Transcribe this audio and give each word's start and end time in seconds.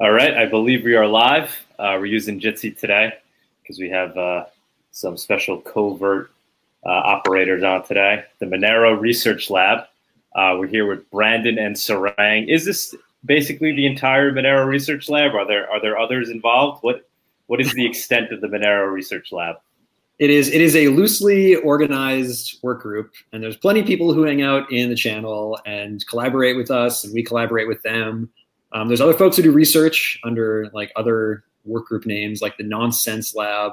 All 0.00 0.10
right, 0.10 0.36
I 0.36 0.46
believe 0.46 0.82
we 0.82 0.96
are 0.96 1.06
live. 1.06 1.50
Uh, 1.78 1.94
we're 2.00 2.06
using 2.06 2.40
Jitsi 2.40 2.76
today 2.76 3.12
because 3.62 3.78
we 3.78 3.88
have 3.90 4.16
uh, 4.18 4.46
some 4.90 5.16
special 5.16 5.60
covert 5.60 6.32
uh, 6.84 6.88
operators 6.88 7.62
on 7.62 7.86
today. 7.86 8.24
The 8.40 8.46
Monero 8.46 9.00
Research 9.00 9.50
Lab. 9.50 9.84
Uh, 10.34 10.56
we're 10.58 10.66
here 10.66 10.84
with 10.84 11.08
Brandon 11.12 11.60
and 11.60 11.76
Sarang. 11.76 12.52
Is 12.52 12.64
this 12.64 12.92
basically 13.24 13.70
the 13.70 13.86
entire 13.86 14.32
Monero 14.32 14.66
Research 14.66 15.08
Lab? 15.08 15.32
Are 15.32 15.46
there 15.46 15.70
are 15.70 15.80
there 15.80 15.96
others 15.96 16.28
involved? 16.28 16.82
What 16.82 17.08
what 17.46 17.60
is 17.60 17.72
the 17.72 17.86
extent 17.86 18.32
of 18.32 18.40
the 18.40 18.48
Monero 18.48 18.92
Research 18.92 19.30
Lab? 19.30 19.58
It 20.18 20.28
is 20.28 20.48
it 20.48 20.60
is 20.60 20.74
a 20.74 20.88
loosely 20.88 21.54
organized 21.54 22.58
work 22.64 22.82
group, 22.82 23.12
and 23.32 23.40
there's 23.40 23.56
plenty 23.56 23.78
of 23.78 23.86
people 23.86 24.12
who 24.12 24.24
hang 24.24 24.42
out 24.42 24.72
in 24.72 24.88
the 24.88 24.96
channel 24.96 25.56
and 25.66 26.04
collaborate 26.08 26.56
with 26.56 26.72
us, 26.72 27.04
and 27.04 27.14
we 27.14 27.22
collaborate 27.22 27.68
with 27.68 27.80
them. 27.82 28.28
Um, 28.74 28.88
there's 28.88 29.00
other 29.00 29.14
folks 29.14 29.36
who 29.36 29.42
do 29.44 29.52
research 29.52 30.20
under 30.24 30.68
like 30.74 30.92
other 30.96 31.44
work 31.64 31.86
group 31.86 32.06
names, 32.06 32.42
like 32.42 32.56
the 32.56 32.64
Nonsense 32.64 33.34
Lab. 33.34 33.72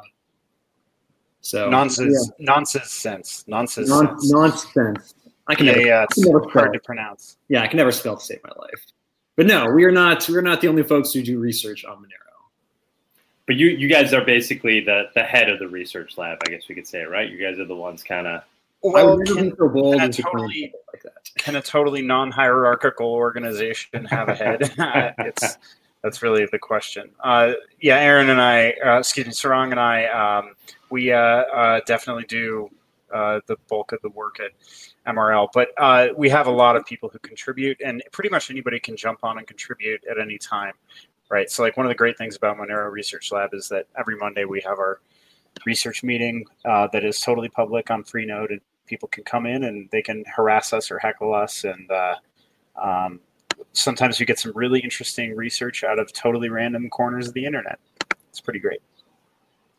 So 1.42 1.70
nonsense, 1.70 2.32
yeah. 2.38 2.46
nonsense 2.46 2.92
sense, 2.92 3.44
nonsense, 3.48 3.90
non- 3.90 4.16
nonsense. 4.22 5.16
I 5.48 5.56
can 5.56 5.66
yeah, 5.66 5.72
never, 5.72 5.86
yeah, 5.86 6.04
it's 6.04 6.20
never 6.20 6.48
hard 6.48 6.72
to 6.74 6.80
pronounce. 6.80 7.38
Yeah, 7.50 7.64
I 7.64 7.68
can 7.68 7.78
never 7.78 7.92
spell 7.92 8.16
to 8.16 8.24
save 8.24 8.42
my 8.44 8.54
life. 8.62 8.86
But 9.36 9.48
no, 9.48 9.72
we 9.72 9.84
are 9.86 9.92
not. 9.92 10.28
We 10.30 10.38
are 10.38 10.42
not 10.44 10.62
the 10.62 10.68
only 10.68 10.84
folks 10.84 11.12
who 11.14 11.24
do 11.24 11.40
research 11.40 11.84
on 11.84 11.98
Monero. 11.98 12.32
But 13.48 13.56
you, 13.56 13.68
you 13.68 13.88
guys 13.88 14.14
are 14.14 14.24
basically 14.24 14.82
the 14.82 15.06
the 15.16 15.24
head 15.24 15.50
of 15.50 15.58
the 15.58 15.68
research 15.68 16.16
lab. 16.16 16.38
I 16.46 16.52
guess 16.52 16.68
we 16.70 16.76
could 16.76 16.88
say, 16.88 17.04
right? 17.04 17.30
You 17.30 17.40
guys 17.40 17.58
are 17.58 17.66
the 17.66 17.76
ones 17.76 18.04
kind 18.04 18.28
of. 18.28 18.44
Well, 18.84 19.20
can, 19.20 19.56
so 19.58 19.70
bold 19.70 19.98
can, 19.98 20.10
a 20.10 20.14
totally, 20.14 20.74
like 20.92 21.04
that. 21.04 21.30
can 21.38 21.56
a 21.56 21.62
totally 21.62 22.02
non-hierarchical 22.02 23.08
organization 23.08 24.06
have 24.06 24.30
a 24.30 24.36
head? 24.36 24.74
it's 25.20 25.58
that's 26.04 26.24
really 26.24 26.48
the 26.52 26.60
question. 26.60 27.10
Uh, 27.20 27.54
yeah, 27.80 28.00
Aaron 28.00 28.30
and 28.30 28.42
I, 28.42 28.74
uh, 28.84 29.00
excuse 29.00 29.28
me, 29.28 29.34
Sarang 29.34 29.72
and 29.72 29.80
I, 29.80 30.06
um, 30.06 30.56
we 30.90 31.12
uh, 31.12 31.20
uh 31.20 31.82
definitely 31.86 32.26
do 32.26 32.70
uh, 33.14 33.40
the 33.48 33.58
bulk 33.70 33.92
of 33.92 34.02
the 34.02 34.10
work 34.10 34.40
at 34.40 34.52
MRL. 35.14 35.50
But 35.54 35.70
uh, 35.78 36.08
we 36.16 36.30
have 36.30 36.48
a 36.48 36.52
lot 36.52 36.76
of 36.76 36.86
people 36.86 37.10
who 37.10 37.20
contribute, 37.20 37.80
and 37.84 38.04
pretty 38.12 38.30
much 38.30 38.50
anybody 38.50 38.80
can 38.80 38.96
jump 38.96 39.20
on 39.24 39.38
and 39.38 39.46
contribute 39.46 40.02
at 40.10 40.20
any 40.20 40.38
time, 40.38 40.74
right? 41.30 41.50
So, 41.50 41.64
like 41.64 41.78
one 41.78 41.86
of 41.86 41.90
the 41.90 41.96
great 41.96 42.18
things 42.18 42.36
about 42.36 42.58
Monero 42.58 42.92
Research 42.92 43.32
Lab 43.32 43.54
is 43.54 43.68
that 43.70 43.88
every 43.98 44.16
Monday 44.16 44.46
we 44.46 44.62
have 44.62 44.80
our 44.80 45.02
research 45.66 46.04
meeting 46.04 46.46
uh, 46.66 46.88
that 46.94 47.04
is 47.04 47.20
totally 47.20 47.50
public 47.50 47.92
on 47.92 48.04
Freenode, 48.04 48.52
and 48.52 48.62
people 48.92 49.08
can 49.08 49.24
come 49.24 49.48
in 49.48 49.64
and 49.64 49.90
they 49.92 50.04
can 50.04 50.24
harass 50.36 50.72
us 50.74 50.92
or 50.92 51.00
heckle 51.00 51.34
us, 51.34 51.64
and 51.64 51.90
uh, 51.90 52.16
um, 52.80 53.20
sometimes 53.74 54.20
we 54.20 54.26
get 54.28 54.38
some 54.38 54.52
really 54.54 54.80
interesting 54.80 55.36
research 55.36 55.84
out 55.84 55.98
of 55.98 56.14
totally 56.14 56.50
random 56.50 56.90
corners 56.90 57.28
of 57.28 57.34
the 57.34 57.46
internet. 57.46 57.80
It's 58.30 58.40
pretty 58.40 58.60
great 58.60 58.82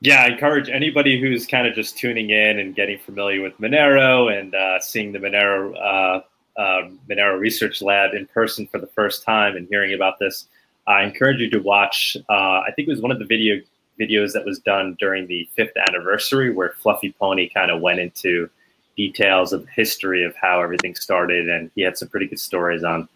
yeah, 0.02 0.24
I 0.24 0.27
encourage 0.27 0.68
anybody 0.68 1.20
who's 1.20 1.46
kind 1.46 1.64
of 1.64 1.77
just 1.77 1.96
tuning 1.96 2.30
in 2.30 2.58
and 2.58 2.74
getting 2.74 2.98
familiar 2.98 3.40
with 3.40 3.56
Monero 3.58 4.36
and 4.36 4.52
uh, 4.52 4.80
seeing 4.80 5.12
the 5.12 5.20
Monero 5.20 5.77
uh, 5.77 6.60
uh, 6.60 6.88
Monero 7.08 7.38
Research 7.38 7.80
Lab 7.80 8.12
in 8.12 8.27
person 8.27 8.66
for 8.66 8.80
the 8.80 8.88
first 8.88 9.22
time 9.22 9.55
and 9.56 9.68
hearing 9.70 9.94
about 9.94 10.18
this. 10.18 10.48
I 10.88 11.05
encourage 11.05 11.38
you 11.38 11.48
to 11.50 11.60
watch. 11.60 12.16
Uh, 12.28 12.33
I 12.66 12.72
think 12.74 12.88
it 12.88 12.90
was 12.90 13.00
one 13.00 13.12
of 13.12 13.20
the 13.20 13.24
video 13.24 13.60
videos 13.98 14.33
that 14.33 14.44
was 14.44 14.58
done 14.58 14.96
during 14.98 15.28
the 15.28 15.48
fifth 15.55 15.77
anniversary, 15.77 16.52
where 16.52 16.74
Fluffy 16.80 17.14
Pony 17.20 17.48
kind 17.48 17.70
of 17.70 17.80
went 17.80 18.00
into 18.00 18.50
details 19.06 19.53
of 19.53 19.67
history 19.69 20.25
of 20.25 20.34
how 20.36 20.61
everything 20.61 20.95
started, 20.95 21.48
and 21.48 21.70
he 21.75 21.83
had 21.83 21.97
some 21.98 22.08
pretty 22.08 22.27
good 22.27 22.41
stories 22.41 22.84
on 22.84 23.08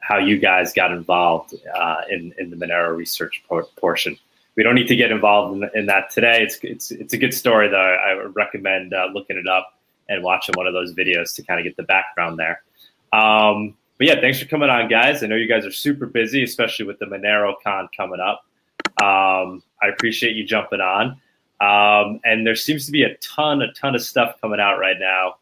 how 0.00 0.18
you 0.18 0.38
guys 0.38 0.72
got 0.72 0.92
involved 0.92 1.54
uh, 1.74 2.02
in 2.10 2.34
in 2.38 2.50
the 2.50 2.56
Monero 2.56 2.96
research 2.96 3.42
por- 3.48 3.68
portion 3.76 4.18
we 4.56 4.62
don't 4.62 4.74
need 4.74 4.88
to 4.88 4.96
get 4.96 5.10
involved 5.10 5.56
in, 5.56 5.70
in, 5.74 5.86
that 5.86 6.10
today. 6.10 6.42
It's 6.42 6.58
it's 6.62 6.90
it's 6.90 7.12
a 7.12 7.18
good 7.18 7.34
story 7.34 7.68
though. 7.68 7.76
I 7.76 8.14
would 8.14 8.36
recommend 8.36 8.94
uh, 8.94 9.08
looking 9.12 9.36
it 9.36 9.48
up 9.48 9.74
and 10.08 10.22
watching 10.22 10.54
one 10.56 10.66
of 10.66 10.72
those 10.72 10.94
videos 10.94 11.34
to 11.36 11.42
kind 11.42 11.58
of 11.58 11.64
get 11.64 11.76
the 11.76 11.82
background 11.82 12.38
there. 12.38 12.62
Um, 13.12 13.74
but 13.98 14.06
yeah, 14.08 14.20
thanks 14.20 14.40
for 14.40 14.46
coming 14.46 14.70
on, 14.70 14.88
guys. 14.88 15.22
I 15.22 15.26
know 15.26 15.36
you 15.36 15.48
guys 15.48 15.64
are 15.64 15.72
super 15.72 16.06
busy, 16.06 16.42
especially 16.42 16.86
with 16.86 16.98
the 16.98 17.06
Monero 17.06 17.54
Con 17.62 17.88
coming 17.96 18.20
up. 18.20 18.44
Um, 19.02 19.62
I 19.82 19.88
appreciate 19.92 20.36
you 20.36 20.44
jumping 20.44 20.80
on. 20.80 21.20
Um, 21.64 22.20
and 22.24 22.46
there 22.46 22.56
seems 22.56 22.84
to 22.86 22.92
be 22.92 23.04
a 23.04 23.14
ton, 23.18 23.62
a 23.62 23.72
ton 23.72 23.94
of 23.94 24.02
stuff 24.02 24.36
coming 24.40 24.60
out 24.60 24.78
right 24.78 24.96
now. 24.98 25.36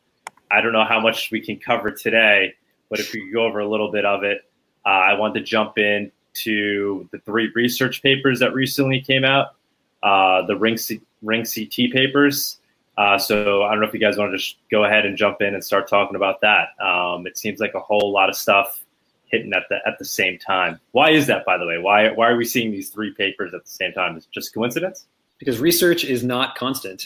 I 0.50 0.60
don't 0.60 0.72
know 0.72 0.84
how 0.84 1.00
much 1.00 1.30
we 1.32 1.40
can 1.40 1.58
cover 1.58 1.90
today, 1.90 2.54
but 2.90 3.00
if 3.00 3.12
we 3.12 3.30
go 3.32 3.44
over 3.44 3.58
a 3.58 3.68
little 3.68 3.90
bit 3.90 4.04
of 4.04 4.22
it, 4.22 4.42
uh, 4.86 4.88
I 4.88 5.14
want 5.14 5.34
to 5.34 5.40
jump 5.40 5.78
in 5.78 6.12
to 6.34 7.08
the 7.10 7.18
three 7.20 7.50
research 7.54 8.02
papers 8.02 8.38
that 8.40 8.54
recently 8.54 9.00
came 9.00 9.24
out, 9.24 9.56
uh, 10.02 10.46
the 10.46 10.56
Ring, 10.56 10.76
C- 10.76 11.00
Ring 11.22 11.44
CT 11.44 11.92
papers. 11.92 12.58
Uh, 12.96 13.18
so 13.18 13.62
I 13.64 13.70
don't 13.70 13.80
know 13.80 13.86
if 13.86 13.94
you 13.94 14.00
guys 14.00 14.18
want 14.18 14.32
to 14.32 14.38
just 14.38 14.58
go 14.70 14.84
ahead 14.84 15.06
and 15.06 15.16
jump 15.16 15.40
in 15.40 15.54
and 15.54 15.64
start 15.64 15.88
talking 15.88 16.14
about 16.14 16.40
that. 16.42 16.68
Um, 16.80 17.26
it 17.26 17.36
seems 17.36 17.58
like 17.58 17.74
a 17.74 17.80
whole 17.80 18.12
lot 18.12 18.28
of 18.28 18.36
stuff 18.36 18.84
hitting 19.24 19.52
at 19.54 19.64
the 19.70 19.78
at 19.86 19.98
the 19.98 20.04
same 20.04 20.38
time. 20.38 20.78
Why 20.92 21.10
is 21.10 21.26
that, 21.28 21.46
by 21.46 21.56
the 21.56 21.66
way? 21.66 21.78
Why 21.78 22.10
why 22.10 22.28
are 22.28 22.36
we 22.36 22.44
seeing 22.44 22.70
these 22.70 22.90
three 22.90 23.14
papers 23.14 23.54
at 23.54 23.64
the 23.64 23.70
same 23.70 23.92
time? 23.92 24.16
Is 24.18 24.24
it 24.24 24.30
just 24.30 24.52
coincidence? 24.52 25.06
Because 25.44 25.58
research 25.58 26.04
is 26.04 26.22
not 26.22 26.54
constant. 26.54 27.04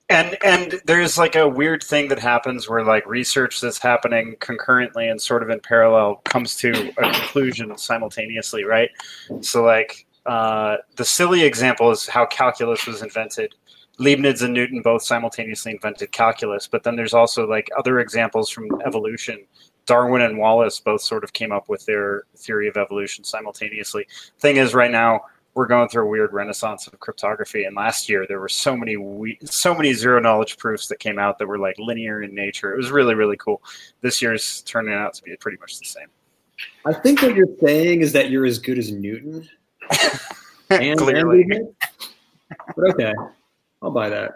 and 0.09 0.37
and 0.43 0.81
there's 0.85 1.17
like 1.17 1.35
a 1.35 1.47
weird 1.47 1.81
thing 1.81 2.09
that 2.09 2.19
happens 2.19 2.69
where 2.69 2.83
like 2.83 3.05
research 3.07 3.61
that's 3.61 3.79
happening 3.79 4.35
concurrently 4.41 5.07
and 5.07 5.21
sort 5.21 5.41
of 5.41 5.49
in 5.49 5.59
parallel 5.61 6.15
comes 6.25 6.55
to 6.57 6.91
a 6.97 7.11
conclusion 7.11 7.75
simultaneously 7.77 8.65
right? 8.65 8.89
So 9.41 9.63
like 9.63 10.05
uh, 10.25 10.77
the 10.97 11.05
silly 11.05 11.43
example 11.43 11.91
is 11.91 12.07
how 12.07 12.25
calculus 12.25 12.85
was 12.85 13.01
invented. 13.01 13.55
Leibniz 13.97 14.41
and 14.41 14.53
newton 14.53 14.81
both 14.81 15.01
simultaneously 15.01 15.71
invented 15.71 16.11
calculus 16.11 16.67
but 16.67 16.83
then 16.83 16.97
there's 16.97 17.13
also 17.13 17.47
like 17.47 17.69
other 17.77 17.99
examples 17.99 18.49
from 18.49 18.67
evolution. 18.85 19.45
Darwin 19.85 20.23
and 20.23 20.37
wallace 20.37 20.79
both 20.79 21.01
sort 21.01 21.23
of 21.23 21.31
came 21.33 21.51
up 21.51 21.69
with 21.69 21.85
their 21.85 22.23
theory 22.35 22.67
of 22.67 22.75
evolution 22.75 23.23
simultaneously. 23.23 24.05
Thing 24.39 24.57
is 24.57 24.73
right 24.73 24.91
now 24.91 25.21
we're 25.55 25.67
going 25.67 25.87
through 25.87 26.03
a 26.03 26.07
weird 26.07 26.33
renaissance 26.33 26.85
of 26.85 26.99
cryptography. 26.99 27.63
And 27.63 27.75
last 27.75 28.09
year 28.09 28.25
there 28.27 28.39
were 28.39 28.49
so 28.49 28.75
many 28.75 28.97
we, 28.97 29.39
so 29.45 29.73
many 29.73 29.93
zero 29.93 30.19
knowledge 30.19 30.57
proofs 30.57 30.87
that 30.87 30.99
came 30.99 31.17
out 31.17 31.39
that 31.39 31.47
were 31.47 31.57
like 31.57 31.77
linear 31.79 32.21
in 32.21 32.35
nature. 32.35 32.73
It 32.73 32.77
was 32.77 32.91
really 32.91 33.15
really 33.15 33.37
cool. 33.37 33.63
This 34.01 34.21
year's 34.21 34.61
turning 34.61 34.93
out 34.93 35.15
to 35.15 35.23
be 35.23 35.35
pretty 35.37 35.57
much 35.59 35.79
the 35.79 35.85
same. 35.85 36.07
I 36.85 36.93
think 36.93 37.21
what 37.21 37.35
you're 37.35 37.47
saying 37.61 38.01
is 38.01 38.13
that 38.13 38.29
you're 38.29 38.45
as 38.45 38.59
good 38.59 38.77
as 38.77 38.91
Newton. 38.91 39.47
and 40.69 40.99
Clearly. 40.99 41.45
but 42.75 42.89
okay, 42.91 43.13
I'll 43.81 43.91
buy 43.91 44.09
that. 44.09 44.33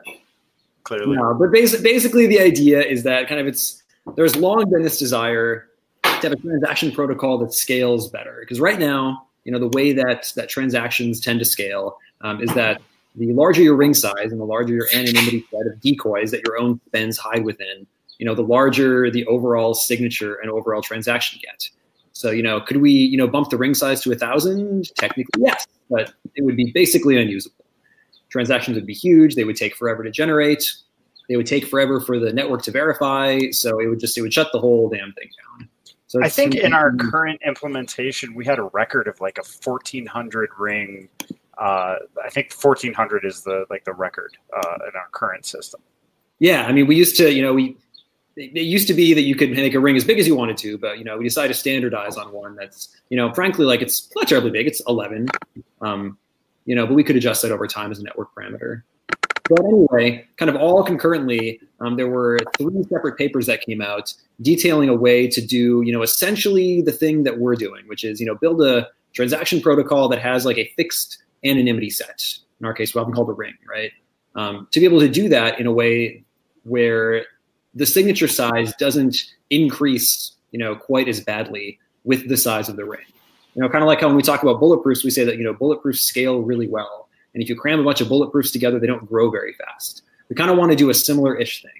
Clearly. 0.84 1.18
No, 1.18 1.36
but 1.36 1.50
basi- 1.50 1.84
basically 1.84 2.28
the 2.28 2.40
idea 2.40 2.81
is 2.81 3.03
that 3.03 3.28
kind 3.28 3.40
of 3.41 3.47
it's 3.47 3.84
there's 4.16 4.36
long 4.36 4.69
been 4.69 4.84
this 4.84 4.97
desire 4.97 5.68
to 6.03 6.09
have 6.09 6.31
a 6.31 6.36
transaction 6.38 6.91
protocol 6.91 7.38
that 7.40 7.53
scales 7.53 8.09
better 8.09 8.38
because 8.40 8.59
right 8.59 8.80
now 8.80 9.28
you 9.49 9.53
know 9.53 9.57
the 9.59 9.75
way 9.75 9.91
that 9.93 10.31
that 10.35 10.47
transactions 10.47 11.19
tend 11.19 11.39
to 11.39 11.45
scale 11.45 11.97
um, 12.21 12.39
is 12.39 12.53
that 12.53 12.79
the 13.15 13.33
larger 13.33 13.63
your 13.63 13.75
ring 13.75 13.95
size 13.95 14.31
and 14.31 14.39
the 14.39 14.45
larger 14.45 14.75
your 14.75 14.87
anonymity 14.93 15.43
set 15.49 15.65
of 15.65 15.81
decoys 15.81 16.29
that 16.29 16.45
your 16.45 16.59
own 16.59 16.79
spends 16.85 17.17
hide 17.17 17.43
within, 17.43 17.88
you 18.19 18.27
know, 18.27 18.35
the 18.35 18.43
larger 18.43 19.09
the 19.09 19.25
overall 19.25 19.73
signature 19.73 20.35
and 20.35 20.51
overall 20.51 20.83
transaction 20.83 21.41
get. 21.43 21.67
So, 22.11 22.29
you 22.29 22.43
know, 22.43 22.61
could 22.61 22.77
we, 22.77 22.91
you 22.91 23.17
know, 23.17 23.27
bump 23.27 23.49
the 23.49 23.57
ring 23.57 23.73
size 23.73 24.01
to 24.01 24.11
a 24.11 24.15
thousand? 24.15 24.93
Technically, 24.95 25.41
yes, 25.41 25.65
but 25.89 26.13
it 26.35 26.45
would 26.45 26.55
be 26.55 26.71
basically 26.71 27.19
unusable. 27.19 27.65
Transactions 28.29 28.75
would 28.75 28.85
be 28.85 28.93
huge. 28.93 29.33
They 29.33 29.45
would 29.45 29.55
take 29.55 29.75
forever 29.75 30.03
to 30.03 30.11
generate. 30.11 30.71
They 31.27 31.38
would 31.38 31.47
take 31.47 31.65
forever 31.65 31.99
for 31.99 32.19
the 32.19 32.31
network 32.31 32.61
to 32.65 32.71
verify. 32.71 33.49
So 33.49 33.79
it 33.79 33.88
would 33.88 33.99
just 33.99 34.15
it 34.15 34.21
would 34.21 34.31
shut 34.31 34.49
the 34.53 34.59
whole 34.59 34.89
damn 34.89 35.11
thing 35.13 35.31
down. 35.41 35.69
So 36.09 36.23
I 36.23 36.29
think 36.29 36.56
in 36.56 36.73
our 36.73 36.91
current 36.95 37.39
implementation, 37.45 38.33
we 38.33 38.44
had 38.44 38.57
a 38.57 38.63
record 38.63 39.07
of 39.07 39.21
like 39.21 39.38
a 39.38 39.44
1400 39.44 40.50
ring. 40.57 41.07
Uh, 41.56 41.97
I 42.25 42.29
think 42.31 42.51
1400 42.51 43.25
is 43.25 43.44
the 43.44 43.65
like 43.69 43.85
the 43.85 43.94
record 43.94 44.35
uh, 44.51 44.77
in 44.88 44.95
our 44.95 45.07
current 45.11 45.45
system. 45.45 45.81
Yeah, 46.39 46.65
I 46.65 46.71
mean, 46.71 46.88
we 46.88 46.95
used 46.95 47.15
to, 47.17 47.31
you 47.31 47.44
know, 47.44 47.53
we 47.53 47.77
it 48.35 48.63
used 48.65 48.88
to 48.88 48.95
be 48.95 49.13
that 49.13 49.21
you 49.21 49.35
could 49.35 49.51
make 49.51 49.75
a 49.75 49.79
ring 49.79 49.95
as 49.97 50.03
big 50.03 50.17
as 50.17 50.25
you 50.25 50.35
wanted 50.35 50.57
to, 50.57 50.79
but 50.79 50.97
you 50.97 51.03
know, 51.03 51.15
we 51.15 51.25
decided 51.25 51.50
to 51.50 51.59
standardize 51.59 52.17
on 52.17 52.31
one 52.31 52.55
that's, 52.55 52.89
you 53.09 53.17
know, 53.17 53.31
frankly, 53.31 53.65
like 53.65 53.83
it's 53.83 54.09
not 54.15 54.27
terribly 54.27 54.50
big. 54.50 54.65
It's 54.65 54.81
11, 54.88 55.27
um, 55.81 56.17
you 56.65 56.73
know, 56.73 56.88
but 56.88 56.95
we 56.95 57.03
could 57.03 57.17
adjust 57.17 57.44
that 57.44 57.51
over 57.51 57.67
time 57.67 57.91
as 57.91 58.00
a 58.00 58.03
network 58.03 58.33
parameter. 58.33 58.81
But 59.50 59.66
anyway, 59.66 60.28
kind 60.38 60.50
of 60.50 60.56
all 60.56 60.84
concurrently, 60.84 61.60
um, 61.80 61.98
there 61.98 62.07
were 62.07 62.38
three 62.57 62.84
separate 62.84 63.18
papers 63.18 63.48
that 63.48 63.62
came 63.62 63.81
out 63.81 64.13
detailing 64.42 64.90
a 64.90 64.94
way 64.94 65.28
to 65.28 65.42
do, 65.42 65.81
you 65.84 65.92
know, 65.92 66.04
essentially 66.04 66.81
the 66.81 66.92
thing 66.92 67.24
that 67.24 67.40
we're 67.40 67.56
doing, 67.56 67.88
which 67.88 68.04
is, 68.04 68.19
you 68.19 68.25
know, 68.28 68.36
build 68.36 68.62
a 68.62 68.88
transaction 69.13 69.60
protocol 69.60 70.07
that 70.10 70.19
has 70.19 70.46
like 70.46 70.57
a 70.57 70.72
fixed 70.78 71.18
anonymity 71.44 71.90
set. 71.90 72.24
In 72.60 72.66
our 72.66 72.74
case, 72.74 72.94
we 72.94 73.01
often 73.01 73.13
call 73.13 73.25
the 73.25 73.34
ring, 73.34 73.56
right? 73.68 73.92
Um, 74.36 74.68
to 74.72 74.80
be 74.80 74.86
able 74.86 75.00
to 75.00 75.10
do 75.10 75.30
that 75.30 75.60
in 75.60 75.66
a 75.66 75.72
way 75.72 76.24
where 76.63 77.25
the 77.74 77.86
signature 77.86 78.28
size 78.28 78.74
doesn't 78.78 79.24
increase, 79.50 80.34
you 80.51 80.60
know, 80.60 80.75
quite 80.75 81.07
as 81.07 81.22
badly 81.22 81.80
with 82.04 82.28
the 82.30 82.38
size 82.38 82.69
of 82.69 82.75
the 82.75 82.86
ring. 82.86 83.06
You 83.56 83.63
know, 83.63 83.69
kind 83.69 83.84
of 83.84 83.88
like 83.88 84.01
how 84.01 84.07
when 84.07 84.16
we 84.16 84.22
talk 84.22 84.44
about 84.44 84.62
bulletproofs, 84.62 85.04
we 85.04 85.10
say 85.10 85.24
that 85.24 85.38
you 85.38 85.44
know 85.44 85.54
bulletproofs 85.54 85.98
scale 85.98 86.42
really 86.42 86.68
well, 86.68 87.08
and 87.33 87.43
if 87.43 87.49
you 87.49 87.55
cram 87.55 87.79
a 87.79 87.83
bunch 87.83 88.01
of 88.01 88.07
bulletproofs 88.07 88.51
together, 88.51 88.79
they 88.79 88.87
don't 88.87 89.05
grow 89.07 89.29
very 89.29 89.53
fast. 89.53 90.03
We 90.29 90.35
kind 90.35 90.51
of 90.51 90.57
want 90.57 90.71
to 90.71 90.75
do 90.75 90.89
a 90.89 90.93
similar-ish 90.93 91.63
thing. 91.63 91.71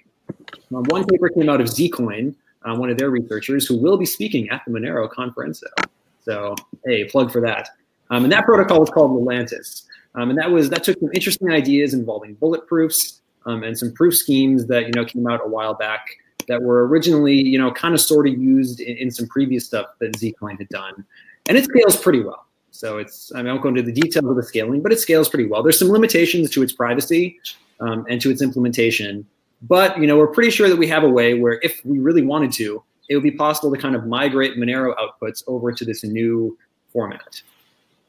Um, 0.74 0.84
one 0.84 1.04
paper 1.04 1.28
came 1.28 1.48
out 1.48 1.60
of 1.60 1.66
Zcoin, 1.68 2.34
uh, 2.64 2.74
one 2.76 2.90
of 2.90 2.98
their 2.98 3.10
researchers, 3.10 3.66
who 3.66 3.76
will 3.76 3.96
be 3.96 4.06
speaking 4.06 4.48
at 4.50 4.62
the 4.66 4.72
Monero 4.72 5.10
Conference. 5.10 5.62
So, 6.22 6.54
hey, 6.84 7.04
plug 7.04 7.32
for 7.32 7.40
that. 7.40 7.68
Um, 8.10 8.24
and 8.24 8.32
that 8.32 8.44
protocol 8.44 8.80
was 8.80 8.90
called 8.90 9.12
Lelantus. 9.12 9.84
Um, 10.14 10.30
and 10.30 10.38
that 10.38 10.50
was 10.50 10.70
that 10.70 10.82
took 10.82 10.98
some 10.98 11.10
interesting 11.14 11.50
ideas 11.50 11.94
involving 11.94 12.34
bulletproofs 12.36 13.20
um, 13.46 13.62
and 13.62 13.78
some 13.78 13.92
proof 13.92 14.16
schemes 14.16 14.66
that 14.66 14.86
you 14.86 14.92
know 14.94 15.04
came 15.04 15.26
out 15.26 15.40
a 15.44 15.48
while 15.48 15.74
back 15.74 16.04
that 16.48 16.60
were 16.62 16.86
originally 16.86 17.34
you 17.36 17.58
know 17.58 17.70
kind 17.70 17.94
of 17.94 18.00
sort 18.00 18.26
of 18.26 18.36
used 18.36 18.80
in, 18.80 18.96
in 18.96 19.10
some 19.10 19.28
previous 19.28 19.64
stuff 19.64 19.86
that 20.00 20.12
Zcoin 20.14 20.58
had 20.58 20.68
done, 20.68 21.04
and 21.48 21.56
it 21.56 21.64
scales 21.64 21.96
pretty 21.96 22.22
well. 22.22 22.46
So 22.70 22.98
it's 22.98 23.32
I, 23.34 23.38
mean, 23.38 23.48
I 23.48 23.52
won't 23.52 23.62
go 23.62 23.68
into 23.68 23.82
the 23.82 23.92
details 23.92 24.26
of 24.26 24.36
the 24.36 24.42
scaling, 24.42 24.82
but 24.82 24.92
it 24.92 25.00
scales 25.00 25.28
pretty 25.28 25.46
well. 25.46 25.62
There's 25.62 25.78
some 25.78 25.88
limitations 25.88 26.50
to 26.50 26.62
its 26.62 26.72
privacy 26.72 27.38
um, 27.80 28.06
and 28.08 28.20
to 28.20 28.30
its 28.30 28.42
implementation, 28.42 29.26
but 29.62 29.98
you 29.98 30.06
know 30.06 30.16
we're 30.16 30.28
pretty 30.28 30.50
sure 30.50 30.68
that 30.68 30.76
we 30.76 30.86
have 30.86 31.02
a 31.02 31.08
way 31.08 31.34
where 31.34 31.60
if 31.62 31.80
we 31.84 31.98
really 31.98 32.22
wanted 32.22 32.52
to, 32.52 32.82
it 33.10 33.16
would 33.16 33.24
be 33.24 33.32
possible 33.32 33.74
to 33.74 33.80
kind 33.80 33.94
of 33.94 34.06
migrate 34.06 34.56
Monero 34.56 34.94
outputs 34.96 35.42
over 35.46 35.72
to 35.72 35.84
this 35.84 36.04
new 36.04 36.56
format 36.92 37.42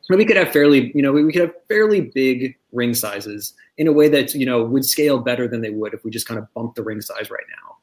And 0.09 0.17
we 0.17 0.25
could 0.25 0.37
have 0.37 0.51
fairly, 0.53 0.91
you 0.95 1.01
know, 1.01 1.11
we, 1.11 1.31
could 1.33 1.41
have 1.41 1.53
fairly 1.67 2.01
big 2.01 2.55
ring 2.71 2.93
sizes 2.93 3.53
in 3.77 3.87
a 3.87 3.91
way 3.91 4.07
that, 4.09 4.33
you 4.33 4.45
know, 4.45 4.63
would 4.63 4.85
scale 4.85 5.19
better 5.19 5.47
than 5.47 5.61
they 5.61 5.71
would 5.71 5.93
if 5.93 6.03
we 6.03 6.11
just 6.11 6.27
kind 6.27 6.39
of 6.39 6.51
bumped 6.53 6.75
the 6.75 6.83
ring 6.83 7.01
size 7.01 7.29
right 7.29 7.43
now. 7.49 7.77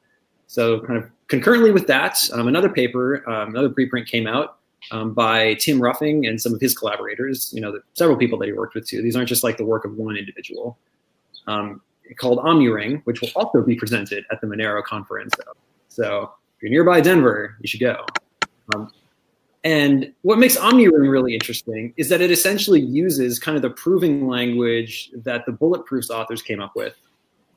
So 0.47 0.79
kind 0.81 0.97
of 0.97 1.09
concurrently 1.27 1.71
with 1.71 1.87
that, 1.87 2.17
um, 2.33 2.47
another 2.47 2.69
paper, 2.69 3.29
um, 3.29 3.49
another 3.49 3.69
preprint 3.69 4.07
came 4.07 4.25
out 4.25 4.58
um, 4.91 5.13
by 5.13 5.55
Tim 5.55 5.81
Ruffing 5.81 6.25
and 6.25 6.41
some 6.41 6.53
of 6.53 6.61
his 6.61 6.77
collaborators, 6.77 7.51
you 7.53 7.61
know, 7.61 7.71
the, 7.71 7.81
several 7.93 8.17
people 8.17 8.39
that 8.39 8.47
he 8.47 8.53
worked 8.53 8.75
with 8.75 8.87
too. 8.87 9.01
These 9.01 9.15
aren't 9.15 9.29
just 9.29 9.43
like 9.43 9.57
the 9.57 9.65
work 9.65 9.85
of 9.85 9.93
one 9.95 10.17
individual. 10.17 10.77
Um, 11.47 11.81
called 12.17 12.39
OmniRing, 12.39 13.01
which 13.03 13.21
will 13.21 13.29
also 13.35 13.61
be 13.61 13.75
presented 13.75 14.25
at 14.31 14.41
the 14.41 14.47
Monero 14.47 14.83
conference. 14.83 15.33
So 15.89 16.33
if 16.57 16.63
you're 16.63 16.71
nearby 16.71 17.01
Denver, 17.01 17.55
you 17.61 17.67
should 17.67 17.79
go. 17.79 18.05
Um, 18.73 18.91
and 19.63 20.13
what 20.21 20.39
makes 20.39 20.57
OmniRing 20.57 21.09
really 21.09 21.33
interesting 21.33 21.93
is 21.97 22.09
that 22.09 22.21
it 22.21 22.31
essentially 22.31 22.79
uses 22.79 23.39
kind 23.39 23.55
of 23.55 23.61
the 23.61 23.69
proving 23.69 24.27
language 24.27 25.11
that 25.13 25.45
the 25.45 25.51
bulletproofs 25.51 26.09
authors 26.09 26.41
came 26.41 26.61
up 26.61 26.71
with 26.75 26.95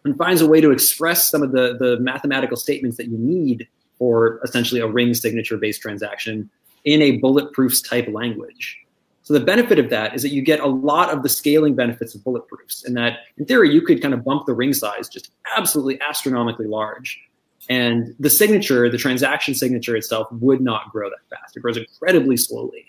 and 0.04 0.16
finds 0.18 0.40
a 0.40 0.46
way 0.46 0.60
to 0.60 0.70
express 0.70 1.30
some 1.30 1.42
of 1.42 1.52
the, 1.52 1.76
the 1.78 1.98
mathematical 2.00 2.56
statements 2.56 2.96
that 2.96 3.06
you 3.06 3.16
need 3.18 3.68
for 3.98 4.40
essentially 4.42 4.80
a 4.80 4.86
ring 4.86 5.14
signature 5.14 5.56
based 5.56 5.80
transaction 5.80 6.50
in 6.84 7.02
a 7.02 7.20
bulletproofs 7.20 7.86
type 7.86 8.08
language. 8.08 8.78
So 9.22 9.34
the 9.34 9.40
benefit 9.40 9.78
of 9.78 9.88
that 9.90 10.14
is 10.14 10.22
that 10.22 10.30
you 10.30 10.42
get 10.42 10.60
a 10.60 10.66
lot 10.66 11.10
of 11.10 11.22
the 11.22 11.28
scaling 11.28 11.74
benefits 11.74 12.14
of 12.14 12.22
bulletproofs, 12.22 12.84
and 12.84 12.96
that 12.96 13.20
in 13.38 13.44
theory 13.44 13.72
you 13.72 13.80
could 13.80 14.02
kind 14.02 14.14
of 14.14 14.24
bump 14.24 14.46
the 14.46 14.54
ring 14.54 14.72
size 14.72 15.08
just 15.08 15.30
absolutely 15.56 16.00
astronomically 16.00 16.66
large 16.66 17.20
and 17.68 18.14
the 18.18 18.30
signature, 18.30 18.88
the 18.90 18.98
transaction 18.98 19.54
signature 19.54 19.96
itself, 19.96 20.28
would 20.32 20.60
not 20.60 20.90
grow 20.90 21.08
that 21.08 21.20
fast. 21.30 21.56
It 21.56 21.60
grows 21.60 21.76
incredibly 21.76 22.36
slowly. 22.36 22.84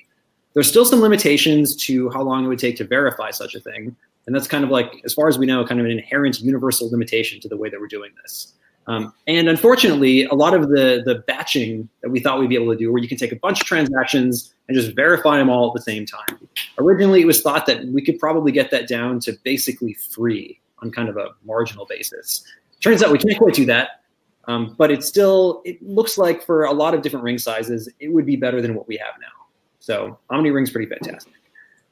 There's 0.53 0.67
still 0.67 0.85
some 0.85 1.01
limitations 1.01 1.75
to 1.87 2.09
how 2.09 2.21
long 2.21 2.45
it 2.45 2.47
would 2.47 2.59
take 2.59 2.77
to 2.77 2.83
verify 2.83 3.31
such 3.31 3.55
a 3.55 3.59
thing. 3.59 3.95
And 4.25 4.35
that's 4.35 4.47
kind 4.47 4.63
of 4.63 4.69
like, 4.69 5.01
as 5.03 5.13
far 5.13 5.27
as 5.27 5.37
we 5.37 5.45
know, 5.45 5.65
kind 5.65 5.79
of 5.79 5.85
an 5.85 5.91
inherent 5.91 6.39
universal 6.39 6.89
limitation 6.89 7.39
to 7.41 7.49
the 7.49 7.57
way 7.57 7.69
that 7.69 7.79
we're 7.79 7.87
doing 7.87 8.11
this. 8.21 8.53
Um, 8.87 9.13
and 9.27 9.47
unfortunately, 9.47 10.25
a 10.25 10.33
lot 10.33 10.53
of 10.53 10.69
the, 10.69 11.03
the 11.05 11.23
batching 11.25 11.87
that 12.01 12.09
we 12.09 12.19
thought 12.19 12.39
we'd 12.39 12.49
be 12.49 12.55
able 12.55 12.73
to 12.73 12.77
do, 12.77 12.91
where 12.91 13.01
you 13.01 13.07
can 13.07 13.17
take 13.17 13.31
a 13.31 13.37
bunch 13.37 13.61
of 13.61 13.67
transactions 13.67 14.53
and 14.67 14.75
just 14.75 14.95
verify 14.95 15.37
them 15.37 15.49
all 15.49 15.67
at 15.67 15.73
the 15.73 15.81
same 15.81 16.05
time. 16.05 16.47
Originally, 16.77 17.21
it 17.21 17.25
was 17.25 17.41
thought 17.41 17.65
that 17.65 17.85
we 17.87 18.01
could 18.01 18.19
probably 18.19 18.51
get 18.51 18.71
that 18.71 18.87
down 18.87 19.19
to 19.21 19.33
basically 19.43 19.93
free 19.93 20.59
on 20.81 20.91
kind 20.91 21.07
of 21.07 21.17
a 21.17 21.29
marginal 21.45 21.85
basis. 21.85 22.43
Turns 22.81 23.01
out 23.01 23.11
we 23.11 23.17
can't 23.17 23.37
quite 23.37 23.53
do 23.53 23.65
that. 23.65 24.01
Um, 24.45 24.75
but 24.77 24.91
it 24.91 25.03
still 25.03 25.61
it 25.63 25.81
looks 25.81 26.17
like 26.17 26.45
for 26.45 26.65
a 26.65 26.73
lot 26.73 26.93
of 26.93 27.01
different 27.01 27.23
ring 27.23 27.37
sizes, 27.37 27.89
it 27.99 28.09
would 28.09 28.25
be 28.25 28.35
better 28.35 28.61
than 28.61 28.75
what 28.75 28.87
we 28.87 28.97
have 28.97 29.13
now. 29.21 29.27
So 29.79 30.19
OmniRing's 30.31 30.69
pretty 30.69 30.89
fantastic. 30.89 31.33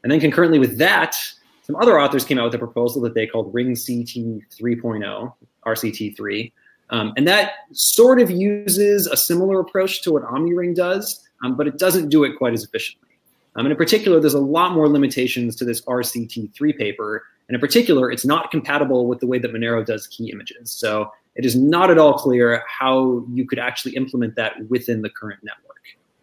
And 0.03 0.11
then 0.11 0.19
concurrently 0.19 0.59
with 0.59 0.77
that, 0.77 1.15
some 1.63 1.75
other 1.77 1.99
authors 1.99 2.25
came 2.25 2.37
out 2.39 2.45
with 2.45 2.55
a 2.55 2.59
proposal 2.59 3.01
that 3.03 3.13
they 3.13 3.27
called 3.27 3.53
Ring 3.53 3.69
CT 3.69 4.43
3.0, 4.51 5.33
RCT3. 5.65 6.51
Um, 6.91 7.13
and 7.15 7.27
that 7.27 7.53
sort 7.71 8.19
of 8.19 8.29
uses 8.29 9.07
a 9.07 9.15
similar 9.15 9.59
approach 9.59 10.01
to 10.03 10.11
what 10.11 10.23
OmniRing 10.23 10.75
does, 10.75 11.25
um, 11.43 11.55
but 11.55 11.67
it 11.67 11.77
doesn't 11.77 12.09
do 12.09 12.23
it 12.23 12.37
quite 12.37 12.53
as 12.53 12.63
efficiently. 12.63 13.09
Um, 13.55 13.65
and 13.65 13.71
in 13.71 13.77
particular, 13.77 14.19
there's 14.19 14.33
a 14.33 14.39
lot 14.39 14.73
more 14.73 14.87
limitations 14.87 15.55
to 15.57 15.65
this 15.65 15.81
RCT3 15.81 16.77
paper. 16.77 17.23
And 17.47 17.55
in 17.55 17.61
particular, 17.61 18.11
it's 18.11 18.25
not 18.25 18.51
compatible 18.51 19.07
with 19.07 19.19
the 19.19 19.27
way 19.27 19.39
that 19.39 19.51
Monero 19.51 19.85
does 19.85 20.07
key 20.07 20.31
images. 20.31 20.71
So 20.71 21.11
it 21.35 21.45
is 21.45 21.55
not 21.55 21.89
at 21.89 21.97
all 21.97 22.13
clear 22.13 22.63
how 22.67 23.25
you 23.31 23.45
could 23.45 23.59
actually 23.59 23.95
implement 23.95 24.35
that 24.35 24.53
within 24.69 25.01
the 25.01 25.09
current 25.09 25.41
network. 25.43 25.71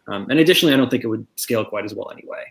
Um, 0.06 0.26
and 0.30 0.38
additionally, 0.38 0.74
I 0.74 0.76
don't 0.78 0.90
think 0.90 1.04
it 1.04 1.08
would 1.08 1.26
scale 1.36 1.64
quite 1.64 1.84
as 1.84 1.94
well 1.94 2.10
anyway. 2.10 2.44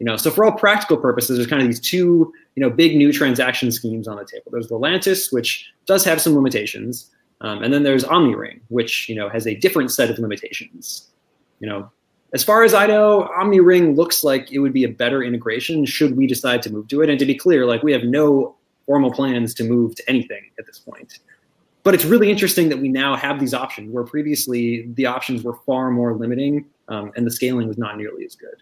You 0.00 0.06
know, 0.06 0.16
so 0.16 0.30
for 0.30 0.44
all 0.44 0.52
practical 0.52 0.96
purposes, 0.96 1.38
there's 1.38 1.48
kind 1.48 1.62
of 1.62 1.68
these 1.68 1.80
two, 1.80 2.32
you 2.56 2.60
know, 2.60 2.70
big 2.70 2.96
new 2.96 3.12
transaction 3.12 3.70
schemes 3.70 4.08
on 4.08 4.16
the 4.16 4.24
table. 4.24 4.50
There's 4.50 4.68
Lelantus, 4.68 5.32
which 5.32 5.70
does 5.86 6.04
have 6.04 6.20
some 6.20 6.34
limitations, 6.34 7.10
um, 7.44 7.62
and 7.62 7.72
then 7.72 7.82
there's 7.82 8.04
OmniRing, 8.04 8.60
which 8.68 9.08
you 9.08 9.14
know 9.14 9.28
has 9.28 9.46
a 9.46 9.54
different 9.54 9.90
set 9.90 10.10
of 10.10 10.18
limitations. 10.18 11.08
You 11.60 11.68
know, 11.68 11.90
as 12.32 12.42
far 12.42 12.64
as 12.64 12.74
I 12.74 12.86
know, 12.86 13.30
OmniRing 13.38 13.96
looks 13.96 14.24
like 14.24 14.50
it 14.52 14.58
would 14.58 14.72
be 14.72 14.84
a 14.84 14.88
better 14.88 15.22
integration 15.22 15.84
should 15.84 16.16
we 16.16 16.26
decide 16.26 16.62
to 16.62 16.72
move 16.72 16.88
to 16.88 17.02
it. 17.02 17.08
And 17.08 17.18
to 17.18 17.26
be 17.26 17.34
clear, 17.34 17.66
like 17.66 17.82
we 17.82 17.92
have 17.92 18.04
no 18.04 18.56
formal 18.86 19.12
plans 19.12 19.54
to 19.54 19.64
move 19.64 19.94
to 19.96 20.10
anything 20.10 20.50
at 20.58 20.66
this 20.66 20.78
point 20.78 21.20
but 21.84 21.92
it's 21.94 22.06
really 22.06 22.30
interesting 22.30 22.70
that 22.70 22.78
we 22.78 22.88
now 22.88 23.14
have 23.14 23.38
these 23.38 23.54
options 23.54 23.92
where 23.92 24.04
previously 24.04 24.88
the 24.94 25.06
options 25.06 25.44
were 25.44 25.54
far 25.66 25.90
more 25.90 26.14
limiting 26.14 26.64
um, 26.88 27.12
and 27.14 27.26
the 27.26 27.30
scaling 27.30 27.68
was 27.68 27.78
not 27.78 27.96
nearly 27.96 28.24
as 28.24 28.34
good. 28.34 28.56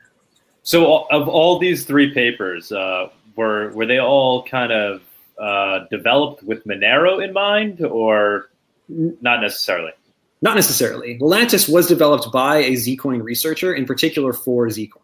So, 0.64 1.06
of 1.11 1.28
all 1.28 1.58
these 1.58 1.85
three 1.85 2.12
papers, 2.12 2.70
uh, 2.70 3.08
were 3.35 3.70
were 3.70 3.87
they 3.87 3.99
all 3.99 4.44
kind 4.44 4.70
of 4.70 5.02
uh, 5.38 5.87
developed 5.90 6.43
with 6.43 6.64
Monero 6.67 7.25
in 7.25 7.32
mind, 7.32 7.81
or 7.81 8.50
not 8.88 9.40
necessarily? 9.40 9.93
Not 10.40 10.56
necessarily. 10.56 11.19
Lelantus 11.19 11.73
was 11.73 11.87
developed 11.87 12.32
by 12.32 12.58
a 12.58 12.73
Zcoin 12.73 13.23
researcher, 13.23 13.73
in 13.73 13.87
particular 13.87 14.32
for 14.32 14.66
Zcoin. 14.66 14.99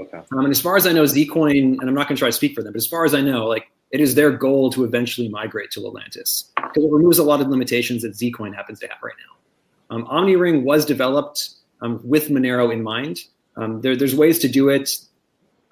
Okay. 0.00 0.18
Um, 0.18 0.40
and 0.40 0.50
as 0.50 0.60
far 0.60 0.76
as 0.76 0.86
I 0.86 0.92
know, 0.92 1.04
Zcoin, 1.04 1.78
and 1.78 1.82
I'm 1.82 1.94
not 1.94 2.08
going 2.08 2.16
to 2.16 2.18
try 2.18 2.28
to 2.28 2.32
speak 2.32 2.54
for 2.54 2.62
them, 2.62 2.72
but 2.72 2.78
as 2.78 2.86
far 2.86 3.04
as 3.04 3.14
I 3.14 3.20
know, 3.20 3.46
like 3.46 3.70
it 3.90 4.00
is 4.00 4.14
their 4.14 4.30
goal 4.32 4.70
to 4.72 4.84
eventually 4.84 5.28
migrate 5.28 5.70
to 5.72 5.80
Lelantus 5.80 6.50
because 6.56 6.84
it 6.84 6.90
removes 6.90 7.18
a 7.18 7.22
lot 7.22 7.40
of 7.40 7.48
limitations 7.48 8.02
that 8.02 8.12
Zcoin 8.12 8.54
happens 8.54 8.80
to 8.80 8.88
have 8.88 8.98
right 9.02 9.14
now. 9.18 9.94
Um, 9.94 10.06
OmniRing 10.06 10.62
was 10.62 10.86
developed 10.86 11.50
um, 11.82 12.00
with 12.02 12.28
Monero 12.28 12.72
in 12.72 12.82
mind. 12.82 13.20
Um, 13.56 13.82
there, 13.82 13.94
there's 13.94 14.14
ways 14.14 14.38
to 14.40 14.48
do 14.48 14.70
it 14.70 14.98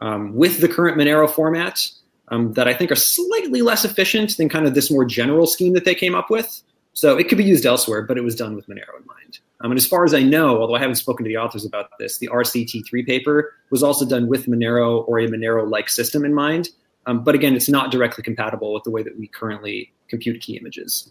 um, 0.01 0.35
with 0.35 0.61
the 0.61 0.69
current 0.69 0.99
Monero 0.99 1.29
format 1.29 1.91
um, 2.29 2.53
that 2.53 2.69
I 2.69 2.75
think 2.75 2.93
are 2.93 2.97
slightly 2.97 3.63
less 3.63 3.85
efficient 3.85 4.37
than 4.37 4.49
kind 4.49 4.67
of 4.67 4.75
this 4.75 4.91
more 4.91 5.05
general 5.05 5.47
scheme 5.47 5.73
that 5.73 5.85
they 5.85 5.95
came 5.95 6.15
up 6.15 6.31
with. 6.31 6.63
So 6.93 7.17
it 7.17 7.29
could 7.29 7.39
be 7.39 7.45
used 7.45 7.67
elsewhere, 7.67 8.03
but 8.03 8.19
it 8.19 8.23
was 8.23 8.35
done 8.35 8.57
with 8.57 8.67
Monero 8.67 8.99
in 8.99 9.07
mind. 9.07 9.39
Um, 9.61 9.71
and 9.71 9.79
as 9.79 9.87
far 9.87 10.05
as 10.05 10.15
I 10.15 10.23
know, 10.23 10.61
although 10.61 10.75
I 10.75 10.81
haven't 10.81 10.97
spoken 10.97 11.25
to 11.25 11.29
the 11.29 11.37
authors 11.37 11.65
about 11.65 11.91
this, 11.99 12.19
the 12.19 12.29
RCT3 12.29 13.07
paper 13.07 13.55
was 13.71 13.83
also 13.83 14.07
done 14.07 14.27
with 14.27 14.47
Monero 14.47 15.07
or 15.07 15.19
a 15.19 15.29
Monero-like 15.29 15.89
system 15.89 16.25
in 16.25 16.35
mind. 16.35 16.71
Um, 17.07 17.23
but 17.23 17.35
again, 17.35 17.55
it's 17.55 17.69
not 17.69 17.91
directly 17.91 18.25
compatible 18.25 18.73
with 18.73 18.85
the 18.85 18.91
way 18.91 19.03
that 19.03 19.19
we 19.19 19.27
currently 19.27 19.93
compute 20.09 20.41
key 20.41 20.57
images. 20.57 21.11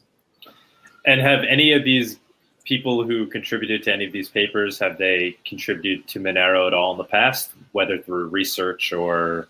And 1.05 1.21
have 1.21 1.43
any 1.47 1.71
of 1.71 1.83
these 1.83 2.19
people 2.65 3.03
who 3.03 3.25
contributed 3.27 3.83
to 3.83 3.93
any 3.93 4.05
of 4.05 4.11
these 4.11 4.29
papers 4.29 4.77
have 4.79 4.97
they 4.97 5.37
contributed 5.45 6.07
to 6.07 6.19
Monero 6.19 6.67
at 6.67 6.73
all 6.73 6.91
in 6.91 6.97
the 6.97 7.03
past, 7.03 7.51
whether 7.71 7.97
through 7.97 8.27
research 8.27 8.93
or 8.93 9.47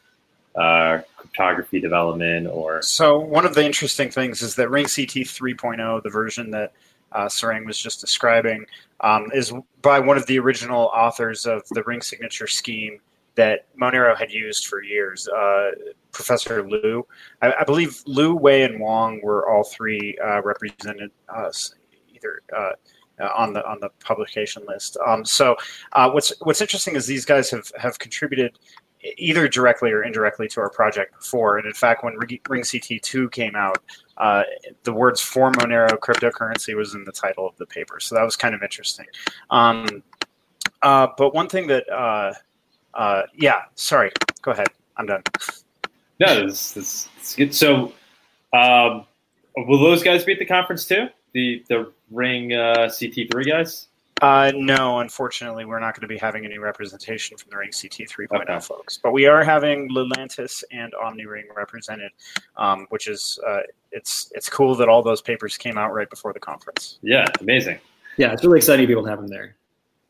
uh, 0.55 0.99
cryptography 1.15 1.79
development 1.79 2.47
or? 2.47 2.81
So 2.81 3.19
one 3.19 3.45
of 3.45 3.55
the 3.55 3.65
interesting 3.65 4.09
things 4.09 4.41
is 4.41 4.55
that 4.55 4.69
RingCT 4.69 5.21
3.0, 5.21 6.03
the 6.03 6.09
version 6.09 6.51
that 6.51 6.73
uh, 7.11 7.25
Sarang 7.25 7.65
was 7.65 7.77
just 7.77 8.01
describing, 8.01 8.65
um, 9.01 9.27
is 9.33 9.53
by 9.81 9.99
one 9.99 10.17
of 10.17 10.25
the 10.27 10.39
original 10.39 10.91
authors 10.93 11.45
of 11.45 11.63
the 11.69 11.83
ring 11.83 12.01
signature 12.01 12.47
scheme 12.47 12.99
that 13.35 13.65
Monero 13.77 14.17
had 14.17 14.31
used 14.31 14.67
for 14.67 14.83
years. 14.83 15.27
Uh, 15.27 15.71
Professor 16.11 16.67
Liu, 16.67 17.07
I, 17.41 17.53
I, 17.53 17.63
believe 17.63 18.01
Liu, 18.05 18.35
Wei, 18.35 18.63
and 18.63 18.79
Wong 18.79 19.21
were 19.21 19.49
all 19.49 19.63
three 19.63 20.17
uh, 20.23 20.41
represented 20.41 21.11
us 21.29 21.75
either 22.13 22.41
uh, 22.55 22.71
on 23.35 23.53
the 23.53 23.65
on 23.65 23.79
the 23.79 23.89
publication 24.03 24.63
list. 24.67 24.97
Um, 25.05 25.23
so 25.23 25.55
uh, 25.93 26.09
what's 26.09 26.33
what's 26.41 26.61
interesting 26.61 26.95
is 26.95 27.05
these 27.05 27.25
guys 27.25 27.49
have 27.51 27.71
have 27.77 27.99
contributed 27.99 28.57
either 29.17 29.47
directly 29.47 29.91
or 29.91 30.03
indirectly 30.03 30.47
to 30.49 30.61
our 30.61 30.69
project 30.69 31.17
before. 31.17 31.57
And 31.57 31.65
in 31.65 31.73
fact, 31.73 32.03
when 32.03 32.15
Ring 32.17 32.63
CT2 32.63 33.31
came 33.31 33.55
out, 33.55 33.83
uh, 34.17 34.43
the 34.83 34.93
words 34.93 35.21
for 35.21 35.51
Monero 35.53 35.97
cryptocurrency 35.97 36.75
was 36.75 36.95
in 36.95 37.03
the 37.03 37.11
title 37.11 37.47
of 37.47 37.55
the 37.57 37.65
paper. 37.65 37.99
So 37.99 38.15
that 38.15 38.23
was 38.23 38.35
kind 38.35 38.53
of 38.53 38.61
interesting. 38.63 39.05
Um, 39.49 40.03
uh, 40.81 41.07
but 41.17 41.33
one 41.33 41.47
thing 41.47 41.67
that 41.67 41.89
uh, 41.89 42.33
uh, 42.93 43.23
yeah, 43.35 43.63
sorry. 43.75 44.11
Go 44.41 44.51
ahead. 44.51 44.67
I'm 44.97 45.05
done. 45.05 45.23
No, 46.19 46.45
this, 46.47 46.73
this, 46.73 47.09
this 47.17 47.35
good. 47.35 47.55
So, 47.55 47.93
um, 48.53 49.05
will 49.55 49.79
those 49.79 50.03
guys 50.03 50.25
be 50.25 50.33
at 50.33 50.39
the 50.39 50.45
conference 50.45 50.85
too? 50.85 51.07
The 51.33 51.63
the 51.69 51.91
Ring 52.11 52.53
uh, 52.53 52.89
CT3 52.89 53.47
guys? 53.47 53.87
Uh, 54.21 54.51
no, 54.55 54.99
unfortunately, 54.99 55.65
we're 55.65 55.79
not 55.79 55.93
going 55.93 56.01
to 56.01 56.07
be 56.07 56.17
having 56.17 56.45
any 56.45 56.57
representation 56.57 57.37
from 57.37 57.49
the 57.49 57.57
Ring 57.57 57.71
CT 57.71 58.07
3.0 58.07 58.41
okay. 58.41 58.59
folks, 58.59 58.97
but 58.97 59.13
we 59.13 59.25
are 59.25 59.43
having 59.43 59.89
Lelantus 59.89 60.63
and 60.71 60.93
OmniRing 60.93 61.43
represented, 61.55 62.11
um, 62.57 62.85
which 62.89 63.07
is 63.07 63.39
uh, 63.47 63.61
it's 63.91 64.31
it's 64.35 64.49
cool 64.49 64.75
that 64.75 64.89
all 64.89 65.01
those 65.01 65.21
papers 65.21 65.57
came 65.57 65.77
out 65.77 65.93
right 65.93 66.09
before 66.09 66.33
the 66.33 66.39
conference. 66.39 66.99
Yeah, 67.01 67.27
amazing. 67.39 67.79
Yeah, 68.17 68.33
it's 68.33 68.43
really 68.43 68.57
exciting 68.57 68.83
to 68.83 68.87
be 68.87 68.93
able 68.93 69.03
to 69.03 69.09
have 69.09 69.19
them 69.19 69.29
there. 69.29 69.55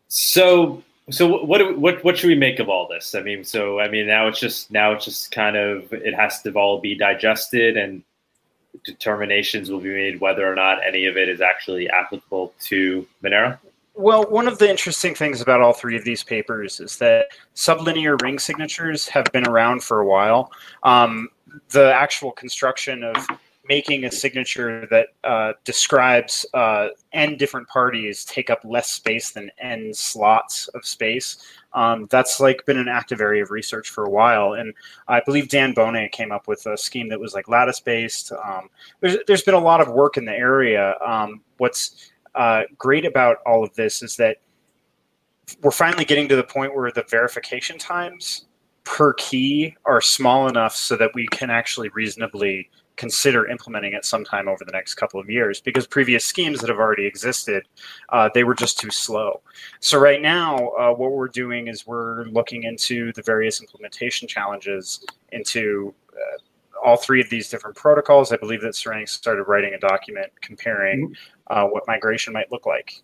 So, 0.08 0.84
so 1.12 1.44
what 1.44 1.78
what 1.78 2.04
what 2.04 2.18
should 2.18 2.30
we 2.30 2.36
make 2.36 2.60
of 2.60 2.70
all 2.70 2.88
this? 2.88 3.13
I 3.13 3.22
mean, 3.22 3.44
so 3.44 3.80
I 3.80 3.89
mean, 3.89 4.08
now 4.08 4.28
it's 4.28 4.39
just 4.39 4.72
now 4.72 4.94
it's 4.94 5.06
just 5.06 5.32
kind 5.32 5.56
of 5.56 5.94
it 5.94 6.16
has 6.16 6.42
to 6.42 6.51
all 6.54 6.80
be 6.80 6.96
digested 6.96 7.78
and 7.78 8.04
determinations 8.86 9.70
will 9.70 9.80
be 9.80 9.89
made 9.89 10.22
whether 10.22 10.50
or 10.50 10.56
not 10.56 10.80
any 10.86 11.06
of 11.06 11.18
it 11.18 11.30
is 11.30 11.42
actually 11.42 11.89
applicable 11.89 12.54
to 12.62 13.08
Monero. 13.24 13.58
Well, 14.00 14.24
one 14.29 14.48
of 14.48 14.60
the 14.60 14.70
interesting 14.70 15.13
things 15.13 15.41
about 15.41 15.60
all 15.60 15.74
three 15.74 15.98
of 15.98 16.06
these 16.06 16.24
papers 16.24 16.79
is 16.79 16.96
that 17.00 17.25
sublinear 17.53 18.18
ring 18.22 18.39
signatures 18.39 19.10
have 19.10 19.25
been 19.34 19.46
around 19.46 19.84
for 19.84 20.00
a 20.00 20.06
while. 20.06 20.53
Um, 20.84 21.27
the 21.72 21.94
actual 21.94 22.32
construction 22.32 23.03
of 23.03 23.27
making 23.68 24.06
a 24.06 24.12
signature 24.12 24.88
that 24.89 25.08
uh, 25.25 25.51
describes 25.65 26.46
uh, 26.53 26.88
n 27.12 27.36
different 27.36 27.68
parties 27.68 28.24
take 28.24 28.50
up 28.50 28.62
less 28.63 28.89
space 28.89 29.32
than 29.32 29.51
n 29.60 29.94
slots 29.94 30.70
of 30.70 30.86
space. 30.86 31.46
Um, 31.74 32.08
that's 32.10 32.39
like 32.39 32.65
been 32.65 32.79
an 32.79 32.88
active 32.88 33.20
area 33.20 33.44
of 33.44 33.51
research 33.51 33.89
for 33.89 34.06
a 34.06 34.10
while, 34.10 34.53
and 34.53 34.74
I 35.10 35.20
believe 35.20 35.50
Dan 35.50 35.75
Boneh 35.75 36.10
came 36.12 36.32
up 36.32 36.48
with 36.48 36.65
a 36.68 36.77
scheme 36.77 37.10
that 37.10 37.20
was 37.20 37.34
like 37.34 37.50
lattice 37.50 37.82
based. 37.82 38.32
Um, 38.32 38.70
there's 39.01 39.18
there's 39.27 39.44
been 39.44 39.56
a 39.56 39.60
lot 39.60 39.82
of 39.82 39.91
work 39.91 40.15
in 40.15 40.24
the 40.24 40.32
area. 40.32 40.96
Um, 41.06 41.41
what's 41.58 42.09
uh, 42.36 42.63
great 42.77 43.05
about 43.05 43.38
all 43.45 43.63
of 43.63 43.74
this 43.75 44.01
is 44.01 44.15
that 44.17 44.38
we're 45.62 45.71
finally 45.71 46.05
getting 46.05 46.27
to 46.29 46.36
the 46.36 46.43
point 46.43 46.75
where 46.75 46.91
the 46.91 47.03
verification 47.09 47.77
times 47.77 48.45
per 48.83 49.13
key 49.13 49.75
are 49.86 50.01
small 50.01 50.48
enough 50.48 50.75
so 50.75 50.95
that 50.95 51.12
we 51.13 51.27
can 51.27 51.50
actually 51.50 51.89
reasonably 51.89 52.69
consider 52.95 53.48
implementing 53.48 53.93
it 53.93 54.03
sometime 54.03 54.50
over 54.50 54.65
the 54.65 54.71
next 54.74 54.95
couple 54.95 55.21
of 55.21 55.29
years 55.29 55.62
because 55.62 55.88
previous 55.88 56.25
schemes 56.25 56.59
that 56.59 56.69
have 56.69 56.79
already 56.79 57.05
existed 57.05 57.63
uh, 58.09 58.29
they 58.33 58.43
were 58.43 58.53
just 58.53 58.77
too 58.77 58.89
slow. 58.89 59.41
So 59.79 59.98
right 59.98 60.21
now 60.21 60.69
uh, 60.69 60.93
what 60.93 61.13
we're 61.13 61.29
doing 61.29 61.67
is 61.67 61.88
we're 61.88 62.25
looking 62.25 62.63
into 62.63 63.13
the 63.13 63.21
various 63.21 63.62
implementation 63.62 64.27
challenges 64.27 65.05
into 65.31 65.93
uh, 66.12 66.38
all 66.83 66.98
three 66.98 67.21
of 67.21 67.29
these 67.29 67.50
different 67.50 67.75
protocols. 67.75 68.31
I 68.31 68.38
believe 68.38 68.62
that 68.62 68.74
Sarang 68.74 69.07
started 69.07 69.43
writing 69.43 69.74
a 69.74 69.79
document 69.79 70.31
comparing 70.41 71.09
mm-hmm. 71.09 71.13
uh, 71.57 71.67
what 71.67 71.83
migration 71.88 72.33
might 72.33 72.51
look 72.51 72.65
like. 72.65 73.01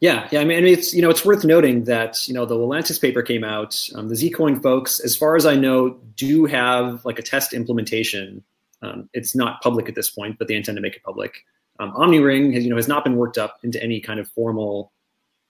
Yeah, 0.00 0.26
yeah. 0.32 0.40
I 0.40 0.44
mean, 0.44 0.66
it's 0.66 0.92
you 0.92 1.00
know 1.00 1.10
it's 1.10 1.24
worth 1.24 1.44
noting 1.44 1.84
that 1.84 2.26
you 2.26 2.34
know 2.34 2.44
the 2.44 2.56
Lelantus 2.56 3.00
paper 3.00 3.22
came 3.22 3.44
out. 3.44 3.88
Um, 3.94 4.08
the 4.08 4.16
Zcoin 4.16 4.60
folks, 4.60 4.98
as 4.98 5.16
far 5.16 5.36
as 5.36 5.46
I 5.46 5.54
know, 5.54 5.90
do 6.16 6.44
have 6.46 7.04
like 7.04 7.20
a 7.20 7.22
test 7.22 7.52
implementation. 7.52 8.42
Um, 8.82 9.08
it's 9.12 9.36
not 9.36 9.62
public 9.62 9.88
at 9.88 9.94
this 9.94 10.10
point, 10.10 10.40
but 10.40 10.48
they 10.48 10.56
intend 10.56 10.74
to 10.74 10.82
make 10.82 10.96
it 10.96 11.04
public. 11.04 11.44
Um, 11.78 11.92
OmniRing 11.92 12.52
has 12.52 12.64
you 12.64 12.70
know 12.70 12.76
has 12.76 12.88
not 12.88 13.04
been 13.04 13.14
worked 13.14 13.38
up 13.38 13.60
into 13.62 13.80
any 13.80 14.00
kind 14.00 14.18
of 14.18 14.26
formal 14.28 14.90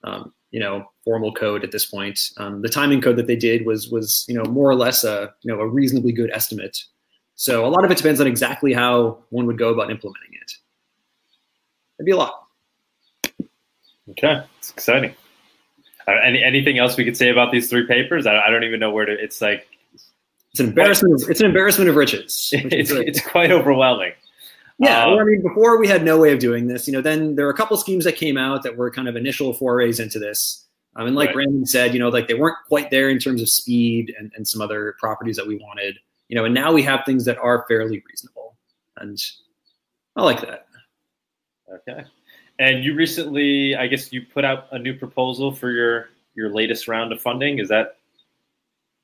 um, 0.03 0.31
you 0.53 0.59
know 0.59 0.85
formal 1.03 1.33
code 1.33 1.65
at 1.65 1.71
this 1.71 1.85
point. 1.85 2.31
Um, 2.37 2.61
the 2.61 2.69
timing 2.69 3.01
code 3.01 3.17
that 3.17 3.27
they 3.27 3.35
did 3.35 3.65
was 3.65 3.89
was 3.89 4.23
you 4.29 4.35
know 4.35 4.45
more 4.49 4.69
or 4.69 4.75
less 4.75 5.03
a 5.03 5.33
you 5.41 5.53
know 5.53 5.59
a 5.59 5.67
reasonably 5.67 6.13
good 6.13 6.29
estimate. 6.31 6.81
So 7.35 7.65
a 7.65 7.67
lot 7.67 7.83
of 7.83 7.91
it 7.91 7.97
depends 7.97 8.21
on 8.21 8.27
exactly 8.27 8.71
how 8.71 9.17
one 9.31 9.47
would 9.47 9.57
go 9.57 9.69
about 9.69 9.89
implementing 9.89 10.29
it. 10.39 10.51
It'd 11.97 12.05
be 12.05 12.11
a 12.11 12.17
lot. 12.17 12.47
Okay, 14.11 14.43
it's 14.59 14.69
exciting. 14.69 15.15
Uh, 16.07 16.11
any 16.23 16.43
anything 16.43 16.77
else 16.77 16.95
we 16.95 17.03
could 17.03 17.17
say 17.17 17.29
about 17.29 17.51
these 17.51 17.69
three 17.69 17.87
papers? 17.87 18.27
I, 18.27 18.37
I 18.37 18.49
don't 18.51 18.63
even 18.63 18.79
know 18.79 18.91
where 18.91 19.05
to. 19.05 19.11
It's 19.11 19.41
like 19.41 19.67
it's 20.51 20.59
an 20.59 20.67
embarrassment. 20.67 21.23
Of, 21.23 21.31
it's 21.31 21.39
an 21.39 21.47
embarrassment 21.47 21.89
of 21.89 21.95
riches. 21.95 22.53
It's, 22.71 22.91
it's 22.91 23.21
quite 23.21 23.51
overwhelming. 23.51 24.13
Yeah, 24.79 25.05
um, 25.05 25.19
I 25.19 25.23
mean, 25.23 25.41
before 25.41 25.77
we 25.77 25.87
had 25.87 26.03
no 26.03 26.19
way 26.19 26.31
of 26.31 26.39
doing 26.39 26.67
this. 26.67 26.87
You 26.87 26.93
know, 26.93 27.01
then 27.01 27.35
there 27.35 27.45
were 27.45 27.51
a 27.51 27.55
couple 27.55 27.77
schemes 27.77 28.05
that 28.05 28.15
came 28.15 28.37
out 28.37 28.63
that 28.63 28.75
were 28.75 28.89
kind 28.91 29.07
of 29.07 29.15
initial 29.15 29.53
forays 29.53 29.99
into 29.99 30.19
this. 30.19 30.65
Um, 30.95 31.07
and 31.07 31.15
like 31.15 31.27
right. 31.27 31.35
Brandon 31.35 31.65
said, 31.65 31.93
you 31.93 31.99
know, 31.99 32.09
like 32.09 32.27
they 32.27 32.33
weren't 32.33 32.57
quite 32.67 32.91
there 32.91 33.09
in 33.09 33.19
terms 33.19 33.41
of 33.41 33.49
speed 33.49 34.13
and, 34.17 34.31
and 34.35 34.47
some 34.47 34.61
other 34.61 34.95
properties 34.99 35.35
that 35.37 35.47
we 35.47 35.57
wanted. 35.57 35.97
You 36.27 36.35
know, 36.35 36.45
and 36.45 36.53
now 36.53 36.71
we 36.71 36.81
have 36.83 37.01
things 37.05 37.25
that 37.25 37.37
are 37.37 37.65
fairly 37.67 38.03
reasonable, 38.07 38.55
and 38.97 39.21
I 40.15 40.23
like 40.23 40.41
that. 40.41 40.67
Okay. 41.71 42.03
And 42.59 42.83
you 42.83 42.95
recently, 42.95 43.75
I 43.75 43.87
guess, 43.87 44.13
you 44.13 44.21
put 44.21 44.45
out 44.45 44.67
a 44.71 44.79
new 44.79 44.93
proposal 44.97 45.51
for 45.51 45.71
your 45.71 46.09
your 46.35 46.51
latest 46.51 46.87
round 46.87 47.11
of 47.11 47.21
funding. 47.21 47.59
Is 47.59 47.69
that 47.69 47.97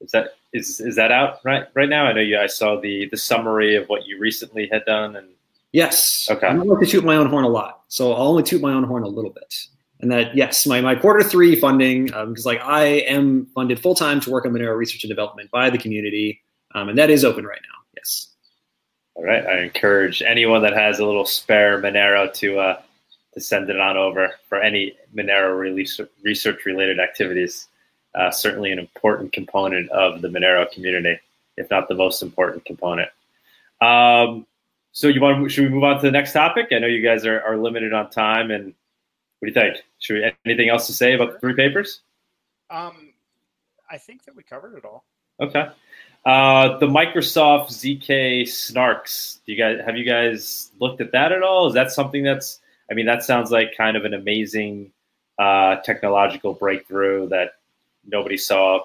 is 0.02 0.12
that 0.12 0.36
is 0.54 0.80
is 0.80 0.96
that 0.96 1.12
out 1.12 1.40
right 1.44 1.68
right 1.74 1.90
now? 1.90 2.06
I 2.06 2.14
know 2.14 2.22
you. 2.22 2.40
I 2.40 2.48
saw 2.48 2.80
the 2.80 3.08
the 3.10 3.18
summary 3.18 3.76
of 3.76 3.88
what 3.88 4.06
you 4.06 4.20
recently 4.20 4.68
had 4.72 4.86
done, 4.86 5.16
and 5.16 5.28
Yes. 5.72 6.28
Okay. 6.30 6.48
I 6.48 6.54
like 6.54 6.80
to 6.80 6.86
toot 6.86 7.04
my 7.04 7.16
own 7.16 7.28
horn 7.28 7.44
a 7.44 7.50
lot, 7.50 7.84
so 7.88 8.14
I'll 8.14 8.28
only 8.28 8.44
toot 8.44 8.62
my 8.62 8.74
own 8.74 8.84
horn 8.84 9.04
a 9.04 9.08
little 9.08 9.32
bit. 9.32 9.54
And 10.02 10.12
that 10.12 10.36
yes, 10.36 10.66
my, 10.66 10.82
my 10.82 10.96
quarter 10.96 11.22
three 11.22 11.60
funding 11.60 12.06
because 12.06 12.46
um, 12.46 12.52
like 12.52 12.62
I 12.62 12.86
am 13.08 13.46
funded 13.48 13.80
full 13.80 13.96
time 13.96 14.20
to 14.22 14.32
work 14.32 14.46
on 14.46 14.52
Monero 14.52 14.76
research 14.76 15.04
and 15.04 15.10
development 15.10 15.52
by 15.52 15.70
the 15.70 15.78
community, 15.78 16.42
um, 16.74 16.90
and 16.90 16.98
that 16.98 17.10
is 17.10 17.26
open 17.26 17.46
right 17.46 17.60
now. 17.62 17.78
Yes. 17.98 18.28
All 19.16 19.24
right. 19.24 19.46
I 19.46 19.60
encourage 19.64 20.22
anyone 20.22 20.62
that 20.62 20.74
has 20.74 21.00
a 21.00 21.06
little 21.06 21.26
spare 21.26 21.82
Monero 21.82 22.34
to 22.36 22.60
uh, 22.60 22.82
to 23.34 23.42
send 23.42 23.70
it 23.70 23.80
on 23.80 23.98
over 23.98 24.32
for 24.48 24.62
any 24.62 24.96
Monero 25.14 25.58
release, 25.58 26.00
research 26.24 26.66
related 26.66 27.00
activities. 27.00 27.68
Uh, 28.16 28.32
certainly 28.32 28.72
an 28.72 28.80
important 28.80 29.34
component 29.34 29.90
of 29.92 30.22
the 30.22 30.30
Monero 30.30 30.70
community, 30.72 31.20
if 31.58 31.70
not 31.70 31.88
the 31.88 31.94
most 31.94 32.24
important 32.24 32.66
component. 32.66 33.10
Um, 33.82 34.48
so 34.92 35.08
you 35.08 35.22
want? 35.22 35.52
Should 35.52 35.66
we 35.66 35.70
move 35.70 35.84
on 35.84 35.98
to 35.98 36.02
the 36.02 36.12
next 36.12 36.34
topic? 36.34 36.68
I 36.72 36.80
know 36.80 36.88
you 36.88 37.04
guys 37.04 37.26
are, 37.26 37.42
are 37.42 37.58
limited 37.58 37.94
on 37.94 38.10
time, 38.10 38.52
and 38.52 38.74
what 39.40 39.48
do 39.48 39.48
you 39.48 39.54
think? 39.54 39.84
Should 40.00 40.14
we 40.16 40.32
anything 40.46 40.70
else 40.70 40.88
to 40.88 40.94
say 40.94 41.14
about 41.14 41.34
the 41.34 41.40
three 41.40 41.56
papers? 41.56 42.02
Um, 42.70 43.14
I 43.90 43.98
think 43.98 44.26
that 44.26 44.36
we 44.36 44.44
covered 44.44 44.78
it 44.78 44.86
all. 44.86 45.06
Okay. 45.40 45.68
Uh, 46.26 46.78
the 46.80 46.88
Microsoft 46.88 47.70
ZK 47.70 48.44
snarks. 48.44 49.40
Do 49.46 49.54
you 49.54 49.58
guys 49.58 49.80
have 49.86 49.98
you 49.98 50.06
guys 50.06 50.72
looked 50.80 51.02
at 51.02 51.12
that 51.14 51.32
at 51.32 51.44
all? 51.44 51.68
Is 51.68 51.74
that 51.74 51.92
something 51.92 52.24
that's? 52.24 52.60
I 52.92 52.96
mean, 52.96 53.06
that 53.06 53.24
sounds 53.24 53.52
like 53.52 53.78
kind 53.78 53.96
of 53.96 54.04
an 54.04 54.14
amazing 54.14 54.92
uh, 55.38 55.78
technological 55.78 56.54
breakthrough 56.54 57.30
that 57.30 57.54
nobody 58.06 58.36
saw 58.36 58.82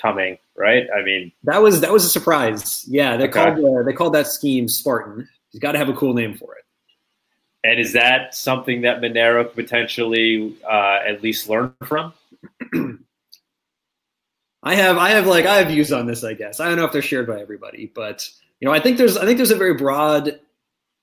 coming, 0.00 0.38
right? 0.56 0.86
I 0.94 1.02
mean, 1.02 1.32
that 1.44 1.62
was 1.62 1.80
that 1.80 1.92
was 1.92 2.04
a 2.04 2.08
surprise. 2.08 2.84
Yeah, 2.88 3.16
they 3.16 3.24
okay. 3.24 3.32
called 3.32 3.64
uh, 3.64 3.82
they 3.84 3.92
called 3.92 4.14
that 4.14 4.26
scheme 4.26 4.68
Spartan. 4.68 5.28
He's 5.54 5.60
got 5.60 5.72
to 5.72 5.78
have 5.78 5.88
a 5.88 5.92
cool 5.92 6.14
name 6.14 6.34
for 6.34 6.56
it. 6.56 6.64
And 7.62 7.78
is 7.78 7.92
that 7.92 8.34
something 8.34 8.80
that 8.80 9.00
Monero 9.00 9.44
could 9.44 9.54
potentially 9.54 10.56
uh, 10.68 10.98
at 11.06 11.22
least 11.22 11.48
learn 11.48 11.72
from? 11.84 12.12
I 14.64 14.74
have, 14.74 14.98
I 14.98 15.10
have 15.10 15.28
like, 15.28 15.46
I 15.46 15.58
have 15.58 15.68
views 15.68 15.92
on 15.92 16.08
this. 16.08 16.24
I 16.24 16.34
guess 16.34 16.58
I 16.58 16.66
don't 16.66 16.74
know 16.74 16.86
if 16.86 16.90
they're 16.90 17.02
shared 17.02 17.28
by 17.28 17.40
everybody, 17.40 17.92
but 17.94 18.28
you 18.58 18.66
know, 18.66 18.74
I 18.74 18.80
think 18.80 18.98
there's, 18.98 19.16
I 19.16 19.24
think 19.26 19.36
there's 19.36 19.52
a 19.52 19.56
very 19.56 19.74
broad 19.74 20.40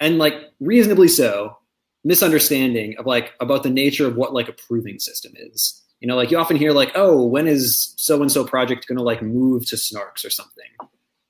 and 0.01 0.17
like 0.17 0.51
reasonably 0.59 1.07
so 1.07 1.55
misunderstanding 2.03 2.97
of 2.97 3.05
like 3.05 3.31
about 3.39 3.63
the 3.63 3.69
nature 3.69 4.05
of 4.05 4.17
what 4.17 4.33
like 4.33 4.49
a 4.49 4.53
proving 4.53 4.99
system 4.99 5.31
is. 5.37 5.81
You 6.01 6.09
know, 6.09 6.17
like 6.17 6.29
you 6.29 6.37
often 6.37 6.57
hear 6.57 6.73
like, 6.73 6.91
oh, 6.93 7.23
when 7.23 7.47
is 7.47 7.93
so 7.95 8.21
and 8.21 8.29
so 8.29 8.43
project 8.45 8.85
going 8.85 8.97
to 8.97 9.03
like 9.03 9.21
move 9.21 9.65
to 9.67 9.77
Snarks 9.77 10.25
or 10.25 10.29
something? 10.29 10.65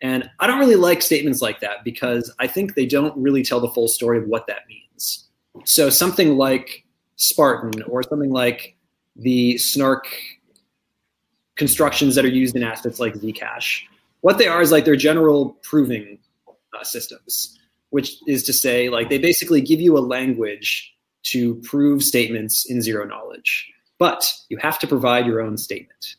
And 0.01 0.29
I 0.39 0.47
don't 0.47 0.59
really 0.59 0.75
like 0.75 1.01
statements 1.01 1.41
like 1.41 1.59
that 1.59 1.83
because 1.83 2.33
I 2.39 2.47
think 2.47 2.73
they 2.73 2.85
don't 2.85 3.15
really 3.15 3.43
tell 3.43 3.59
the 3.59 3.69
full 3.69 3.87
story 3.87 4.17
of 4.17 4.27
what 4.27 4.47
that 4.47 4.61
means. 4.67 5.27
So 5.63 5.89
something 5.89 6.37
like 6.37 6.85
Spartan 7.17 7.83
or 7.83 8.01
something 8.03 8.31
like 8.31 8.75
the 9.15 9.57
snark 9.57 10.07
constructions 11.55 12.15
that 12.15 12.25
are 12.25 12.29
used 12.29 12.55
in 12.55 12.63
assets 12.63 12.99
like 12.99 13.13
Zcash, 13.13 13.81
what 14.21 14.39
they 14.39 14.47
are 14.47 14.61
is 14.61 14.71
like 14.71 14.85
they're 14.85 14.95
general 14.95 15.57
proving 15.61 16.17
uh, 16.47 16.83
systems, 16.83 17.59
which 17.91 18.15
is 18.27 18.43
to 18.43 18.53
say, 18.53 18.89
like 18.89 19.09
they 19.09 19.19
basically 19.19 19.61
give 19.61 19.79
you 19.79 19.97
a 19.97 19.99
language 19.99 20.91
to 21.23 21.55
prove 21.61 22.03
statements 22.03 22.65
in 22.65 22.81
zero 22.81 23.05
knowledge, 23.05 23.71
but 23.99 24.33
you 24.49 24.57
have 24.57 24.79
to 24.79 24.87
provide 24.87 25.27
your 25.27 25.41
own 25.41 25.57
statement. 25.57 26.15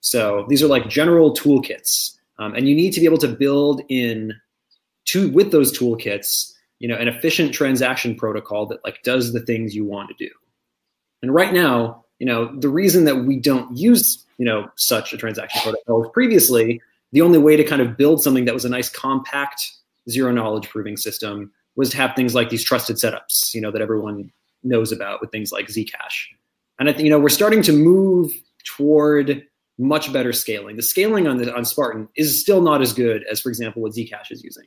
So 0.00 0.46
these 0.48 0.62
are 0.62 0.68
like 0.68 0.88
general 0.88 1.34
toolkits 1.34 2.15
um, 2.38 2.54
and 2.54 2.68
you 2.68 2.74
need 2.74 2.92
to 2.92 3.00
be 3.00 3.06
able 3.06 3.18
to 3.18 3.28
build 3.28 3.82
in 3.88 4.34
to 5.06 5.30
with 5.30 5.52
those 5.52 5.76
toolkits, 5.76 6.52
you 6.78 6.88
know, 6.88 6.96
an 6.96 7.08
efficient 7.08 7.54
transaction 7.54 8.14
protocol 8.14 8.66
that 8.66 8.84
like 8.84 9.02
does 9.02 9.32
the 9.32 9.40
things 9.40 9.74
you 9.74 9.84
want 9.84 10.08
to 10.08 10.24
do. 10.26 10.30
And 11.22 11.32
right 11.32 11.52
now, 11.52 12.04
you 12.18 12.26
know, 12.26 12.54
the 12.58 12.68
reason 12.68 13.04
that 13.04 13.16
we 13.16 13.38
don't 13.38 13.76
use, 13.76 14.24
you 14.38 14.44
know, 14.44 14.68
such 14.76 15.12
a 15.12 15.16
transaction 15.16 15.60
protocol 15.62 16.10
previously 16.10 16.80
the 17.12 17.22
only 17.22 17.38
way 17.38 17.56
to 17.56 17.64
kind 17.64 17.80
of 17.80 17.96
build 17.96 18.22
something 18.22 18.44
that 18.44 18.54
was 18.54 18.64
a 18.64 18.68
nice 18.68 18.90
compact 18.90 19.72
zero 20.10 20.32
knowledge 20.32 20.68
proving 20.68 20.96
system 20.96 21.50
was 21.76 21.90
to 21.90 21.96
have 21.96 22.14
things 22.14 22.34
like 22.34 22.50
these 22.50 22.64
trusted 22.64 22.96
setups, 22.96 23.54
you 23.54 23.60
know, 23.60 23.70
that 23.70 23.82
everyone 23.82 24.30
knows 24.62 24.92
about 24.92 25.20
with 25.20 25.30
things 25.30 25.52
like 25.52 25.66
Zcash. 25.66 26.26
And 26.78 26.88
I 26.88 26.92
think, 26.92 27.04
you 27.04 27.10
know, 27.10 27.18
we're 27.18 27.28
starting 27.28 27.62
to 27.62 27.72
move 27.72 28.32
toward 28.64 29.44
much 29.78 30.12
better 30.12 30.32
scaling. 30.32 30.76
The 30.76 30.82
scaling 30.82 31.26
on 31.26 31.36
the 31.36 31.54
on 31.54 31.64
Spartan 31.64 32.08
is 32.16 32.40
still 32.40 32.62
not 32.62 32.82
as 32.82 32.92
good 32.92 33.24
as, 33.30 33.40
for 33.40 33.48
example, 33.48 33.82
what 33.82 33.92
Zcash 33.92 34.30
is 34.30 34.42
using. 34.42 34.64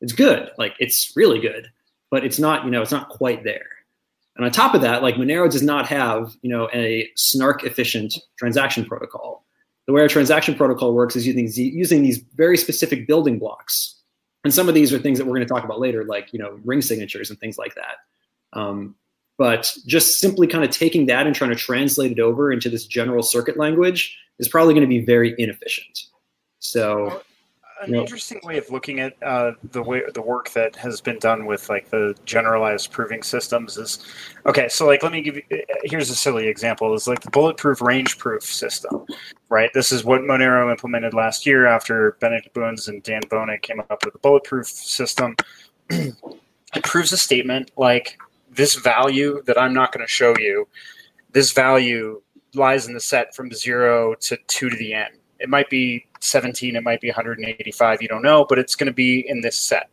It's 0.00 0.12
good, 0.12 0.50
like 0.58 0.74
it's 0.78 1.12
really 1.16 1.40
good, 1.40 1.70
but 2.10 2.24
it's 2.24 2.38
not, 2.38 2.64
you 2.64 2.70
know, 2.70 2.82
it's 2.82 2.92
not 2.92 3.08
quite 3.08 3.44
there. 3.44 3.68
And 4.36 4.44
on 4.44 4.52
top 4.52 4.74
of 4.74 4.80
that, 4.82 5.02
like 5.02 5.16
Monero 5.16 5.50
does 5.50 5.62
not 5.62 5.86
have, 5.86 6.34
you 6.40 6.48
know, 6.48 6.68
a 6.72 7.08
snark 7.16 7.64
efficient 7.64 8.14
transaction 8.38 8.84
protocol. 8.84 9.44
The 9.86 9.92
way 9.92 10.02
our 10.02 10.08
transaction 10.08 10.54
protocol 10.54 10.94
works 10.94 11.16
is 11.16 11.26
using, 11.26 11.50
using 11.52 12.02
these 12.02 12.18
very 12.36 12.56
specific 12.56 13.06
building 13.06 13.38
blocks. 13.38 13.96
And 14.44 14.54
some 14.54 14.68
of 14.68 14.74
these 14.74 14.92
are 14.92 14.98
things 14.98 15.18
that 15.18 15.26
we're 15.26 15.34
going 15.34 15.46
to 15.46 15.52
talk 15.52 15.64
about 15.64 15.80
later, 15.80 16.04
like, 16.04 16.32
you 16.32 16.38
know, 16.38 16.58
ring 16.64 16.80
signatures 16.80 17.28
and 17.28 17.38
things 17.38 17.58
like 17.58 17.74
that. 17.74 17.96
Um, 18.58 18.94
but 19.40 19.74
just 19.86 20.18
simply 20.18 20.46
kind 20.46 20.62
of 20.62 20.70
taking 20.70 21.06
that 21.06 21.26
and 21.26 21.34
trying 21.34 21.48
to 21.48 21.56
translate 21.56 22.12
it 22.12 22.20
over 22.20 22.52
into 22.52 22.68
this 22.68 22.84
general 22.84 23.22
circuit 23.22 23.56
language 23.56 24.18
is 24.38 24.50
probably 24.50 24.74
going 24.74 24.82
to 24.82 24.86
be 24.86 25.00
very 25.02 25.34
inefficient. 25.38 25.98
So 26.58 27.22
an 27.80 27.94
yep. 27.94 28.02
interesting 28.02 28.38
way 28.44 28.58
of 28.58 28.68
looking 28.68 29.00
at 29.00 29.16
uh, 29.22 29.52
the 29.70 29.82
way 29.82 30.02
the 30.12 30.20
work 30.20 30.50
that 30.50 30.76
has 30.76 31.00
been 31.00 31.18
done 31.20 31.46
with 31.46 31.70
like 31.70 31.88
the 31.88 32.14
generalized 32.26 32.92
proving 32.92 33.22
systems 33.22 33.78
is 33.78 34.04
okay. 34.44 34.68
So 34.68 34.86
like, 34.86 35.02
let 35.02 35.10
me 35.10 35.22
give 35.22 35.36
you. 35.36 35.42
Here's 35.84 36.10
a 36.10 36.14
silly 36.14 36.46
example: 36.46 36.92
is 36.92 37.08
like 37.08 37.20
the 37.20 37.30
bulletproof 37.30 37.80
range 37.80 38.18
proof 38.18 38.42
system, 38.42 39.06
right? 39.48 39.70
This 39.72 39.90
is 39.90 40.04
what 40.04 40.20
Monero 40.20 40.70
implemented 40.70 41.14
last 41.14 41.46
year 41.46 41.66
after 41.66 42.18
Benedikt 42.20 42.52
Bünz 42.52 42.88
and 42.88 43.02
Dan 43.02 43.22
Boneh 43.22 43.62
came 43.62 43.80
up 43.80 44.04
with 44.04 44.12
the 44.12 44.20
bulletproof 44.20 44.66
system. 44.66 45.34
it 45.88 46.84
proves 46.84 47.14
a 47.14 47.16
statement 47.16 47.70
like 47.78 48.18
this 48.50 48.74
value 48.74 49.42
that 49.46 49.60
I'm 49.60 49.72
not 49.72 49.92
going 49.92 50.04
to 50.04 50.12
show 50.12 50.36
you. 50.38 50.68
This 51.32 51.52
value 51.52 52.20
lies 52.54 52.88
in 52.88 52.94
the 52.94 53.00
set 53.00 53.34
from 53.34 53.52
zero 53.52 54.14
to 54.16 54.36
two 54.48 54.68
to 54.70 54.76
the 54.76 54.94
n 54.94 55.20
it 55.40 55.48
might 55.48 55.70
be 55.70 56.06
17, 56.20 56.76
it 56.76 56.82
might 56.82 57.00
be 57.00 57.08
185, 57.08 58.02
you 58.02 58.08
don't 58.08 58.22
know, 58.22 58.44
but 58.48 58.58
it's 58.58 58.76
going 58.76 58.86
to 58.86 58.92
be 58.92 59.26
in 59.26 59.40
this 59.40 59.56
set. 59.56 59.88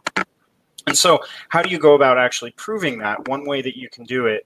And 0.86 0.96
so, 0.96 1.20
how 1.50 1.62
do 1.62 1.70
you 1.70 1.80
go 1.80 1.96
about 1.96 2.18
actually 2.18 2.52
proving 2.52 3.00
that? 3.00 3.28
One 3.28 3.46
way 3.46 3.62
that 3.62 3.78
you 3.78 3.90
can 3.90 4.04
do 4.04 4.28
it 4.28 4.46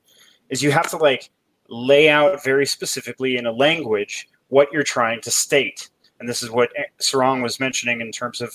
is 0.50 0.62
you 0.62 0.72
have 0.72 0.89
to 0.91 0.98
like 0.98 1.30
lay 1.68 2.10
out 2.10 2.44
very 2.44 2.65
specifically 2.65 3.38
in 3.38 3.46
a 3.46 3.51
language 3.51 4.27
what 4.50 4.72
you're 4.72 4.84
trying 4.84 5.22
to 5.22 5.32
state. 5.32 5.89
And 6.20 6.30
this 6.30 6.44
is 6.44 6.51
what 6.51 6.72
Sarang 7.00 7.41
was 7.41 7.60
mentioning 7.60 8.01
in 8.01 8.12
terms 8.12 8.41
of 8.41 8.53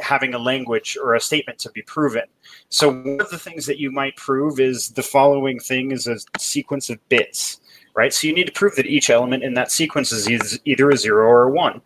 having 0.00 0.34
a 0.34 0.38
language 0.38 0.96
or 1.02 1.14
a 1.14 1.20
statement 1.20 1.58
to 1.60 1.70
be 1.70 1.82
proven. 1.82 2.22
So 2.68 2.92
one 2.92 3.20
of 3.20 3.30
the 3.30 3.38
things 3.38 3.66
that 3.66 3.78
you 3.78 3.90
might 3.90 4.16
prove 4.16 4.60
is 4.60 4.88
the 4.88 5.02
following 5.02 5.58
thing 5.58 5.90
is 5.90 6.06
a 6.06 6.18
sequence 6.38 6.90
of 6.90 7.08
bits 7.08 7.60
right? 7.94 8.12
So 8.12 8.26
you 8.26 8.34
need 8.34 8.46
to 8.46 8.52
prove 8.52 8.76
that 8.76 8.86
each 8.86 9.10
element 9.10 9.42
in 9.42 9.54
that 9.54 9.70
sequence 9.70 10.12
is 10.12 10.60
either 10.64 10.90
a 10.90 10.96
zero 10.96 11.26
or 11.26 11.44
a 11.44 11.50
one. 11.50 11.82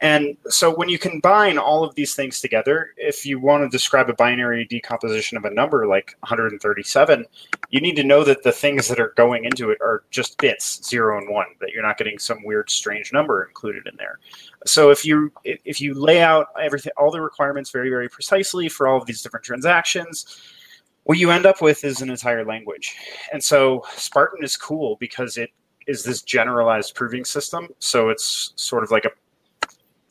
And 0.00 0.36
so 0.48 0.74
when 0.74 0.88
you 0.88 0.98
combine 0.98 1.58
all 1.58 1.84
of 1.84 1.94
these 1.94 2.14
things 2.14 2.40
together, 2.40 2.92
if 2.96 3.24
you 3.24 3.38
want 3.38 3.62
to 3.62 3.68
describe 3.68 4.10
a 4.10 4.14
binary 4.14 4.64
decomposition 4.64 5.38
of 5.38 5.44
a 5.44 5.50
number 5.50 5.86
like 5.86 6.16
137, 6.20 7.26
you 7.70 7.80
need 7.80 7.96
to 7.96 8.04
know 8.04 8.22
that 8.24 8.42
the 8.42 8.52
things 8.52 8.88
that 8.88 9.00
are 9.00 9.14
going 9.16 9.44
into 9.44 9.70
it 9.70 9.78
are 9.80 10.04
just 10.10 10.38
bits, 10.38 10.86
zero 10.86 11.18
and 11.18 11.28
one, 11.28 11.46
that 11.60 11.70
you're 11.70 11.82
not 11.82 11.98
getting 11.98 12.18
some 12.18 12.44
weird 12.44 12.70
strange 12.70 13.12
number 13.12 13.44
included 13.44 13.86
in 13.86 13.96
there. 13.96 14.18
So 14.66 14.90
if 14.90 15.04
you 15.04 15.32
if 15.44 15.80
you 15.80 15.94
lay 15.94 16.20
out 16.20 16.48
everything 16.60 16.92
all 16.96 17.10
the 17.10 17.20
requirements 17.20 17.70
very 17.70 17.88
very 17.88 18.08
precisely 18.08 18.68
for 18.68 18.88
all 18.88 18.98
of 18.98 19.06
these 19.06 19.22
different 19.22 19.44
transactions, 19.44 20.40
what 21.04 21.18
you 21.18 21.30
end 21.30 21.46
up 21.46 21.62
with 21.62 21.84
is 21.84 22.02
an 22.02 22.10
entire 22.10 22.44
language. 22.44 22.96
And 23.32 23.42
so 23.42 23.84
Spartan 23.94 24.44
is 24.44 24.56
cool 24.56 24.96
because 24.96 25.36
it 25.36 25.50
is 25.86 26.02
this 26.02 26.22
generalized 26.22 26.94
proving 26.94 27.24
system. 27.24 27.68
So 27.78 28.08
it's 28.08 28.52
sort 28.56 28.82
of 28.82 28.90
like 28.90 29.04
a 29.04 29.10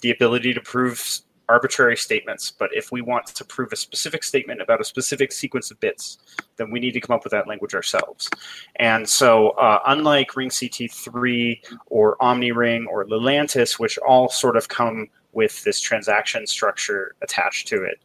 the 0.05 0.11
ability 0.11 0.53
to 0.53 0.61
prove 0.61 1.01
arbitrary 1.49 1.97
statements. 1.97 2.51
But 2.51 2.69
if 2.73 2.91
we 2.91 3.01
want 3.01 3.25
to 3.25 3.43
prove 3.43 3.73
a 3.73 3.75
specific 3.75 4.23
statement 4.23 4.61
about 4.61 4.79
a 4.79 4.83
specific 4.83 5.31
sequence 5.31 5.71
of 5.71 5.79
bits, 5.79 6.19
then 6.57 6.69
we 6.69 6.79
need 6.79 6.91
to 6.91 7.01
come 7.01 7.15
up 7.15 7.23
with 7.23 7.31
that 7.31 7.47
language 7.47 7.73
ourselves. 7.73 8.29
And 8.75 9.09
so, 9.09 9.49
uh, 9.51 9.79
unlike 9.87 10.35
Ring 10.35 10.49
CT3 10.49 11.59
or 11.87 12.17
OmniRing 12.17 12.85
or 12.87 13.05
Lelantus, 13.05 13.79
which 13.79 13.97
all 13.97 14.29
sort 14.29 14.57
of 14.57 14.67
come 14.67 15.07
with 15.31 15.63
this 15.63 15.81
transaction 15.81 16.45
structure 16.45 17.15
attached 17.23 17.67
to 17.69 17.83
it, 17.83 17.97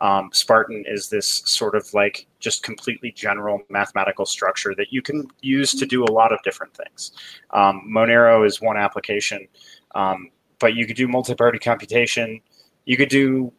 um, 0.00 0.30
Spartan 0.32 0.84
is 0.86 1.08
this 1.08 1.42
sort 1.44 1.74
of 1.74 1.92
like 1.92 2.28
just 2.38 2.62
completely 2.62 3.10
general 3.10 3.62
mathematical 3.68 4.26
structure 4.26 4.76
that 4.76 4.92
you 4.92 5.02
can 5.02 5.26
use 5.40 5.74
to 5.74 5.86
do 5.86 6.04
a 6.04 6.12
lot 6.12 6.32
of 6.32 6.40
different 6.44 6.72
things. 6.72 7.10
Um, 7.50 7.82
Monero 7.92 8.46
is 8.46 8.60
one 8.60 8.76
application, 8.76 9.48
um, 9.96 10.30
but 10.58 10.74
you 10.74 10.86
could 10.86 10.96
do 10.96 11.08
multi-party 11.08 11.58
computation. 11.58 12.40
You 12.84 12.96
could 12.96 13.08
do 13.08 13.52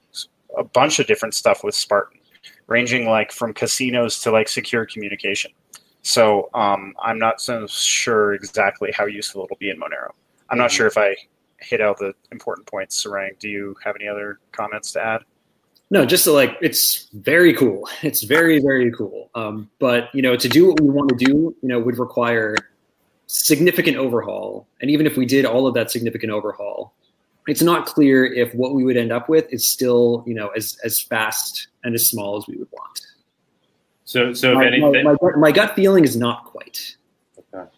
a 0.58 0.64
bunch 0.64 1.00
of 1.00 1.08
different 1.08 1.34
stuff 1.34 1.64
with 1.64 1.76
Spartan, 1.76 2.20
ranging 2.68 3.08
like 3.08 3.32
from 3.32 3.54
casinos 3.54 4.20
to 4.22 4.32
like 4.32 4.48
secure 4.48 4.86
communication. 4.86 5.52
So 6.02 6.50
um, 6.54 6.94
I'm 7.02 7.20
not 7.20 7.42
so 7.42 7.68
sure 7.68 8.34
exactly 8.34 8.92
how 8.92 9.06
useful 9.06 9.44
it'll 9.44 9.58
be 9.58 9.70
in 9.70 9.78
Monero. 9.80 10.12
I'm 10.50 10.58
not 10.58 10.70
mm-hmm. 10.70 10.78
sure 10.78 10.88
if 10.88 10.98
I 10.98 11.16
hit 11.58 11.82
out 11.82 11.98
the 11.98 12.14
important 12.32 12.68
points. 12.68 13.04
Sarang, 13.04 13.38
do 13.40 13.50
you 13.50 13.76
have 13.84 13.96
any 13.96 14.08
other 14.08 14.40
comments 14.52 14.92
to 14.94 15.06
add? 15.06 15.22
No, 15.92 16.06
just 16.06 16.24
to 16.26 16.32
like 16.32 16.56
it's 16.62 17.10
very 17.14 17.54
cool. 17.54 17.90
It's 18.04 18.24
very 18.24 18.60
very 18.60 18.92
cool. 18.92 19.30
Um, 19.34 19.70
but 19.80 20.10
you 20.14 20.22
know, 20.22 20.36
to 20.36 20.48
do 20.48 20.68
what 20.68 20.80
we 20.80 20.90
want 20.90 21.10
to 21.10 21.16
do, 21.16 21.56
you 21.62 21.68
know, 21.68 21.80
would 21.80 21.98
require 21.98 22.56
significant 23.30 23.96
overhaul. 23.96 24.68
And 24.82 24.90
even 24.90 25.06
if 25.06 25.16
we 25.16 25.26
did 25.26 25.46
all 25.46 25.68
of 25.68 25.76
that 25.76 25.92
significant 25.92 26.32
overhaul, 26.32 26.94
it's 27.48 27.62
not 27.62 27.86
clear 27.86 28.26
if 28.26 28.54
what 28.56 28.74
we 28.74 28.84
would 28.84 28.98
end 28.98 29.12
up 29.12 29.30
with 29.30 29.52
is 29.54 29.68
still 29.68 30.24
you 30.28 30.34
know 30.34 30.50
as 30.50 30.78
as 30.84 31.00
fast 31.00 31.68
and 31.84 31.96
as 31.96 32.06
small 32.06 32.38
as 32.38 32.48
we 32.48 32.58
would 32.58 32.68
want. 32.72 33.02
So, 34.04 34.34
so 34.34 34.56
my, 34.56 34.66
if 34.66 34.74
anything, 34.74 35.04
my, 35.04 35.16
my, 35.22 35.32
my 35.38 35.52
gut 35.52 35.76
feeling 35.76 36.04
is 36.04 36.18
not 36.18 36.46
quite. 36.46 36.96
Okay. 37.54 37.70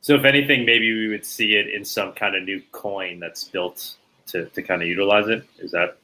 So, 0.00 0.14
if 0.14 0.24
anything, 0.24 0.64
maybe 0.64 0.90
we 0.90 1.08
would 1.08 1.26
see 1.26 1.56
it 1.56 1.68
in 1.68 1.84
some 1.84 2.12
kind 2.12 2.34
of 2.34 2.42
new 2.42 2.62
coin 2.72 3.20
that's 3.20 3.44
built 3.44 3.96
to, 4.28 4.46
to 4.46 4.62
kind 4.62 4.80
of 4.80 4.88
utilize 4.88 5.28
it. 5.28 5.44
Is 5.58 5.72
that 5.72 5.98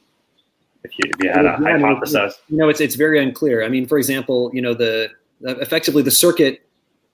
if 0.83 0.91
you, 0.99 1.09
if 1.09 1.23
you 1.23 1.29
had 1.31 1.45
a 1.45 1.57
yeah, 1.59 1.79
hypothesis? 1.79 2.39
you 2.47 2.57
know, 2.57 2.69
it's 2.69 2.79
it's 2.79 2.93
very 2.93 3.23
unclear. 3.23 3.63
I 3.63 3.69
mean, 3.69 3.87
for 3.87 3.97
example, 3.97 4.51
you 4.53 4.61
know, 4.61 4.75
the 4.75 5.09
effectively 5.41 6.03
the 6.03 6.11
circuit 6.11 6.63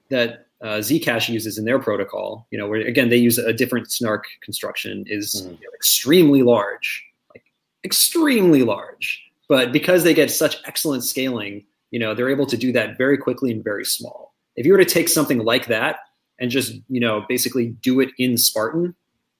that 0.10 0.47
uh, 0.62 0.78
Zcash 0.78 1.30
uses 1.30 1.58
in 1.58 1.66
their 1.66 1.80
protocol, 1.80 2.48
you 2.52 2.58
know, 2.58 2.68
where 2.68 2.82
again 2.82 3.10
they 3.10 3.18
use 3.18 3.38
a 3.38 3.54
different 3.54 3.92
snark 3.92 4.26
construction, 4.42 5.04
is 5.08 5.42
mm-hmm. 5.42 5.52
you 5.52 5.68
know, 5.68 5.74
extremely 5.76 6.44
large, 6.44 7.06
like 7.34 7.44
extremely 7.84 8.64
large. 8.64 9.22
But 9.50 9.72
because 9.72 10.04
they 10.04 10.14
get 10.14 10.32
such 10.32 10.58
excellent 10.66 11.04
scaling, 11.04 11.66
you 11.92 12.00
know, 12.00 12.14
they're 12.14 12.30
able 12.30 12.48
to 12.48 12.58
do 12.58 12.72
that 12.74 12.98
very 12.98 13.18
quickly 13.18 13.52
and 13.52 13.64
very 13.64 13.86
small. 13.86 14.34
If 14.56 14.66
you 14.66 14.72
were 14.72 14.80
to 14.80 14.86
take 14.86 15.08
something 15.08 15.40
like 15.40 15.68
that 15.68 16.00
and 16.40 16.50
just 16.50 16.74
you 16.90 17.00
know 17.00 17.24
basically 17.30 17.68
do 17.82 18.00
it 18.00 18.10
in 18.18 18.38
Spartan, 18.38 18.96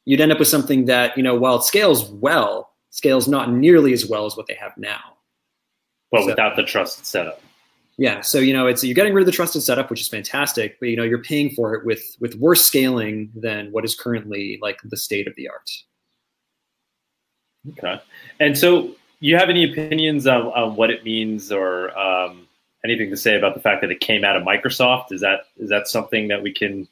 you'd 0.06 0.22
end 0.22 0.32
up 0.32 0.40
with 0.40 0.48
something 0.48 0.86
that 0.86 1.18
you 1.18 1.24
know 1.24 1.36
while 1.36 1.56
it 1.56 1.64
scales 1.64 2.10
well, 2.12 2.74
scales 2.92 3.28
not 3.28 3.52
nearly 3.52 3.92
as 3.92 4.06
well 4.06 4.26
as 4.26 4.38
what 4.38 4.46
they 4.46 4.56
have 4.56 4.78
now. 4.78 5.18
But 6.12 6.22
so, 6.22 6.28
without 6.28 6.56
the 6.56 6.64
trusted 6.64 7.06
setup. 7.06 7.42
Yeah, 7.98 8.22
so 8.22 8.38
you 8.38 8.54
know, 8.54 8.68
it's 8.68 8.84
you're 8.84 8.94
getting 8.94 9.14
rid 9.14 9.24
of 9.24 9.26
the 9.26 9.32
trusted 9.32 9.64
setup, 9.64 9.90
which 9.90 10.02
is 10.02 10.08
fantastic, 10.08 10.80
but 10.80 10.90
you 10.90 10.96
know, 10.96 11.04
you're 11.04 11.24
paying 11.24 11.50
for 11.56 11.74
it 11.74 11.84
with 11.84 12.16
with 12.20 12.36
worse 12.36 12.64
scaling 12.64 13.32
than 13.36 13.72
what 13.72 13.84
is 13.86 13.96
currently 13.96 14.60
like 14.62 14.80
the 14.84 14.98
state 14.98 15.28
of 15.28 15.36
the 15.36 15.50
art. 15.50 15.70
Okay, 17.72 18.00
and 18.40 18.56
so 18.56 18.96
you 19.20 19.36
have 19.36 19.50
any 19.50 19.64
opinions 19.70 20.28
on, 20.28 20.44
on 20.48 20.76
what 20.76 20.92
it 20.92 21.04
means, 21.04 21.52
or 21.52 21.98
um, 21.98 22.48
anything 22.84 23.10
to 23.10 23.18
say 23.18 23.36
about 23.36 23.56
the 23.56 23.60
fact 23.60 23.82
that 23.82 23.92
it 23.92 24.00
came 24.00 24.24
out 24.24 24.36
of 24.36 24.44
Microsoft? 24.44 25.12
Is 25.12 25.22
that 25.22 25.46
is 25.58 25.70
that 25.70 25.88
something 25.88 26.28
that 26.28 26.44
we 26.44 26.54
can 26.54 26.88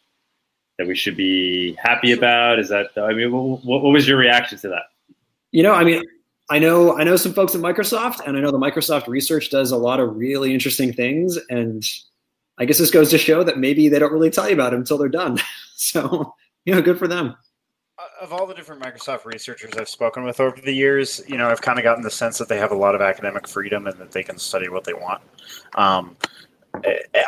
that 0.79 0.87
we 0.87 0.95
should 0.95 1.15
be 1.15 1.73
happy 1.75 2.11
about? 2.13 2.57
Is 2.57 2.69
that 2.69 2.87
I 2.97 3.13
mean, 3.13 3.31
what, 3.31 3.63
what 3.63 3.83
was 3.83 4.07
your 4.07 4.17
reaction 4.17 4.57
to 4.59 4.69
that? 4.69 4.83
You 5.51 5.61
know, 5.61 5.73
I 5.73 5.83
mean, 5.83 6.01
I 6.49 6.59
know 6.59 6.95
I 6.97 7.03
know 7.03 7.15
some 7.15 7.33
folks 7.33 7.55
at 7.55 7.61
Microsoft, 7.61 8.25
and 8.25 8.37
I 8.37 8.39
know 8.39 8.51
the 8.51 8.59
Microsoft 8.59 9.07
research 9.07 9.49
does 9.49 9.71
a 9.71 9.77
lot 9.77 9.99
of 9.99 10.15
really 10.15 10.53
interesting 10.53 10.93
things. 10.93 11.37
And 11.49 11.83
I 12.57 12.65
guess 12.65 12.77
this 12.77 12.91
goes 12.91 13.09
to 13.09 13.17
show 13.17 13.43
that 13.43 13.57
maybe 13.57 13.89
they 13.89 13.99
don't 13.99 14.13
really 14.13 14.29
tell 14.29 14.47
you 14.47 14.53
about 14.53 14.73
it 14.73 14.77
until 14.77 14.97
they're 14.97 15.09
done. 15.09 15.39
so, 15.75 16.33
you 16.65 16.73
know, 16.73 16.81
good 16.81 16.99
for 16.99 17.07
them. 17.07 17.35
Uh, 17.97 18.25
of 18.25 18.33
all 18.33 18.45
the 18.45 18.53
different 18.53 18.83
Microsoft 18.83 19.25
researchers 19.25 19.73
I've 19.77 19.89
spoken 19.89 20.23
with 20.23 20.39
over 20.39 20.59
the 20.61 20.73
years, 20.73 21.21
you 21.27 21.37
know, 21.37 21.49
I've 21.49 21.61
kind 21.61 21.79
of 21.79 21.83
gotten 21.83 22.03
the 22.03 22.11
sense 22.11 22.37
that 22.37 22.49
they 22.49 22.57
have 22.57 22.71
a 22.71 22.77
lot 22.77 22.93
of 22.93 23.01
academic 23.01 23.47
freedom 23.47 23.87
and 23.87 23.97
that 23.99 24.11
they 24.11 24.21
can 24.21 24.37
study 24.37 24.69
what 24.69 24.83
they 24.83 24.93
want. 24.93 25.21
Um, 25.75 26.15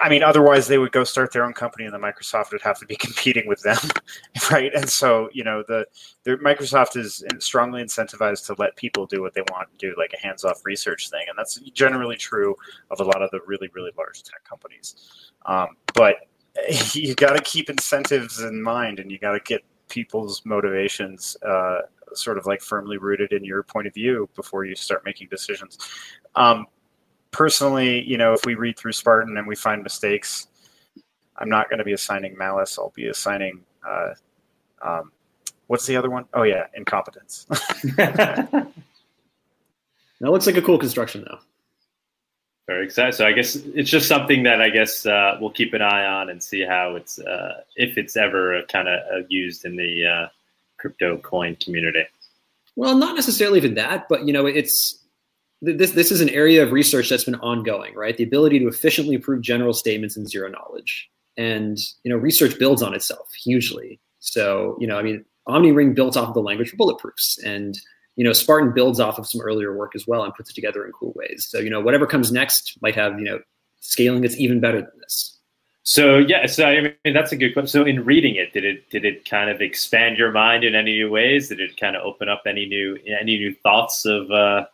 I 0.01 0.09
mean, 0.09 0.23
otherwise 0.23 0.67
they 0.67 0.77
would 0.77 0.91
go 0.91 1.03
start 1.03 1.31
their 1.31 1.43
own 1.43 1.53
company, 1.53 1.85
and 1.85 1.93
then 1.93 2.01
Microsoft 2.01 2.51
would 2.51 2.61
have 2.61 2.79
to 2.79 2.85
be 2.85 2.95
competing 2.99 3.47
with 3.47 3.61
them, 3.61 3.77
right? 4.51 4.73
And 4.73 4.89
so, 4.89 5.29
you 5.33 5.43
know, 5.43 5.63
the, 5.67 5.85
the 6.23 6.37
Microsoft 6.37 6.97
is 6.97 7.23
strongly 7.39 7.83
incentivized 7.83 8.45
to 8.47 8.55
let 8.57 8.75
people 8.75 9.05
do 9.05 9.21
what 9.21 9.33
they 9.33 9.41
want 9.49 9.69
to 9.71 9.87
do, 9.87 9.95
like 9.97 10.13
a 10.13 10.19
hands-off 10.19 10.65
research 10.65 11.09
thing, 11.09 11.25
and 11.27 11.37
that's 11.37 11.55
generally 11.71 12.15
true 12.15 12.55
of 12.91 12.99
a 12.99 13.03
lot 13.03 13.21
of 13.21 13.31
the 13.31 13.39
really, 13.45 13.69
really 13.73 13.91
large 13.97 14.23
tech 14.23 14.43
companies. 14.43 15.31
Um, 15.45 15.69
but 15.93 16.15
you 16.93 17.15
got 17.15 17.35
to 17.35 17.41
keep 17.43 17.69
incentives 17.69 18.41
in 18.41 18.61
mind, 18.61 18.99
and 18.99 19.11
you 19.11 19.19
got 19.19 19.33
to 19.33 19.39
get 19.39 19.63
people's 19.89 20.41
motivations 20.45 21.37
uh, 21.45 21.79
sort 22.13 22.37
of 22.37 22.45
like 22.45 22.61
firmly 22.61 22.97
rooted 22.97 23.31
in 23.31 23.43
your 23.43 23.63
point 23.63 23.87
of 23.87 23.93
view 23.93 24.29
before 24.35 24.65
you 24.65 24.75
start 24.75 25.03
making 25.05 25.27
decisions. 25.29 25.77
Um, 26.35 26.65
personally, 27.31 28.03
you 28.03 28.17
know, 28.17 28.33
if 28.33 28.45
we 28.45 28.55
read 28.55 28.77
through 28.77 28.93
Spartan 28.93 29.37
and 29.37 29.47
we 29.47 29.55
find 29.55 29.83
mistakes, 29.83 30.47
I'm 31.37 31.49
not 31.49 31.69
going 31.69 31.79
to 31.79 31.85
be 31.85 31.93
assigning 31.93 32.37
malice. 32.37 32.77
I'll 32.79 32.93
be 32.95 33.07
assigning 33.07 33.61
uh, 33.87 34.13
um, 34.81 35.11
what's 35.67 35.85
the 35.85 35.95
other 35.95 36.09
one? 36.09 36.25
Oh 36.33 36.43
yeah, 36.43 36.67
incompetence. 36.73 37.45
that 37.95 38.71
looks 40.19 40.47
like 40.47 40.57
a 40.57 40.61
cool 40.61 40.77
construction, 40.77 41.25
though. 41.27 41.39
Very 42.67 42.85
excited. 42.85 43.13
So 43.13 43.25
I 43.25 43.31
guess 43.31 43.55
it's 43.55 43.89
just 43.89 44.09
something 44.09 44.43
that 44.43 44.61
I 44.61 44.69
guess 44.69 45.05
uh, 45.05 45.37
we'll 45.39 45.51
keep 45.51 45.73
an 45.73 45.81
eye 45.81 46.05
on 46.05 46.29
and 46.29 46.43
see 46.43 46.65
how 46.65 46.95
it's 46.95 47.17
uh, 47.19 47.61
if 47.75 47.97
it's 47.97 48.17
ever 48.17 48.61
kind 48.63 48.89
of 48.89 48.99
uh, 49.11 49.25
used 49.29 49.63
in 49.63 49.77
the 49.77 50.05
uh, 50.05 50.27
crypto 50.77 51.17
coin 51.17 51.55
community. 51.57 52.03
Well, 52.75 52.95
not 52.95 53.15
necessarily 53.15 53.57
even 53.57 53.75
that, 53.75 54.09
but 54.09 54.27
you 54.27 54.33
know, 54.33 54.45
it's 54.45 54.99
this 55.61 55.91
this 55.91 56.11
is 56.11 56.21
an 56.21 56.29
area 56.29 56.63
of 56.63 56.71
research 56.71 57.09
that's 57.09 57.23
been 57.23 57.35
ongoing, 57.35 57.95
right? 57.95 58.15
The 58.15 58.23
ability 58.23 58.59
to 58.59 58.67
efficiently 58.67 59.17
prove 59.17 59.41
general 59.41 59.73
statements 59.73 60.15
in 60.15 60.27
zero 60.27 60.49
knowledge, 60.49 61.09
and 61.35 61.77
you 62.03 62.11
know, 62.11 62.17
research 62.17 62.57
builds 62.59 62.81
on 62.81 62.93
itself 62.93 63.31
hugely. 63.33 63.99
So 64.19 64.77
you 64.79 64.87
know, 64.87 64.97
I 64.97 65.03
mean, 65.03 65.25
OmniRing 65.47 65.95
built 65.95 66.17
off 66.17 66.29
of 66.29 66.33
the 66.33 66.41
language 66.41 66.69
for 66.69 66.77
bulletproofs, 66.77 67.43
and 67.43 67.77
you 68.15 68.23
know, 68.23 68.33
Spartan 68.33 68.73
builds 68.73 68.99
off 68.99 69.17
of 69.17 69.27
some 69.27 69.41
earlier 69.41 69.75
work 69.75 69.95
as 69.95 70.07
well 70.07 70.23
and 70.23 70.33
puts 70.33 70.49
it 70.49 70.53
together 70.53 70.85
in 70.85 70.91
cool 70.91 71.13
ways. 71.15 71.47
So 71.49 71.59
you 71.59 71.69
know, 71.69 71.81
whatever 71.81 72.05
comes 72.05 72.31
next 72.31 72.77
might 72.81 72.95
have 72.95 73.17
you 73.19 73.25
know 73.25 73.39
scaling 73.79 74.21
that's 74.21 74.37
even 74.37 74.59
better 74.59 74.81
than 74.81 74.91
this. 75.01 75.39
So 75.81 76.17
yeah, 76.17 76.45
so 76.45 76.65
I 76.65 76.81
mean 76.81 77.13
that's 77.13 77.31
a 77.31 77.37
good 77.37 77.53
question. 77.53 77.67
So 77.67 77.83
in 77.83 78.05
reading 78.05 78.35
it, 78.35 78.53
did 78.53 78.63
it 78.63 78.89
did 78.91 79.05
it 79.05 79.27
kind 79.27 79.49
of 79.49 79.61
expand 79.61 80.17
your 80.17 80.31
mind 80.31 80.63
in 80.63 80.75
any 80.75 80.91
new 80.91 81.09
ways? 81.09 81.49
Did 81.49 81.61
it 81.61 81.79
kind 81.79 81.95
of 81.95 82.03
open 82.03 82.29
up 82.29 82.43
any 82.45 82.67
new 82.67 82.97
any 83.07 83.37
new 83.37 83.55
thoughts 83.63 84.05
of 84.05 84.29
uh, 84.29 84.65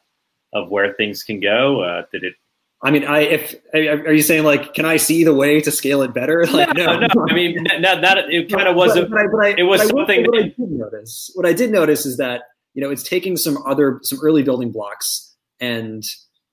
of 0.53 0.69
where 0.69 0.93
things 0.93 1.23
can 1.23 1.39
go? 1.39 1.81
Uh, 1.81 2.03
did 2.11 2.23
it? 2.23 2.33
I 2.81 2.91
mean, 2.91 3.05
I 3.05 3.19
if 3.21 3.55
are 3.73 4.13
you 4.13 4.21
saying 4.21 4.43
like, 4.43 4.73
can 4.73 4.85
I 4.85 4.97
see 4.97 5.23
the 5.23 5.33
way 5.33 5.61
to 5.61 5.71
scale 5.71 6.01
it 6.01 6.13
better? 6.13 6.45
Like, 6.51 6.75
no, 6.75 6.85
no. 6.85 7.07
no. 7.15 7.25
I 7.29 7.33
mean, 7.33 7.63
that, 7.81 8.01
that 8.01 8.29
it 8.29 8.51
kind 8.51 8.67
of 8.67 8.75
was. 8.75 8.93
But, 8.93 9.09
but 9.09 9.19
I, 9.19 9.27
but 9.27 9.45
I, 9.45 9.49
it 9.57 9.63
was 9.63 9.81
something. 9.87 10.25
What 10.25 10.39
I 10.39 10.41
did 10.43 10.55
notice, 10.57 11.31
what 11.35 11.45
I 11.45 11.53
did 11.53 11.71
notice 11.71 12.05
is 12.05 12.17
that 12.17 12.41
you 12.73 12.81
know 12.81 12.89
it's 12.89 13.03
taking 13.03 13.37
some 13.37 13.57
other 13.65 13.99
some 14.03 14.19
early 14.21 14.43
building 14.43 14.71
blocks 14.71 15.33
and 15.59 16.03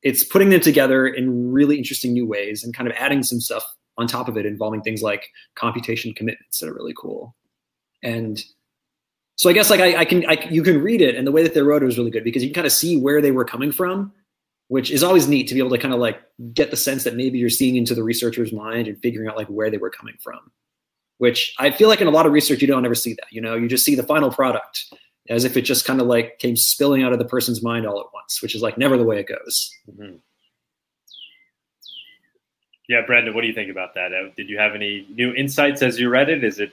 it's 0.03 0.25
putting 0.25 0.51
them 0.51 0.61
together 0.61 1.07
in 1.07 1.51
really 1.51 1.77
interesting 1.77 2.13
new 2.13 2.27
ways 2.27 2.65
and 2.65 2.75
kind 2.75 2.89
of 2.89 2.95
adding 2.97 3.23
some 3.23 3.41
stuff 3.41 3.65
on 3.99 4.07
top 4.07 4.29
of 4.29 4.37
it 4.37 4.47
involving 4.47 4.81
things 4.83 5.03
like 5.03 5.29
computation 5.57 6.15
commitments 6.15 6.61
that 6.61 6.69
are 6.69 6.75
really 6.75 6.95
cool 6.97 7.35
and 8.03 8.45
so 9.40 9.48
I 9.48 9.55
guess 9.55 9.70
like 9.70 9.81
I, 9.81 10.00
I 10.00 10.05
can 10.05 10.29
I, 10.29 10.46
you 10.50 10.62
can 10.62 10.83
read 10.83 11.00
it 11.00 11.14
and 11.14 11.26
the 11.26 11.33
way 11.33 11.42
that 11.42 11.55
they 11.55 11.62
wrote 11.62 11.81
it 11.81 11.87
was 11.87 11.96
really 11.96 12.11
good 12.11 12.24
because 12.24 12.42
you 12.42 12.50
can 12.50 12.57
kind 12.57 12.66
of 12.66 12.74
see 12.74 12.98
where 12.98 13.22
they 13.22 13.31
were 13.31 13.46
coming 13.46 13.72
from, 13.72 14.12
which 14.68 14.90
is 14.90 15.03
always 15.03 15.29
neat 15.29 15.48
to 15.48 15.55
be 15.55 15.61
able 15.61 15.70
to 15.70 15.79
kind 15.79 15.94
of 15.94 15.98
like 15.98 16.20
get 16.53 16.70
the 16.70 16.76
sense 16.76 17.05
that 17.05 17.16
maybe 17.16 17.38
you're 17.38 17.48
seeing 17.48 17.76
into 17.76 17.94
the 17.94 18.03
researcher's 18.03 18.53
mind 18.53 18.87
and 18.87 18.98
figuring 18.98 19.31
out 19.31 19.38
like 19.38 19.46
where 19.46 19.70
they 19.70 19.79
were 19.79 19.88
coming 19.88 20.14
from. 20.22 20.53
Which 21.16 21.55
I 21.59 21.70
feel 21.70 21.88
like 21.88 22.03
in 22.03 22.07
a 22.07 22.11
lot 22.11 22.26
of 22.26 22.33
research 22.33 22.61
you 22.61 22.66
don't 22.66 22.85
ever 22.85 22.94
see 22.94 23.14
that. 23.14 23.29
You 23.31 23.40
know, 23.40 23.55
you 23.55 23.66
just 23.66 23.83
see 23.83 23.94
the 23.94 24.03
final 24.03 24.31
product 24.31 24.92
as 25.31 25.46
if 25.46 25.57
it 25.57 25.62
just 25.62 25.87
kind 25.87 26.03
of 26.03 26.07
like 26.07 26.38
came 26.38 26.55
spilling 26.55 27.03
out 27.03 27.14
of 27.14 27.18
the 27.18 27.24
person's 27.24 27.62
mind 27.62 27.87
all 27.87 27.98
at 27.98 28.12
once, 28.12 28.42
which 28.42 28.55
is 28.55 28.61
like 28.61 28.76
never 28.76 28.98
the 28.98 29.05
way 29.05 29.20
it 29.20 29.26
goes. 29.26 29.74
Mm-hmm. 29.90 30.16
Yeah, 32.90 33.07
Brandon, 33.07 33.33
what 33.35 33.40
do 33.40 33.46
you 33.46 33.55
think 33.55 33.70
about 33.70 33.94
that? 33.94 34.12
Uh, 34.12 34.29
did 34.37 34.50
you 34.50 34.59
have 34.59 34.74
any 34.74 35.07
new 35.14 35.33
insights 35.33 35.81
as 35.81 35.98
you 35.98 36.11
read 36.11 36.29
it? 36.29 36.44
Is 36.44 36.61
it 36.61 36.72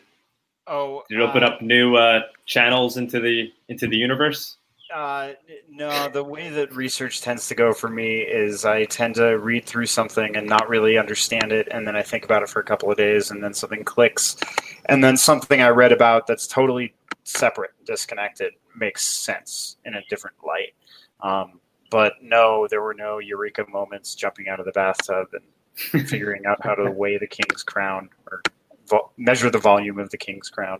Oh, 0.67 1.03
did 1.09 1.19
it 1.19 1.23
open 1.23 1.43
uh, 1.43 1.47
up 1.47 1.61
new 1.61 1.95
uh, 1.95 2.21
channels 2.45 2.97
into 2.97 3.19
the 3.19 3.51
into 3.69 3.87
the 3.87 3.97
universe? 3.97 4.57
Uh, 4.93 5.33
no, 5.69 6.07
the 6.07 6.23
way 6.23 6.49
that 6.49 6.73
research 6.73 7.21
tends 7.21 7.47
to 7.47 7.55
go 7.55 7.73
for 7.73 7.89
me 7.89 8.19
is 8.19 8.63
I 8.63 8.85
tend 8.85 9.15
to 9.15 9.37
read 9.37 9.65
through 9.65 9.87
something 9.87 10.35
and 10.35 10.47
not 10.47 10.69
really 10.69 10.97
understand 10.97 11.51
it, 11.51 11.67
and 11.71 11.85
then 11.85 11.95
I 11.95 12.01
think 12.01 12.23
about 12.23 12.41
it 12.43 12.49
for 12.49 12.59
a 12.59 12.63
couple 12.63 12.89
of 12.89 12.97
days, 12.97 13.31
and 13.31 13.43
then 13.43 13.53
something 13.53 13.83
clicks, 13.83 14.37
and 14.85 15.03
then 15.03 15.17
something 15.17 15.61
I 15.61 15.69
read 15.69 15.91
about 15.91 16.25
that's 16.25 16.47
totally 16.47 16.93
separate, 17.23 17.71
disconnected, 17.85 18.53
makes 18.77 19.05
sense 19.05 19.77
in 19.83 19.95
a 19.95 20.01
different 20.09 20.37
light. 20.45 20.73
Um, 21.21 21.59
but 21.89 22.13
no, 22.21 22.67
there 22.69 22.81
were 22.81 22.93
no 22.93 23.19
eureka 23.19 23.65
moments 23.69 24.15
jumping 24.15 24.47
out 24.47 24.59
of 24.59 24.65
the 24.65 24.71
bathtub 24.71 25.27
and 25.33 26.07
figuring 26.09 26.45
out 26.45 26.63
how 26.63 26.75
to 26.75 26.89
weigh 26.91 27.17
the 27.17 27.27
king's 27.27 27.63
crown 27.63 28.09
or 28.31 28.41
vo- 28.87 29.11
measure 29.17 29.49
the 29.49 29.59
volume 29.59 29.99
of 29.99 30.09
the 30.09 30.17
king's 30.17 30.49
crown. 30.49 30.79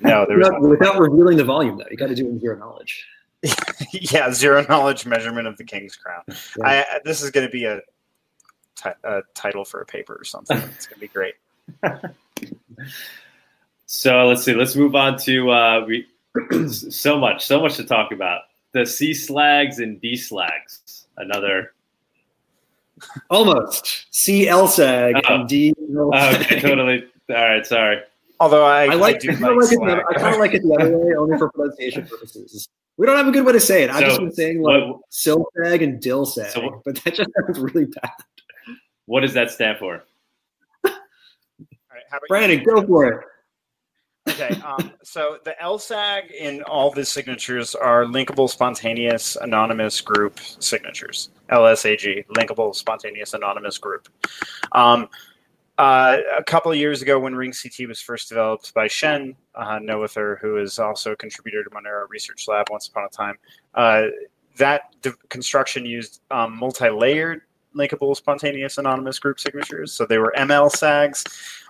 No, 0.00 0.24
there 0.26 0.38
was 0.38 0.50
without 0.60 0.98
revealing 0.98 1.36
the 1.36 1.44
volume 1.44 1.78
though. 1.78 1.86
You 1.90 1.96
got 1.96 2.08
to 2.08 2.14
do 2.14 2.26
it 2.26 2.30
in 2.30 2.40
zero 2.40 2.56
knowledge. 2.56 3.06
yeah, 3.92 4.32
zero 4.32 4.64
knowledge 4.68 5.06
measurement 5.06 5.46
of 5.46 5.56
the 5.56 5.64
king's 5.64 5.96
crown. 5.96 6.22
Yeah. 6.28 6.84
I, 6.92 7.00
this 7.04 7.22
is 7.22 7.30
going 7.30 7.46
to 7.46 7.50
be 7.50 7.64
a, 7.64 7.80
t- 8.76 8.90
a 9.04 9.22
title 9.34 9.64
for 9.64 9.80
a 9.80 9.86
paper 9.86 10.14
or 10.14 10.24
something. 10.24 10.58
It's 10.58 10.86
going 10.86 10.96
to 10.96 11.00
be 11.00 11.08
great. 11.08 11.34
so 13.86 14.26
let's 14.26 14.44
see. 14.44 14.54
Let's 14.54 14.76
move 14.76 14.94
on 14.94 15.18
to 15.20 15.50
uh, 15.50 15.84
we. 15.86 16.06
so 16.68 17.18
much, 17.18 17.44
so 17.44 17.60
much 17.60 17.76
to 17.76 17.84
talk 17.84 18.12
about. 18.12 18.42
The 18.72 18.86
C 18.86 19.14
slags 19.14 19.78
and 19.80 20.00
D 20.00 20.16
slags. 20.16 21.06
Another 21.16 21.72
almost 23.30 24.06
C 24.10 24.48
L 24.48 24.68
sag 24.68 25.16
oh. 25.28 25.34
and 25.34 25.48
D. 25.48 25.74
Oh, 25.96 26.10
okay, 26.36 26.60
totally 26.60 27.08
all 27.30 27.36
right, 27.36 27.66
sorry. 27.66 28.00
Although 28.38 28.64
I, 28.64 28.86
I 28.86 28.94
like, 28.94 29.24
I, 29.26 29.32
I 29.32 29.36
kind 29.36 29.56
like, 29.56 29.78
like 29.78 30.04
I 30.08 30.14
kind 30.14 30.34
of 30.34 30.40
like 30.40 30.54
it 30.54 30.62
the 30.62 30.74
other 30.74 30.96
way, 30.96 31.14
only 31.14 31.36
for 31.36 31.50
pronunciation 31.50 32.06
purposes. 32.06 32.68
We 32.96 33.06
don't 33.06 33.16
have 33.16 33.28
a 33.28 33.32
good 33.32 33.44
way 33.44 33.52
to 33.52 33.60
say 33.60 33.82
it. 33.82 33.90
I've 33.90 34.04
just 34.04 34.18
been 34.18 34.32
saying 34.32 34.62
like 34.62 34.82
what, 34.82 35.00
silsag 35.10 35.82
and 35.82 36.02
dilsag, 36.02 36.50
so, 36.50 36.82
but 36.84 36.96
that 37.04 37.14
just 37.14 37.30
sounds 37.38 37.58
really 37.58 37.86
bad. 37.86 38.10
What 39.06 39.20
does 39.20 39.34
that 39.34 39.50
stand 39.50 39.78
for? 39.78 40.04
Right, 40.84 42.20
Brandon, 42.28 42.62
go 42.64 42.86
for 42.86 43.06
it. 43.06 43.24
Okay, 44.28 44.60
um, 44.60 44.92
so 45.02 45.38
the 45.44 45.54
LSAG 45.62 46.30
in 46.30 46.62
all 46.62 46.90
the 46.90 47.04
signatures 47.04 47.74
are 47.74 48.04
linkable, 48.04 48.48
spontaneous, 48.48 49.36
anonymous 49.36 50.00
group 50.00 50.38
signatures. 50.58 51.30
LSAG, 51.50 52.26
linkable, 52.28 52.74
spontaneous, 52.74 53.34
anonymous 53.34 53.78
group. 53.78 54.08
Um, 54.72 55.08
uh, 55.80 56.18
a 56.36 56.44
couple 56.44 56.70
of 56.70 56.76
years 56.76 57.00
ago, 57.00 57.18
when 57.18 57.34
Ring 57.34 57.54
CT 57.54 57.88
was 57.88 58.02
first 58.02 58.28
developed 58.28 58.74
by 58.74 58.86
Shen 58.86 59.34
uh, 59.54 59.78
Noether, 59.78 60.38
who 60.38 60.58
is 60.58 60.78
also 60.78 61.12
a 61.12 61.16
contributor 61.16 61.64
to 61.64 61.70
Monero 61.70 62.04
Research 62.10 62.46
Lab 62.48 62.66
once 62.70 62.88
upon 62.88 63.04
a 63.04 63.08
time, 63.08 63.38
uh, 63.74 64.08
that 64.58 64.94
construction 65.30 65.86
used 65.86 66.20
um, 66.30 66.54
multi-layered 66.58 67.40
linkable 67.74 68.14
spontaneous 68.14 68.76
anonymous 68.76 69.18
group 69.18 69.40
signatures. 69.40 69.94
So 69.94 70.04
they 70.04 70.18
were 70.18 70.34
ML 70.36 70.70
SAGs, 70.70 71.24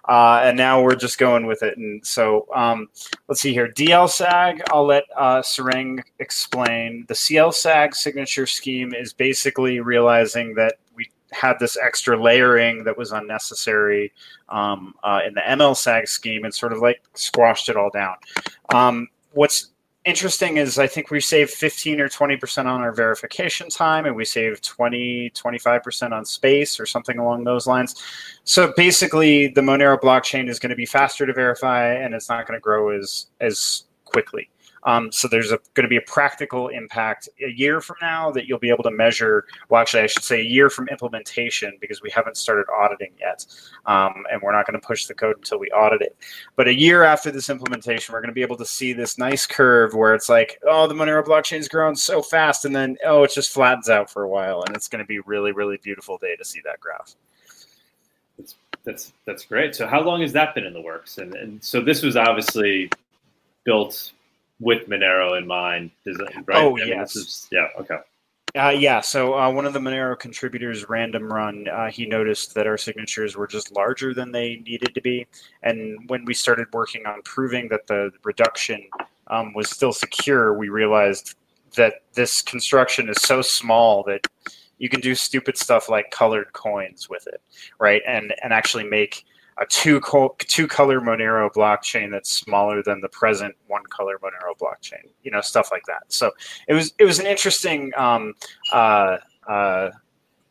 uh, 0.08 0.40
and 0.42 0.56
now 0.56 0.82
we're 0.82 0.96
just 0.96 1.18
going 1.18 1.46
with 1.46 1.62
it. 1.62 1.78
And 1.78 2.04
so 2.04 2.48
um, 2.52 2.88
let's 3.28 3.40
see 3.40 3.52
here. 3.52 3.68
DL 3.68 4.10
SAG, 4.10 4.60
I'll 4.72 4.86
let 4.86 5.04
uh, 5.16 5.40
Sarang 5.40 6.02
explain. 6.18 7.04
The 7.06 7.14
CL 7.14 7.52
SAG 7.52 7.94
signature 7.94 8.48
scheme 8.48 8.92
is 8.92 9.12
basically 9.12 9.78
realizing 9.78 10.54
that 10.54 10.79
had 11.32 11.58
this 11.58 11.76
extra 11.76 12.20
layering 12.20 12.84
that 12.84 12.96
was 12.96 13.12
unnecessary 13.12 14.12
um, 14.48 14.94
uh, 15.02 15.20
in 15.26 15.34
the 15.34 15.40
MLSAG 15.40 16.08
scheme 16.08 16.44
and 16.44 16.54
sort 16.54 16.72
of 16.72 16.80
like 16.80 17.02
squashed 17.14 17.68
it 17.68 17.76
all 17.76 17.90
down. 17.90 18.16
Um, 18.74 19.08
what's 19.32 19.70
interesting 20.04 20.56
is 20.56 20.78
I 20.78 20.86
think 20.86 21.10
we 21.10 21.20
saved 21.20 21.50
15 21.50 22.00
or 22.00 22.08
20% 22.08 22.58
on 22.66 22.80
our 22.80 22.92
verification 22.92 23.68
time 23.68 24.06
and 24.06 24.16
we 24.16 24.24
saved 24.24 24.64
20, 24.64 25.30
25% 25.30 26.12
on 26.12 26.24
space 26.24 26.80
or 26.80 26.86
something 26.86 27.18
along 27.18 27.44
those 27.44 27.66
lines. 27.66 27.94
So 28.44 28.72
basically 28.76 29.48
the 29.48 29.60
Monero 29.60 30.00
blockchain 30.00 30.48
is 30.48 30.58
going 30.58 30.70
to 30.70 30.76
be 30.76 30.86
faster 30.86 31.26
to 31.26 31.32
verify 31.32 31.92
and 31.92 32.14
it's 32.14 32.28
not 32.28 32.46
going 32.46 32.56
to 32.56 32.62
grow 32.62 32.90
as, 32.90 33.26
as 33.40 33.84
quickly. 34.04 34.48
Um, 34.84 35.12
so 35.12 35.28
there's 35.28 35.50
going 35.50 35.82
to 35.82 35.88
be 35.88 35.96
a 35.96 36.02
practical 36.02 36.68
impact 36.68 37.28
a 37.44 37.50
year 37.50 37.80
from 37.80 37.96
now 38.00 38.30
that 38.32 38.46
you'll 38.46 38.58
be 38.58 38.70
able 38.70 38.84
to 38.84 38.90
measure. 38.90 39.46
Well, 39.68 39.80
actually, 39.80 40.02
I 40.02 40.06
should 40.06 40.24
say 40.24 40.40
a 40.40 40.44
year 40.44 40.70
from 40.70 40.88
implementation 40.88 41.76
because 41.80 42.02
we 42.02 42.10
haven't 42.10 42.36
started 42.36 42.66
auditing 42.72 43.12
yet, 43.20 43.44
um, 43.86 44.24
and 44.30 44.40
we're 44.40 44.52
not 44.52 44.66
going 44.66 44.80
to 44.80 44.86
push 44.86 45.06
the 45.06 45.14
code 45.14 45.36
until 45.36 45.58
we 45.58 45.68
audit 45.68 46.02
it. 46.02 46.16
But 46.56 46.68
a 46.68 46.74
year 46.74 47.04
after 47.04 47.30
this 47.30 47.50
implementation, 47.50 48.12
we're 48.12 48.20
going 48.20 48.30
to 48.30 48.34
be 48.34 48.42
able 48.42 48.56
to 48.56 48.66
see 48.66 48.92
this 48.92 49.18
nice 49.18 49.46
curve 49.46 49.94
where 49.94 50.14
it's 50.14 50.28
like, 50.28 50.58
oh, 50.66 50.86
the 50.86 50.94
Monero 50.94 51.24
blockchain 51.24 51.58
is 51.58 51.68
growing 51.68 51.96
so 51.96 52.22
fast, 52.22 52.64
and 52.64 52.74
then 52.74 52.96
oh, 53.04 53.24
it 53.24 53.32
just 53.34 53.52
flattens 53.52 53.88
out 53.88 54.10
for 54.10 54.22
a 54.22 54.28
while, 54.28 54.62
and 54.66 54.74
it's 54.74 54.88
going 54.88 55.02
to 55.04 55.08
be 55.08 55.18
really, 55.20 55.52
really 55.52 55.78
beautiful 55.82 56.16
day 56.18 56.36
to 56.36 56.44
see 56.44 56.60
that 56.64 56.80
graph. 56.80 57.14
That's 58.84 59.12
that's 59.26 59.44
great. 59.44 59.74
So 59.74 59.86
how 59.86 60.00
long 60.00 60.22
has 60.22 60.32
that 60.32 60.54
been 60.54 60.64
in 60.64 60.72
the 60.72 60.80
works? 60.80 61.18
And 61.18 61.34
and 61.34 61.62
so 61.62 61.82
this 61.82 62.02
was 62.02 62.16
obviously 62.16 62.90
built 63.64 64.12
with 64.60 64.88
Monero 64.88 65.38
in 65.38 65.46
mind, 65.46 65.90
is 66.06 66.18
it, 66.20 66.28
right? 66.46 66.58
Oh 66.58 66.76
I 66.76 66.80
mean, 66.80 66.88
yes. 66.88 67.16
Is, 67.16 67.48
yeah. 67.50 67.68
Okay. 67.78 67.98
Uh, 68.56 68.70
yeah, 68.70 69.00
so 69.00 69.38
uh, 69.38 69.48
one 69.48 69.64
of 69.64 69.72
the 69.72 69.78
Monero 69.78 70.18
contributors, 70.18 70.88
Random 70.88 71.32
Run, 71.32 71.68
uh, 71.68 71.88
he 71.88 72.04
noticed 72.04 72.52
that 72.54 72.66
our 72.66 72.76
signatures 72.76 73.36
were 73.36 73.46
just 73.46 73.70
larger 73.72 74.12
than 74.12 74.32
they 74.32 74.56
needed 74.56 74.92
to 74.94 75.00
be. 75.00 75.26
And 75.62 75.96
when 76.08 76.24
we 76.24 76.34
started 76.34 76.66
working 76.72 77.06
on 77.06 77.22
proving 77.22 77.68
that 77.68 77.86
the 77.86 78.10
reduction 78.24 78.88
um, 79.28 79.52
was 79.54 79.70
still 79.70 79.92
secure, 79.92 80.52
we 80.52 80.68
realized 80.68 81.36
that 81.76 82.02
this 82.14 82.42
construction 82.42 83.08
is 83.08 83.22
so 83.22 83.40
small 83.40 84.02
that 84.04 84.26
you 84.78 84.88
can 84.88 85.00
do 85.00 85.14
stupid 85.14 85.56
stuff 85.56 85.88
like 85.88 86.10
colored 86.10 86.52
coins 86.52 87.08
with 87.08 87.28
it, 87.28 87.40
right? 87.78 88.02
And 88.08 88.34
and 88.42 88.52
actually 88.52 88.84
make 88.84 89.24
a 89.58 89.66
two 89.66 90.00
co- 90.00 90.34
two 90.38 90.66
color 90.66 91.00
Monero 91.00 91.52
blockchain 91.52 92.10
that's 92.10 92.32
smaller 92.32 92.82
than 92.82 93.00
the 93.00 93.08
present 93.08 93.54
one 93.66 93.84
color 93.90 94.18
Monero 94.18 94.56
blockchain. 94.58 95.08
You 95.22 95.30
know, 95.30 95.40
stuff 95.40 95.70
like 95.70 95.84
that. 95.86 96.04
So 96.08 96.32
it 96.68 96.74
was 96.74 96.94
it 96.98 97.04
was 97.04 97.18
an 97.18 97.26
interesting 97.26 97.92
um, 97.96 98.34
uh, 98.72 99.18
uh, 99.48 99.90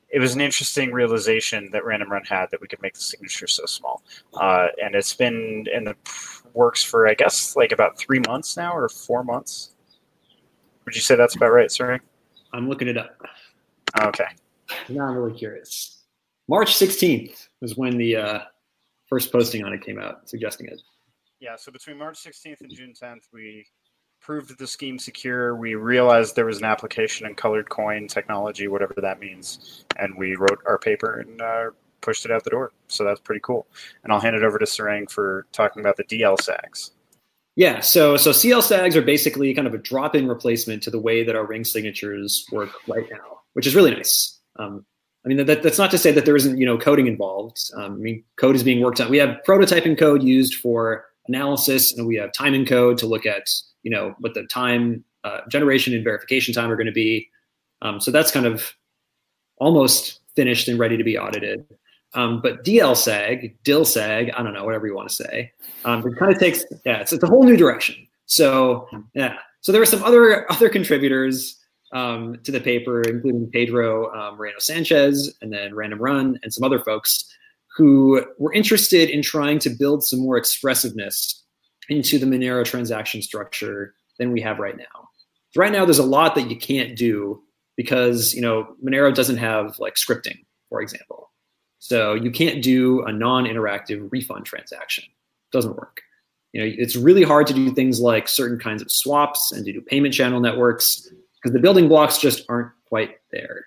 it 0.10 0.20
was 0.20 0.36
an 0.36 0.42
interesting 0.42 0.92
realization 0.92 1.70
that 1.72 1.86
Random 1.86 2.12
Run 2.12 2.24
had 2.24 2.50
that 2.52 2.62
we 2.62 2.68
could 2.68 2.82
make 2.82 2.94
the 2.94 3.02
signature 3.02 3.48
so 3.48 3.66
small. 3.66 4.04
Uh, 4.34 4.68
and 4.82 4.96
it's 4.96 5.14
been 5.14 5.66
in 5.74 5.84
the 5.84 5.96
works 6.54 6.84
for 6.84 7.08
I 7.08 7.14
guess 7.14 7.56
like 7.56 7.72
about 7.72 7.98
three 7.98 8.20
months 8.28 8.58
now 8.58 8.76
or 8.76 8.90
four 8.90 9.24
months. 9.24 9.72
Would 10.86 10.96
you 10.96 11.02
say 11.02 11.16
that's 11.16 11.36
about 11.36 11.52
right, 11.52 11.72
sir? 11.72 12.00
I'm 12.54 12.68
looking 12.68 12.88
it 12.88 12.98
up. 12.98 13.22
Okay. 14.02 14.26
Now 14.90 15.08
I'm 15.08 15.16
really 15.16 15.38
curious. 15.38 16.04
March 16.48 16.74
16th 16.74 17.48
was 17.62 17.78
when 17.78 17.98
the 17.98 18.16
uh, 18.16 18.40
first 19.10 19.32
posting 19.32 19.63
on 19.63 19.74
it 19.74 19.84
came 19.84 20.00
out, 20.00 20.30
suggesting 20.30 20.67
it. 20.67 20.82
Yeah, 21.39 21.56
so 21.56 21.72
between 21.72 21.98
March 21.98 22.24
16th 22.24 22.62
and 22.62 22.72
June 22.74 22.93
10th, 23.02 23.24
we 23.34 23.65
proved 24.22 24.58
the 24.58 24.67
scheme 24.67 25.00
secure. 25.00 25.56
We 25.56 25.76
realized 25.76 26.36
there 26.36 26.45
was 26.45 26.60
an 26.60 26.65
application 26.65 27.26
in 27.26 27.36
colored 27.36 27.69
coin 27.69 28.08
technology, 28.08 28.67
whatever 28.67 28.93
that 29.02 29.19
means, 29.19 29.86
and 29.98 30.15
we 30.17 30.36
wrote 30.36 30.60
our 30.67 30.78
paper 30.78 31.19
and 31.19 31.41
uh, 31.41 31.69
pushed 32.02 32.26
it 32.26 32.32
out 32.32 32.43
the 32.43 32.50
door. 32.50 32.72
So 32.88 33.04
that's 33.04 33.22
pretty 33.22 33.41
cool. 33.41 33.67
And 34.04 34.12
I'll 34.12 34.19
hand 34.19 34.36
it 34.36 34.43
over 34.43 34.60
to 34.60 34.65
Sarang 34.65 35.10
for 35.10 35.48
talking 35.52 35.80
about 35.80 35.98
the 35.98 36.04
DL 36.04 36.39
SAGs. 36.39 36.91
Yeah, 37.56 37.82
so 37.82 38.15
so 38.15 38.32
CL 38.32 38.62
SAGs 38.62 38.95
are 38.95 39.02
basically 39.02 39.54
kind 39.54 39.67
of 39.67 39.74
a 39.74 39.80
drop-in 39.80 40.28
replacement 40.28 40.84
to 40.84 40.91
the 40.91 41.00
way 41.00 41.24
that 41.24 41.36
our 41.36 41.45
ring 41.45 41.65
signatures 41.65 42.45
work 42.52 42.69
right 42.88 43.06
now, 43.12 43.41
which 43.54 43.67
is 43.67 43.76
really 43.76 43.91
nice. 43.91 44.39
Um, 44.58 44.86
I 45.26 45.28
mean, 45.28 45.46
that, 45.46 45.64
that's 45.64 45.78
not 45.78 45.92
to 45.92 45.98
say 45.98 46.12
that 46.12 46.26
there 46.26 46.36
isn't 46.36 46.58
you 46.58 46.66
know 46.66 46.78
coding 46.78 47.08
involved. 47.08 47.60
Um, 47.76 47.94
I 47.94 47.98
mean, 47.98 48.24
code 48.38 48.56
is 48.56 48.64
being 48.64 48.82
worked 48.82 49.02
on. 49.02 49.10
We 49.10 49.18
have 49.18 49.38
prototyping 49.48 49.98
code 49.98 50.24
used 50.24 50.56
for 50.56 51.06
analysis, 51.28 51.96
and 51.98 52.08
we 52.08 52.16
have 52.16 52.32
timing 52.34 52.66
code 52.66 52.98
to 53.00 53.08
look 53.08 53.26
at 53.26 53.44
you 53.84 53.92
know 53.92 54.16
what 54.20 54.34
the 54.34 54.44
time 54.44 55.04
uh, 55.24 55.42
generation 55.50 55.94
and 55.94 56.04
verification 56.04 56.54
time 56.54 56.72
are 56.72 56.76
going 56.76 56.88
to 56.88 56.94
be. 56.94 57.30
Um, 57.82 58.00
so 58.00 58.12
that's 58.12 58.32
kind 58.32 58.46
of 58.46 58.74
almost 59.58 60.20
finished 60.36 60.68
and 60.68 60.80
ready 60.80 60.98
to 60.98 61.04
be 61.04 61.18
audited. 61.18 61.66
Um, 62.14 62.42
but 62.42 62.64
DLSAG, 62.64 63.56
DILSAG, 63.64 64.34
I 64.36 64.42
don't 64.42 64.54
know, 64.54 64.66
whatever 64.66 64.88
you 64.88 64.96
want 64.96 65.10
to 65.10 65.16
say, 65.16 65.52
um, 65.86 66.00
it 66.08 66.18
kind 66.18 66.34
of 66.34 66.40
takes, 66.40 66.66
yeah, 66.84 67.02
it's, 67.02 67.14
it's 67.14 67.24
a 67.24 67.28
whole 67.28 67.44
new 67.44 67.56
direction. 67.56 67.96
So, 68.26 68.88
yeah. 69.14 69.36
So 69.62 69.72
there 69.72 69.82
are 69.82 69.86
some 69.86 70.04
other 70.04 70.50
other 70.52 70.70
contributors 70.70 71.59
um, 71.91 72.38
to 72.43 72.52
the 72.52 72.60
paper, 72.60 73.02
including 73.02 73.49
Pedro 73.52 74.13
um, 74.13 74.38
Moreno 74.38 74.60
Sanchez 74.60 75.34
and 75.41 75.52
then 75.52 75.75
Random 75.75 75.99
Run 75.99 76.39
and 76.43 76.54
some 76.54 76.63
other 76.63 76.80
folks 76.80 77.25
who 77.75 78.23
were 78.38 78.54
interested 78.54 79.10
in 79.10 79.21
trying 79.21 79.60
to 79.60 79.69
build 79.69 80.04
some 80.04 80.19
more 80.19 80.38
expressiveness 80.38 81.43
into 81.88 82.19
the 82.19 82.25
Monero 82.25 82.65
transaction 82.65 83.21
structure 83.21 83.93
than 84.17 84.32
we 84.32 84.41
have 84.41 84.60
right 84.60 84.78
now. 84.78 85.10
So 85.52 85.62
right 85.62 85.71
now, 85.71 85.86
there's 85.86 85.99
a 85.99 86.04
lot 86.04 86.36
that 86.36 86.49
you 86.49 86.58
can't 86.58 86.95
do 86.95 87.41
because 87.75 88.34
you 88.34 88.41
know 88.41 88.75
Monero 88.84 89.13
doesn't 89.13 89.38
have 89.38 89.80
like 89.80 89.95
scripting, 89.95 90.45
for 90.69 90.82
example. 90.82 91.32
So 91.80 92.13
you 92.13 92.30
can't 92.30 92.62
do 92.62 93.04
a 93.06 93.13
non-interactive 93.13 94.10
refund 94.12 94.45
transaction. 94.45 95.06
It 95.06 95.56
doesn't 95.56 95.78
work. 95.78 96.02
You 96.52 96.62
know, 96.62 96.73
it's 96.78 96.95
really 96.95 97.23
hard 97.23 97.47
to 97.47 97.54
do 97.54 97.71
things 97.71 98.02
like 98.02 98.28
certain 98.28 98.60
kinds 98.60 98.82
of 98.82 98.91
swaps 98.91 99.52
and 99.52 99.65
to 99.65 99.71
do 99.71 99.82
payment 99.82 100.13
channel 100.13 100.41
networks 100.41 101.08
because 101.41 101.54
the 101.54 101.60
building 101.60 101.88
blocks 101.88 102.17
just 102.17 102.45
aren't 102.49 102.71
quite 102.88 103.17
there. 103.32 103.65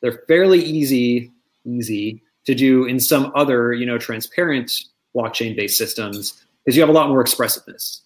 They're 0.00 0.22
fairly 0.28 0.60
easy, 0.60 1.32
easy 1.64 2.22
to 2.46 2.54
do 2.54 2.84
in 2.84 3.00
some 3.00 3.32
other, 3.34 3.72
you 3.72 3.84
know, 3.84 3.98
transparent 3.98 4.72
blockchain-based 5.14 5.76
systems 5.76 6.44
because 6.64 6.76
you 6.76 6.82
have 6.82 6.88
a 6.88 6.92
lot 6.92 7.08
more 7.08 7.20
expressiveness. 7.20 8.02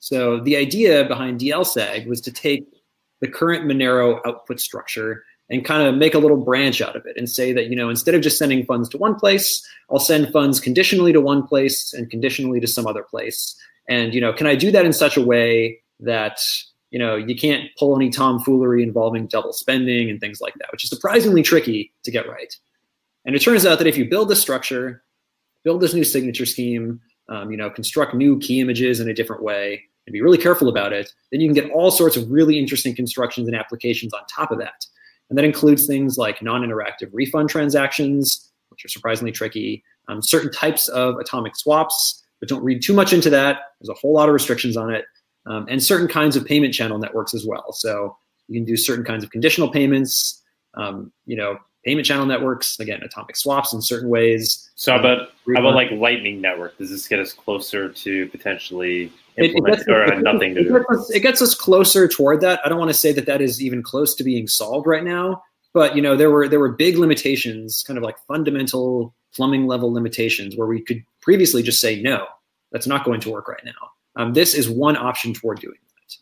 So 0.00 0.40
the 0.40 0.56
idea 0.56 1.04
behind 1.04 1.40
DLSAG 1.40 2.06
was 2.06 2.20
to 2.22 2.32
take 2.32 2.66
the 3.20 3.28
current 3.28 3.64
Monero 3.64 4.20
output 4.26 4.60
structure 4.60 5.24
and 5.48 5.64
kind 5.64 5.86
of 5.86 5.94
make 5.94 6.14
a 6.14 6.18
little 6.18 6.36
branch 6.36 6.80
out 6.80 6.96
of 6.96 7.06
it 7.06 7.16
and 7.16 7.30
say 7.30 7.52
that 7.52 7.66
you 7.66 7.76
know 7.76 7.88
instead 7.88 8.14
of 8.14 8.22
just 8.22 8.38
sending 8.38 8.64
funds 8.64 8.88
to 8.88 8.98
one 8.98 9.14
place 9.14 9.66
i'll 9.90 9.98
send 9.98 10.32
funds 10.32 10.60
conditionally 10.60 11.12
to 11.12 11.20
one 11.20 11.46
place 11.46 11.92
and 11.92 12.10
conditionally 12.10 12.60
to 12.60 12.66
some 12.66 12.86
other 12.86 13.02
place 13.02 13.56
and 13.88 14.14
you 14.14 14.20
know 14.20 14.32
can 14.32 14.46
i 14.46 14.54
do 14.54 14.70
that 14.70 14.84
in 14.84 14.92
such 14.92 15.16
a 15.16 15.20
way 15.20 15.78
that 16.00 16.40
you 16.90 16.98
know 16.98 17.16
you 17.16 17.34
can't 17.36 17.68
pull 17.78 17.96
any 17.96 18.10
tomfoolery 18.10 18.82
involving 18.82 19.26
double 19.26 19.52
spending 19.52 20.10
and 20.10 20.20
things 20.20 20.40
like 20.40 20.54
that 20.54 20.70
which 20.72 20.84
is 20.84 20.90
surprisingly 20.90 21.42
tricky 21.42 21.92
to 22.04 22.10
get 22.10 22.28
right. 22.28 22.54
And 23.24 23.34
it 23.34 23.40
turns 23.40 23.66
out 23.66 23.78
that 23.78 23.88
if 23.88 23.96
you 23.96 24.08
build 24.08 24.28
this 24.28 24.40
structure 24.40 25.02
build 25.64 25.80
this 25.80 25.94
new 25.94 26.04
signature 26.04 26.46
scheme 26.46 27.00
um, 27.28 27.50
you 27.50 27.56
know 27.56 27.70
construct 27.70 28.14
new 28.14 28.38
key 28.38 28.60
images 28.60 29.00
in 29.00 29.08
a 29.08 29.14
different 29.14 29.42
way 29.42 29.82
and 30.06 30.12
be 30.12 30.22
really 30.22 30.38
careful 30.38 30.68
about 30.68 30.92
it 30.92 31.12
then 31.30 31.40
you 31.40 31.48
can 31.48 31.54
get 31.54 31.70
all 31.72 31.90
sorts 31.90 32.16
of 32.16 32.30
really 32.30 32.58
interesting 32.58 32.94
constructions 32.94 33.48
and 33.48 33.56
applications 33.56 34.12
on 34.12 34.20
top 34.26 34.50
of 34.50 34.58
that. 34.58 34.86
And 35.28 35.36
that 35.36 35.44
includes 35.44 35.86
things 35.86 36.16
like 36.16 36.42
non 36.42 36.62
interactive 36.62 37.10
refund 37.12 37.50
transactions, 37.50 38.50
which 38.68 38.84
are 38.84 38.88
surprisingly 38.88 39.32
tricky, 39.32 39.82
um, 40.08 40.22
certain 40.22 40.52
types 40.52 40.88
of 40.88 41.16
atomic 41.18 41.56
swaps, 41.56 42.24
but 42.40 42.48
don't 42.48 42.62
read 42.62 42.82
too 42.82 42.94
much 42.94 43.12
into 43.12 43.30
that. 43.30 43.60
There's 43.80 43.88
a 43.88 44.00
whole 44.00 44.12
lot 44.12 44.28
of 44.28 44.32
restrictions 44.32 44.76
on 44.76 44.94
it, 44.94 45.04
um, 45.46 45.66
and 45.68 45.82
certain 45.82 46.08
kinds 46.08 46.36
of 46.36 46.44
payment 46.44 46.74
channel 46.74 46.98
networks 46.98 47.34
as 47.34 47.46
well. 47.46 47.72
So 47.72 48.16
you 48.48 48.60
can 48.60 48.64
do 48.64 48.76
certain 48.76 49.04
kinds 49.04 49.24
of 49.24 49.30
conditional 49.30 49.70
payments, 49.70 50.42
um, 50.74 51.12
you 51.24 51.36
know, 51.36 51.58
payment 51.84 52.06
channel 52.06 52.26
networks, 52.26 52.78
again, 52.80 53.00
atomic 53.02 53.36
swaps 53.36 53.72
in 53.72 53.80
certain 53.80 54.08
ways. 54.08 54.70
So, 54.74 54.92
how 54.92 54.98
about, 54.98 55.28
how 55.54 55.60
about 55.60 55.74
like 55.74 55.90
Lightning 55.92 56.40
Network? 56.40 56.76
Does 56.78 56.90
this 56.90 57.06
get 57.06 57.20
us 57.20 57.32
closer 57.32 57.88
to 57.88 58.28
potentially 58.28 59.12
it, 59.36 59.54
it, 59.54 59.64
gets, 59.64 59.88
or 59.88 60.04
it, 60.04 60.22
nothing 60.22 60.54
to 60.54 60.64
do. 60.64 60.84
Us, 60.90 61.10
it 61.10 61.20
gets 61.20 61.42
us 61.42 61.54
closer 61.54 62.08
toward 62.08 62.40
that. 62.40 62.60
I 62.64 62.68
don't 62.68 62.78
want 62.78 62.90
to 62.90 62.94
say 62.94 63.12
that 63.12 63.26
that 63.26 63.40
is 63.40 63.62
even 63.62 63.82
close 63.82 64.14
to 64.16 64.24
being 64.24 64.46
solved 64.46 64.86
right 64.86 65.04
now, 65.04 65.42
but 65.74 65.94
you 65.94 66.02
know 66.02 66.16
there 66.16 66.30
were 66.30 66.48
there 66.48 66.60
were 66.60 66.72
big 66.72 66.96
limitations, 66.96 67.84
kind 67.86 67.98
of 67.98 68.02
like 68.02 68.16
fundamental 68.26 69.14
plumbing 69.34 69.66
level 69.66 69.92
limitations, 69.92 70.56
where 70.56 70.66
we 70.66 70.82
could 70.82 71.04
previously 71.20 71.62
just 71.62 71.80
say 71.80 72.00
no, 72.00 72.26
that's 72.72 72.86
not 72.86 73.04
going 73.04 73.20
to 73.20 73.30
work 73.30 73.48
right 73.48 73.64
now. 73.64 73.90
Um, 74.16 74.32
this 74.32 74.54
is 74.54 74.68
one 74.68 74.96
option 74.96 75.32
toward 75.32 75.60
doing 75.60 75.78
that. 75.82 76.16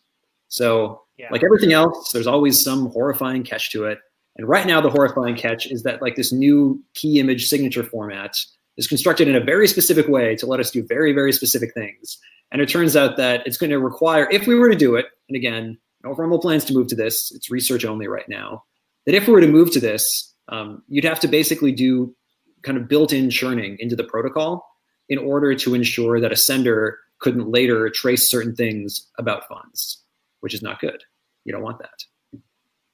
So, 0.47 1.01
yeah. 1.17 1.27
like 1.31 1.43
everything 1.43 1.73
else, 1.73 2.11
there's 2.11 2.27
always 2.27 2.61
some 2.61 2.91
horrifying 2.91 3.43
catch 3.43 3.71
to 3.71 3.85
it. 3.85 3.99
And 4.37 4.47
right 4.47 4.67
now, 4.67 4.81
the 4.81 4.89
horrifying 4.89 5.35
catch 5.35 5.65
is 5.65 5.83
that 5.83 6.01
like 6.01 6.15
this 6.15 6.33
new 6.33 6.83
key 6.93 7.19
image 7.19 7.47
signature 7.47 7.83
format 7.83 8.35
is 8.77 8.87
constructed 8.87 9.29
in 9.29 9.35
a 9.35 9.39
very 9.39 9.67
specific 9.67 10.07
way 10.09 10.35
to 10.35 10.45
let 10.45 10.59
us 10.59 10.69
do 10.71 10.85
very 10.85 11.13
very 11.13 11.31
specific 11.31 11.73
things 11.73 12.19
and 12.51 12.61
it 12.61 12.69
turns 12.69 12.95
out 12.95 13.17
that 13.17 13.45
it's 13.45 13.57
going 13.57 13.71
to 13.71 13.79
require, 13.79 14.29
if 14.31 14.47
we 14.47 14.55
were 14.55 14.69
to 14.69 14.75
do 14.75 14.95
it, 14.95 15.07
and 15.29 15.35
again, 15.35 15.77
no 16.03 16.15
formal 16.15 16.39
plans 16.39 16.65
to 16.65 16.73
move 16.73 16.87
to 16.87 16.95
this, 16.95 17.31
it's 17.35 17.49
research 17.49 17.85
only 17.85 18.07
right 18.07 18.27
now, 18.29 18.63
that 19.05 19.15
if 19.15 19.27
we 19.27 19.33
were 19.33 19.41
to 19.41 19.47
move 19.47 19.71
to 19.71 19.79
this, 19.79 20.33
um, 20.49 20.83
you'd 20.87 21.05
have 21.05 21.19
to 21.21 21.27
basically 21.27 21.71
do 21.71 22.15
kind 22.63 22.77
of 22.77 22.87
built 22.87 23.13
in 23.13 23.29
churning 23.29 23.77
into 23.79 23.95
the 23.95 24.03
protocol 24.03 24.65
in 25.09 25.17
order 25.17 25.53
to 25.55 25.73
ensure 25.73 26.19
that 26.19 26.31
a 26.31 26.35
sender 26.35 26.99
couldn't 27.19 27.49
later 27.49 27.89
trace 27.89 28.29
certain 28.29 28.55
things 28.55 29.07
about 29.17 29.47
funds, 29.47 30.03
which 30.41 30.53
is 30.53 30.61
not 30.61 30.79
good. 30.79 31.03
You 31.43 31.53
don't 31.53 31.63
want 31.63 31.79
that. 31.79 32.03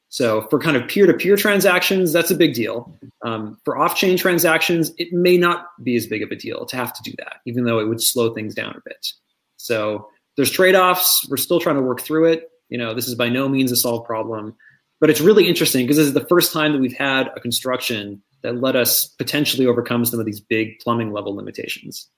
So 0.09 0.41
for 0.49 0.59
kind 0.59 0.75
of 0.75 0.89
peer-to-peer 0.89 1.37
transactions, 1.37 2.11
that's 2.11 2.31
a 2.31 2.35
big 2.35 2.53
deal. 2.53 2.93
Um, 3.23 3.57
for 3.63 3.77
off-chain 3.77 4.17
transactions, 4.17 4.91
it 4.97 5.13
may 5.13 5.37
not 5.37 5.67
be 5.83 5.95
as 5.95 6.05
big 6.05 6.21
of 6.21 6.31
a 6.31 6.35
deal 6.35 6.65
to 6.65 6.75
have 6.75 6.91
to 6.93 7.01
do 7.01 7.13
that, 7.17 7.37
even 7.45 7.63
though 7.63 7.79
it 7.79 7.87
would 7.87 8.01
slow 8.01 8.33
things 8.33 8.53
down 8.53 8.75
a 8.75 8.81
bit. 8.83 9.07
So 9.55 10.09
there's 10.35 10.51
trade-offs. 10.51 11.27
We're 11.29 11.37
still 11.37 11.61
trying 11.61 11.77
to 11.77 11.81
work 11.81 12.01
through 12.01 12.25
it. 12.25 12.49
You 12.67 12.77
know, 12.77 12.93
this 12.93 13.07
is 13.07 13.15
by 13.15 13.29
no 13.29 13.47
means 13.47 13.71
a 13.71 13.77
solved 13.77 14.05
problem, 14.05 14.55
but 14.99 15.09
it's 15.09 15.21
really 15.21 15.47
interesting 15.47 15.85
because 15.85 15.97
this 15.97 16.07
is 16.07 16.13
the 16.13 16.25
first 16.27 16.51
time 16.51 16.73
that 16.73 16.79
we've 16.79 16.97
had 16.97 17.29
a 17.35 17.39
construction 17.39 18.21
that 18.43 18.61
let 18.61 18.75
us 18.75 19.05
potentially 19.05 19.65
overcome 19.65 20.03
some 20.03 20.19
of 20.19 20.25
these 20.25 20.41
big 20.41 20.79
plumbing 20.79 21.13
level 21.13 21.35
limitations. 21.35 22.09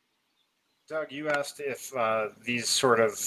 Doug, 0.89 1.11
you 1.13 1.29
asked 1.29 1.61
if 1.61 1.95
uh, 1.95 2.27
these 2.43 2.67
sort 2.67 2.99
of 2.99 3.17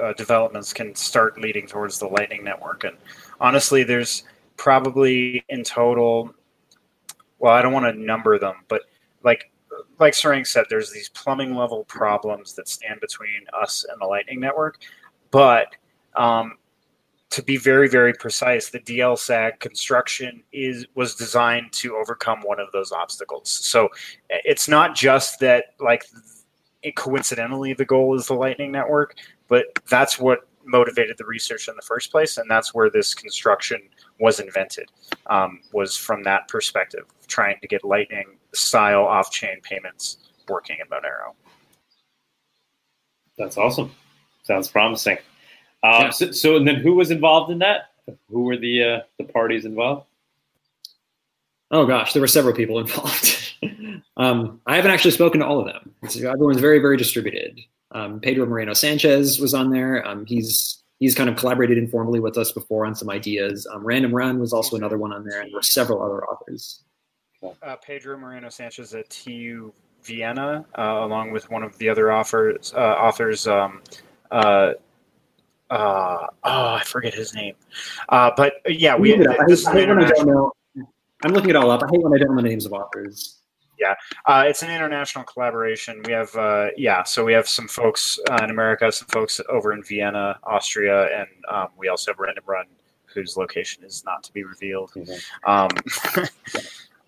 uh, 0.00 0.12
developments 0.14 0.72
can 0.72 0.94
start 0.96 1.40
leading 1.40 1.64
towards 1.64 2.00
the 2.00 2.06
Lightning 2.06 2.42
Network, 2.42 2.82
and 2.82 2.96
honestly, 3.40 3.84
there's 3.84 4.24
probably 4.56 5.44
in 5.48 5.62
total. 5.62 6.34
Well, 7.38 7.52
I 7.54 7.62
don't 7.62 7.72
want 7.72 7.86
to 7.86 8.00
number 8.00 8.36
them, 8.38 8.56
but 8.66 8.82
like 9.22 9.52
like 10.00 10.14
Sarang 10.14 10.44
said, 10.44 10.66
there's 10.68 10.90
these 10.90 11.08
plumbing 11.10 11.54
level 11.54 11.84
problems 11.84 12.54
that 12.54 12.66
stand 12.66 13.00
between 13.00 13.46
us 13.56 13.86
and 13.88 14.00
the 14.00 14.06
Lightning 14.06 14.40
Network. 14.40 14.78
But 15.30 15.68
um, 16.16 16.58
to 17.30 17.42
be 17.44 17.58
very, 17.58 17.88
very 17.88 18.12
precise, 18.12 18.70
the 18.70 18.80
DLSAG 18.80 19.60
construction 19.60 20.42
is 20.52 20.84
was 20.96 21.14
designed 21.14 21.72
to 21.74 21.96
overcome 21.96 22.40
one 22.42 22.58
of 22.58 22.72
those 22.72 22.90
obstacles. 22.90 23.50
So 23.50 23.88
it's 24.28 24.66
not 24.66 24.96
just 24.96 25.38
that 25.40 25.74
like 25.78 26.04
coincidentally 26.96 27.72
the 27.72 27.84
goal 27.84 28.14
is 28.14 28.26
the 28.26 28.34
Lightning 28.34 28.72
Network, 28.72 29.16
but 29.48 29.66
that's 29.88 30.18
what 30.18 30.48
motivated 30.64 31.16
the 31.18 31.24
research 31.24 31.68
in 31.68 31.74
the 31.76 31.82
first 31.82 32.10
place, 32.10 32.36
and 32.36 32.50
that's 32.50 32.74
where 32.74 32.90
this 32.90 33.14
construction 33.14 33.80
was 34.20 34.38
invented. 34.38 34.90
Um, 35.26 35.60
was 35.72 35.96
from 35.96 36.22
that 36.24 36.48
perspective, 36.48 37.04
trying 37.26 37.58
to 37.60 37.68
get 37.68 37.84
Lightning 37.84 38.38
style 38.52 39.04
off-chain 39.04 39.60
payments 39.62 40.18
working 40.48 40.78
in 40.80 40.86
Monero. 40.88 41.34
That's 43.36 43.56
awesome. 43.56 43.92
Sounds 44.42 44.68
promising. 44.68 45.18
Um, 45.82 46.02
yeah. 46.02 46.10
so, 46.10 46.30
so, 46.32 46.56
and 46.56 46.66
then 46.66 46.76
who 46.76 46.94
was 46.94 47.10
involved 47.10 47.52
in 47.52 47.58
that? 47.60 47.90
Who 48.30 48.42
were 48.44 48.56
the 48.56 48.82
uh, 48.82 49.00
the 49.18 49.24
parties 49.24 49.64
involved? 49.64 50.06
Oh 51.70 51.86
gosh, 51.86 52.12
there 52.12 52.22
were 52.22 52.26
several 52.26 52.54
people 52.54 52.78
involved. 52.80 53.47
Um, 54.16 54.60
I 54.66 54.76
haven't 54.76 54.90
actually 54.90 55.12
spoken 55.12 55.40
to 55.40 55.46
all 55.46 55.60
of 55.60 55.66
them. 55.66 55.94
everyone's 56.02 56.60
very, 56.60 56.78
very 56.78 56.96
distributed. 56.96 57.60
Um, 57.92 58.20
Pedro 58.20 58.46
Moreno 58.46 58.74
Sanchez 58.74 59.40
was 59.40 59.54
on 59.54 59.70
there. 59.70 60.06
Um, 60.06 60.26
he's 60.26 60.82
he's 60.98 61.14
kind 61.14 61.30
of 61.30 61.36
collaborated 61.36 61.78
informally 61.78 62.20
with 62.20 62.36
us 62.36 62.52
before 62.52 62.84
on 62.84 62.94
some 62.94 63.08
ideas. 63.08 63.66
Um, 63.72 63.84
Random 63.84 64.14
Run 64.14 64.38
was 64.38 64.52
also 64.52 64.76
another 64.76 64.98
one 64.98 65.12
on 65.12 65.24
there, 65.24 65.40
and 65.40 65.50
there 65.50 65.56
were 65.56 65.62
several 65.62 66.02
other 66.02 66.24
authors. 66.26 66.82
Uh, 67.62 67.76
Pedro 67.76 68.18
Moreno 68.18 68.48
Sanchez 68.48 68.94
at 68.94 69.08
TU 69.08 69.72
Vienna, 70.02 70.66
uh, 70.76 71.00
along 71.02 71.30
with 71.30 71.50
one 71.50 71.62
of 71.62 71.76
the 71.78 71.88
other 71.88 72.12
authors. 72.12 72.74
Uh, 72.74 72.78
authors 72.78 73.46
um, 73.46 73.80
uh, 74.30 74.72
uh, 75.70 76.26
oh, 76.44 76.74
I 76.74 76.82
forget 76.84 77.14
his 77.14 77.34
name. 77.34 77.54
Uh, 78.08 78.30
but 78.36 78.54
yeah, 78.66 78.96
we. 78.96 79.14
I, 79.14 79.16
I 79.18 79.44
when 79.46 80.04
I 80.04 80.08
don't 80.08 80.26
know. 80.26 80.52
I'm 81.24 81.32
looking 81.32 81.50
it 81.50 81.56
all 81.56 81.70
up. 81.70 81.82
I 81.82 81.86
hate 81.90 82.02
when 82.02 82.14
I 82.14 82.18
don't 82.18 82.34
know 82.34 82.42
the 82.42 82.48
names 82.48 82.64
of 82.64 82.72
authors. 82.72 83.37
Yeah, 83.78 83.94
uh, 84.26 84.44
it's 84.46 84.62
an 84.62 84.70
international 84.70 85.24
collaboration. 85.24 86.02
We 86.04 86.12
have, 86.12 86.34
uh, 86.34 86.68
yeah, 86.76 87.04
so 87.04 87.24
we 87.24 87.32
have 87.32 87.48
some 87.48 87.68
folks 87.68 88.18
uh, 88.30 88.40
in 88.42 88.50
America, 88.50 88.90
some 88.90 89.08
folks 89.08 89.40
over 89.48 89.72
in 89.72 89.82
Vienna, 89.82 90.38
Austria, 90.42 91.08
and 91.16 91.28
um, 91.48 91.68
we 91.76 91.88
also 91.88 92.10
have 92.10 92.18
Random 92.18 92.44
Run, 92.46 92.66
whose 93.06 93.36
location 93.36 93.84
is 93.84 94.04
not 94.04 94.22
to 94.24 94.32
be 94.32 94.42
revealed. 94.42 94.90
Mm-hmm. 94.96 95.50
Um, 95.50 95.68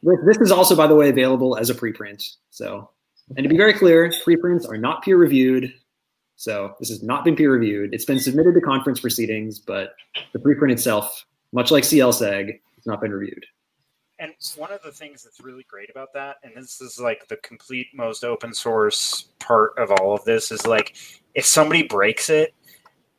this 0.24 0.38
is 0.38 0.52
also, 0.52 0.76
by 0.76 0.86
the 0.86 0.94
way, 0.94 1.08
available 1.08 1.56
as 1.56 1.70
a 1.70 1.74
preprint. 1.74 2.36
So, 2.50 2.90
and 3.36 3.44
to 3.44 3.48
be 3.48 3.56
very 3.56 3.72
clear, 3.72 4.12
preprints 4.24 4.66
are 4.66 4.78
not 4.78 5.02
peer 5.02 5.16
reviewed. 5.16 5.72
So 6.36 6.74
this 6.78 6.88
has 6.88 7.02
not 7.02 7.24
been 7.24 7.36
peer 7.36 7.52
reviewed. 7.52 7.92
It's 7.92 8.06
been 8.06 8.18
submitted 8.18 8.54
to 8.54 8.60
conference 8.60 9.00
proceedings, 9.00 9.58
but 9.58 9.94
the 10.32 10.38
preprint 10.38 10.72
itself, 10.72 11.26
much 11.52 11.70
like 11.70 11.84
CLSAG, 11.84 12.60
has 12.76 12.86
not 12.86 13.00
been 13.00 13.12
reviewed. 13.12 13.44
And 14.20 14.34
one 14.56 14.70
of 14.70 14.82
the 14.82 14.92
things 14.92 15.24
that's 15.24 15.40
really 15.40 15.64
great 15.68 15.88
about 15.88 16.12
that, 16.12 16.36
and 16.44 16.52
this 16.54 16.82
is 16.82 17.00
like 17.00 17.26
the 17.28 17.36
complete 17.38 17.88
most 17.94 18.22
open 18.22 18.52
source 18.52 19.30
part 19.38 19.72
of 19.78 19.90
all 19.90 20.14
of 20.14 20.22
this, 20.24 20.52
is 20.52 20.66
like 20.66 20.94
if 21.34 21.46
somebody 21.46 21.82
breaks 21.84 22.28
it, 22.28 22.54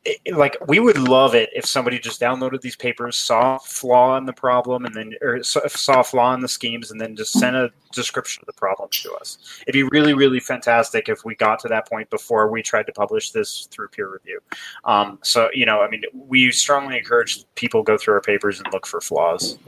it, 0.04 0.36
like 0.36 0.56
we 0.68 0.78
would 0.78 0.98
love 0.98 1.34
it 1.34 1.50
if 1.54 1.64
somebody 1.64 1.98
just 1.98 2.20
downloaded 2.20 2.60
these 2.60 2.76
papers, 2.76 3.16
saw 3.16 3.58
flaw 3.58 4.16
in 4.16 4.26
the 4.26 4.32
problem, 4.32 4.84
and 4.84 4.94
then 4.94 5.12
or 5.22 5.42
saw 5.42 6.02
flaw 6.02 6.34
in 6.34 6.40
the 6.40 6.48
schemes, 6.48 6.92
and 6.92 7.00
then 7.00 7.16
just 7.16 7.32
sent 7.32 7.56
a 7.56 7.70
description 7.92 8.40
of 8.42 8.46
the 8.46 8.52
problem 8.58 8.88
to 8.90 9.12
us. 9.14 9.38
It'd 9.66 9.72
be 9.72 9.88
really, 9.96 10.14
really 10.14 10.40
fantastic 10.40 11.08
if 11.08 11.24
we 11.24 11.34
got 11.34 11.58
to 11.60 11.68
that 11.68 11.88
point 11.88 12.10
before 12.10 12.48
we 12.48 12.62
tried 12.62 12.86
to 12.86 12.92
publish 12.92 13.30
this 13.30 13.66
through 13.70 13.88
peer 13.88 14.08
review. 14.08 14.40
Um, 14.84 15.18
so 15.22 15.48
you 15.52 15.66
know, 15.66 15.82
I 15.82 15.90
mean, 15.90 16.02
we 16.12 16.52
strongly 16.52 16.96
encourage 16.96 17.44
people 17.56 17.82
go 17.82 17.98
through 17.98 18.14
our 18.14 18.20
papers 18.20 18.60
and 18.60 18.72
look 18.72 18.86
for 18.86 19.00
flaws. 19.00 19.58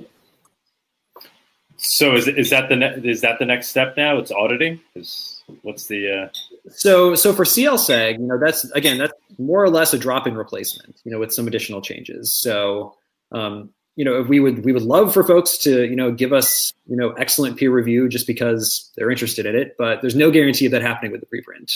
So 1.76 2.14
is 2.14 2.28
is 2.28 2.50
that 2.50 2.68
the 2.68 2.76
ne- 2.76 3.00
is 3.04 3.20
that 3.22 3.38
the 3.38 3.44
next 3.44 3.68
step 3.68 3.96
now? 3.96 4.18
It's 4.18 4.30
auditing. 4.30 4.80
Is 4.94 5.42
what's 5.62 5.86
the 5.86 6.10
uh... 6.10 6.28
so 6.70 7.14
so 7.14 7.32
for 7.32 7.44
CLSAG, 7.44 8.12
you 8.18 8.26
know, 8.26 8.38
that's 8.38 8.64
again 8.72 8.98
that's 8.98 9.12
more 9.38 9.62
or 9.62 9.70
less 9.70 9.92
a 9.92 9.98
drop 9.98 10.26
in 10.26 10.36
replacement. 10.36 11.00
You 11.04 11.12
know, 11.12 11.18
with 11.18 11.32
some 11.32 11.46
additional 11.46 11.82
changes. 11.82 12.32
So 12.32 12.94
um, 13.32 13.70
you 13.96 14.04
know, 14.04 14.22
we 14.22 14.40
would 14.40 14.64
we 14.64 14.72
would 14.72 14.82
love 14.82 15.12
for 15.12 15.22
folks 15.22 15.58
to 15.58 15.84
you 15.84 15.96
know 15.96 16.12
give 16.12 16.32
us 16.32 16.72
you 16.86 16.96
know 16.96 17.10
excellent 17.12 17.56
peer 17.56 17.70
review 17.70 18.08
just 18.08 18.26
because 18.26 18.90
they're 18.96 19.10
interested 19.10 19.46
in 19.46 19.56
it, 19.56 19.74
but 19.78 20.00
there's 20.00 20.16
no 20.16 20.30
guarantee 20.30 20.66
of 20.66 20.72
that 20.72 20.82
happening 20.82 21.12
with 21.12 21.20
the 21.20 21.26
preprint. 21.26 21.72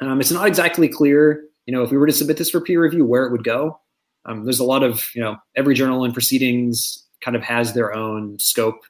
Um, 0.00 0.20
it's 0.20 0.30
not 0.30 0.46
exactly 0.46 0.88
clear, 0.88 1.44
you 1.66 1.74
know, 1.74 1.82
if 1.82 1.90
we 1.90 1.98
were 1.98 2.06
to 2.06 2.12
submit 2.12 2.38
this 2.38 2.50
for 2.50 2.60
peer 2.60 2.82
review, 2.82 3.04
where 3.04 3.26
it 3.26 3.32
would 3.32 3.44
go. 3.44 3.78
Um, 4.24 4.44
there's 4.44 4.60
a 4.60 4.64
lot 4.64 4.82
of 4.82 5.10
you 5.14 5.22
know 5.22 5.36
every 5.56 5.74
journal 5.74 6.04
and 6.04 6.14
proceedings 6.14 7.06
kind 7.22 7.36
of 7.36 7.42
has 7.42 7.74
their 7.74 7.94
own 7.94 8.38
scope 8.38 8.80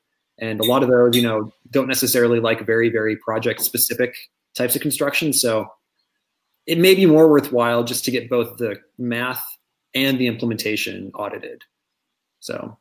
and 0.41 0.61
a 0.61 0.65
lot 0.65 0.83
of 0.83 0.89
those 0.89 1.15
you 1.15 1.23
know 1.23 1.53
don't 1.71 1.89
necessarily 1.89 2.41
like 2.41 2.67
very 2.67 2.89
very 2.89 3.17
project 3.17 3.61
specific 3.63 4.17
types 4.55 4.75
of 4.75 4.83
construction. 4.83 5.33
So 5.33 5.71
it 6.67 6.79
may 6.79 6.95
be 6.95 7.07
more 7.07 7.29
worthwhile 7.29 7.85
just 7.85 8.05
to 8.05 8.11
get 8.11 8.29
both 8.29 8.59
the 8.59 8.81
math 8.99 9.43
and 9.95 10.19
the 10.19 10.27
implementation 10.27 11.11
audited. 11.15 11.63
So 12.41 12.79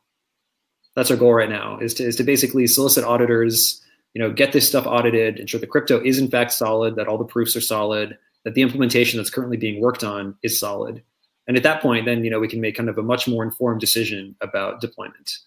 that's 0.95 1.12
our 1.12 1.17
goal 1.17 1.34
right 1.34 1.50
now 1.50 1.80
is 1.80 1.93
to, 1.95 2.04
is 2.04 2.15
to 2.17 2.24
basically 2.24 2.67
solicit 2.67 3.04
auditors 3.04 3.82
you 4.13 4.22
know 4.22 4.32
get 4.32 4.52
this 4.52 4.67
stuff 4.67 4.88
audited 4.88 5.39
ensure 5.39 5.60
the 5.60 5.67
crypto 5.67 6.02
is 6.04 6.17
in 6.19 6.30
fact 6.30 6.52
solid 6.52 6.95
that 6.95 7.08
all 7.08 7.17
the 7.17 7.24
proofs 7.26 7.56
are 7.56 7.62
solid 7.62 8.17
that 8.43 8.54
the 8.54 8.62
implementation 8.62 9.17
that's 9.17 9.30
currently 9.30 9.58
being 9.58 9.82
worked 9.82 10.04
on 10.04 10.36
is 10.43 10.60
solid. 10.60 11.04
And 11.48 11.58
at 11.58 11.63
that 11.63 11.82
point 11.82 12.06
then 12.06 12.24
you 12.24 12.30
know 12.30 12.39
we 12.39 12.48
can 12.48 12.62
make 12.62 12.76
kind 12.76 12.89
of 12.89 12.98
a 12.98 13.04
much 13.04 13.28
more 13.28 13.43
informed 13.43 13.82
decision 13.82 14.36
about 14.41 14.82
deployment 14.82 15.38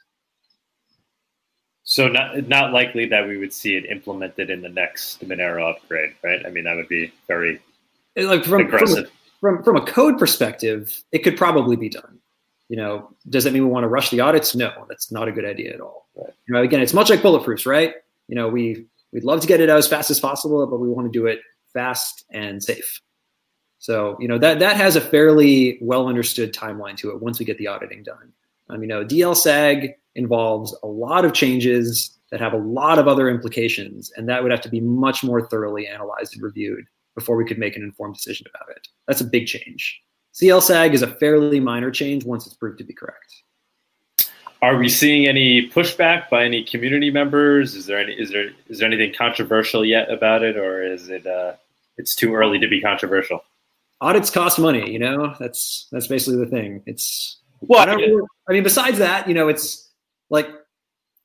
so 1.85 2.09
not 2.09 2.49
not 2.49 2.73
likely 2.73 3.07
that 3.07 3.27
we 3.27 3.37
would 3.37 3.53
see 3.53 3.77
it 3.77 3.87
implemented 3.87 4.51
in 4.51 4.61
the 4.63 4.69
next 4.69 5.27
Monero 5.27 5.71
upgrade, 5.71 6.15
right? 6.23 6.45
I 6.47 6.51
mean, 6.51 6.65
that 6.65 6.77
would 6.77 6.89
be 6.89 7.13
very 7.27 7.61
like 8.17 8.45
from, 8.45 8.63
aggressive. 8.63 9.11
From, 9.41 9.57
from, 9.57 9.65
from 9.65 9.77
a 9.77 9.87
code 9.87 10.19
perspective, 10.19 11.03
it 11.11 11.21
could 11.21 11.37
probably 11.37 11.77
be 11.77 11.89
done. 11.89 12.19
You 12.69 12.77
know, 12.77 13.11
does 13.29 13.45
that 13.45 13.53
mean 13.53 13.65
we 13.65 13.71
want 13.71 13.85
to 13.85 13.89
rush 13.89 14.11
the 14.11 14.21
audits? 14.21 14.55
No, 14.55 14.87
that's 14.89 15.11
not 15.11 15.29
a 15.29 15.33
good 15.33 15.45
idea 15.45 15.75
at 15.75 15.81
all. 15.81 16.07
Right. 16.17 16.33
You 16.47 16.55
know, 16.55 16.63
again, 16.63 16.81
it's 16.81 16.95
much 16.95 17.11
like 17.11 17.21
bulletproofs, 17.21 17.67
right? 17.67 17.95
You 18.29 18.37
know, 18.37 18.49
we 18.49 18.87
we'd 19.13 19.25
love 19.25 19.41
to 19.41 19.47
get 19.47 19.61
it 19.61 19.69
out 19.69 19.79
as 19.79 19.89
fast 19.89 20.11
as 20.11 20.21
possible, 20.21 20.65
but 20.67 20.79
we 20.79 20.89
want 20.89 21.13
to 21.13 21.19
do 21.19 21.27
it 21.27 21.41
fast 21.73 22.25
and 22.31 22.63
safe. 22.63 23.01
So, 23.79 24.17
you 24.21 24.29
know, 24.29 24.39
that 24.39 24.61
that 24.61 24.77
has 24.77 24.95
a 24.95 25.01
fairly 25.01 25.79
well 25.81 26.07
understood 26.07 26.55
timeline 26.55 26.97
to 26.99 27.11
it 27.11 27.21
once 27.21 27.41
we 27.41 27.45
get 27.45 27.59
the 27.59 27.67
auditing 27.67 28.05
done. 28.05 28.33
Um, 28.71 28.81
you 28.81 28.89
know, 28.89 29.05
DLSAG 29.05 29.95
involves 30.15 30.77
a 30.83 30.87
lot 30.87 31.25
of 31.25 31.33
changes 31.33 32.19
that 32.31 32.41
have 32.41 32.53
a 32.55 32.59
lot 32.59 32.99
of 32.99 33.09
other 33.09 33.29
implications, 33.29 34.11
and 34.17 34.29
that 34.29 34.43
would 34.43 34.51
have 34.51 34.61
to 34.63 34.69
be 34.69 34.81
much 34.81 35.23
more 35.23 35.47
thoroughly 35.49 35.87
analyzed 35.87 36.35
and 36.35 36.43
reviewed 36.43 36.85
before 37.15 37.37
we 37.37 37.45
could 37.45 37.59
make 37.59 37.77
an 37.77 37.83
informed 37.83 38.15
decision 38.15 38.47
about 38.55 38.75
it. 38.75 38.89
That's 39.07 39.21
a 39.21 39.25
big 39.25 39.47
change. 39.47 40.01
CLSAG 40.35 40.95
is 40.95 41.03
a 41.03 41.07
fairly 41.07 41.61
minor 41.61 41.91
change 41.91 42.25
once 42.25 42.47
it's 42.47 42.57
proved 42.57 42.79
to 42.79 42.85
be 42.85 42.95
correct. 42.95 43.43
Are 44.63 44.77
we 44.77 44.89
seeing 44.89 45.27
any 45.27 45.69
pushback 45.69 46.31
by 46.31 46.45
any 46.45 46.63
community 46.63 47.11
members? 47.11 47.75
Is 47.75 47.87
there 47.87 47.99
any 47.99 48.13
is 48.13 48.31
there 48.31 48.51
is 48.69 48.79
there 48.79 48.87
anything 48.87 49.13
controversial 49.13 49.85
yet 49.85 50.11
about 50.11 50.45
it, 50.45 50.57
or 50.57 50.83
is 50.85 51.09
it 51.09 51.27
uh, 51.27 51.55
it's 51.99 52.15
too 52.15 52.33
early 52.35 52.61
to 52.61 52.69
be 52.69 52.81
controversial? 52.81 53.45
Audits 54.01 54.31
cost 54.31 54.61
money, 54.61 54.91
you 54.91 55.01
know. 55.01 55.35
That's 55.41 55.89
that's 55.91 56.07
basically 56.07 56.45
the 56.45 56.51
thing. 56.51 56.81
It's 56.87 57.39
well, 57.61 57.89
I, 57.89 57.93
I 58.49 58.53
mean, 58.53 58.63
besides 58.63 58.99
that, 58.99 59.29
you 59.29 59.35
know, 59.35 59.49
it's 59.49 59.89
like 60.33 60.49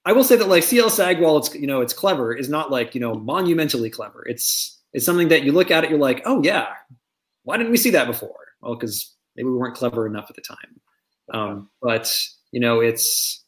I 0.05 0.13
will 0.13 0.23
say 0.23 0.35
that 0.35 0.47
like 0.47 0.63
CLSAG, 0.63 1.19
while 1.19 1.37
it's 1.37 1.55
you 1.55 1.65
know 1.65 1.81
it's 1.81 1.93
clever, 1.93 2.35
is 2.35 2.49
not 2.49 2.69
like 2.69 2.93
you 2.93 3.01
know 3.01 3.15
monumentally 3.15 3.89
clever. 3.89 4.23
It's 4.27 4.79
it's 4.93 5.05
something 5.05 5.29
that 5.29 5.43
you 5.43 5.51
look 5.51 5.71
at 5.71 5.83
it, 5.83 5.89
you're 5.89 5.99
like, 5.99 6.21
oh 6.25 6.43
yeah, 6.43 6.67
why 7.43 7.57
didn't 7.57 7.71
we 7.71 7.77
see 7.77 7.89
that 7.91 8.05
before? 8.05 8.35
Well, 8.61 8.75
because 8.75 9.15
maybe 9.35 9.49
we 9.49 9.55
weren't 9.55 9.75
clever 9.75 10.05
enough 10.05 10.29
at 10.29 10.35
the 10.35 10.41
time. 10.41 10.79
Um, 11.33 11.69
but 11.81 12.15
you 12.51 12.59
know, 12.59 12.81
it's 12.81 13.43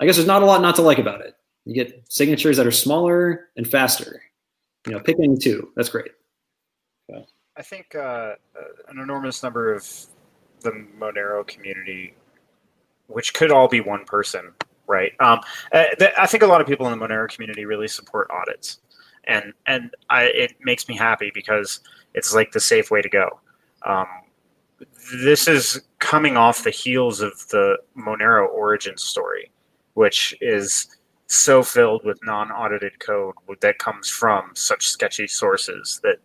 I 0.00 0.06
guess 0.06 0.16
there's 0.16 0.26
not 0.26 0.42
a 0.42 0.46
lot 0.46 0.62
not 0.62 0.76
to 0.76 0.82
like 0.82 0.98
about 0.98 1.20
it. 1.20 1.34
You 1.64 1.74
get 1.74 2.04
signatures 2.08 2.56
that 2.56 2.66
are 2.66 2.72
smaller 2.72 3.48
and 3.56 3.66
faster. 3.66 4.22
You 4.86 4.92
know, 4.92 5.00
picking 5.00 5.38
two, 5.40 5.70
that's 5.76 5.88
great. 5.88 6.12
I 7.56 7.62
think 7.62 7.94
uh, 7.94 8.34
an 8.88 8.98
enormous 8.98 9.42
number 9.42 9.72
of 9.72 9.88
the 10.60 10.72
Monero 10.98 11.46
community, 11.46 12.14
which 13.06 13.32
could 13.32 13.52
all 13.52 13.68
be 13.68 13.80
one 13.80 14.04
person, 14.04 14.52
right? 14.86 15.12
Um, 15.20 15.40
uh, 15.72 15.84
I 16.18 16.26
think 16.26 16.42
a 16.42 16.46
lot 16.46 16.60
of 16.60 16.66
people 16.66 16.86
in 16.88 16.98
the 16.98 17.04
Monero 17.04 17.28
community 17.28 17.64
really 17.64 17.88
support 17.88 18.30
audits, 18.30 18.80
and 19.24 19.52
and 19.66 19.94
I, 20.10 20.24
it 20.24 20.54
makes 20.60 20.88
me 20.88 20.96
happy 20.96 21.30
because 21.34 21.80
it's 22.14 22.34
like 22.34 22.52
the 22.52 22.60
safe 22.60 22.90
way 22.90 23.02
to 23.02 23.08
go. 23.08 23.40
Um, 23.84 24.06
this 25.22 25.48
is 25.48 25.82
coming 25.98 26.36
off 26.36 26.64
the 26.64 26.70
heels 26.70 27.20
of 27.20 27.32
the 27.50 27.78
Monero 27.96 28.48
origin 28.48 28.96
story, 28.96 29.50
which 29.94 30.34
is 30.40 30.96
so 31.26 31.62
filled 31.62 32.04
with 32.04 32.18
non-audited 32.22 32.98
code 33.00 33.34
that 33.60 33.78
comes 33.78 34.10
from 34.10 34.50
such 34.54 34.88
sketchy 34.88 35.26
sources 35.26 36.00
that 36.02 36.16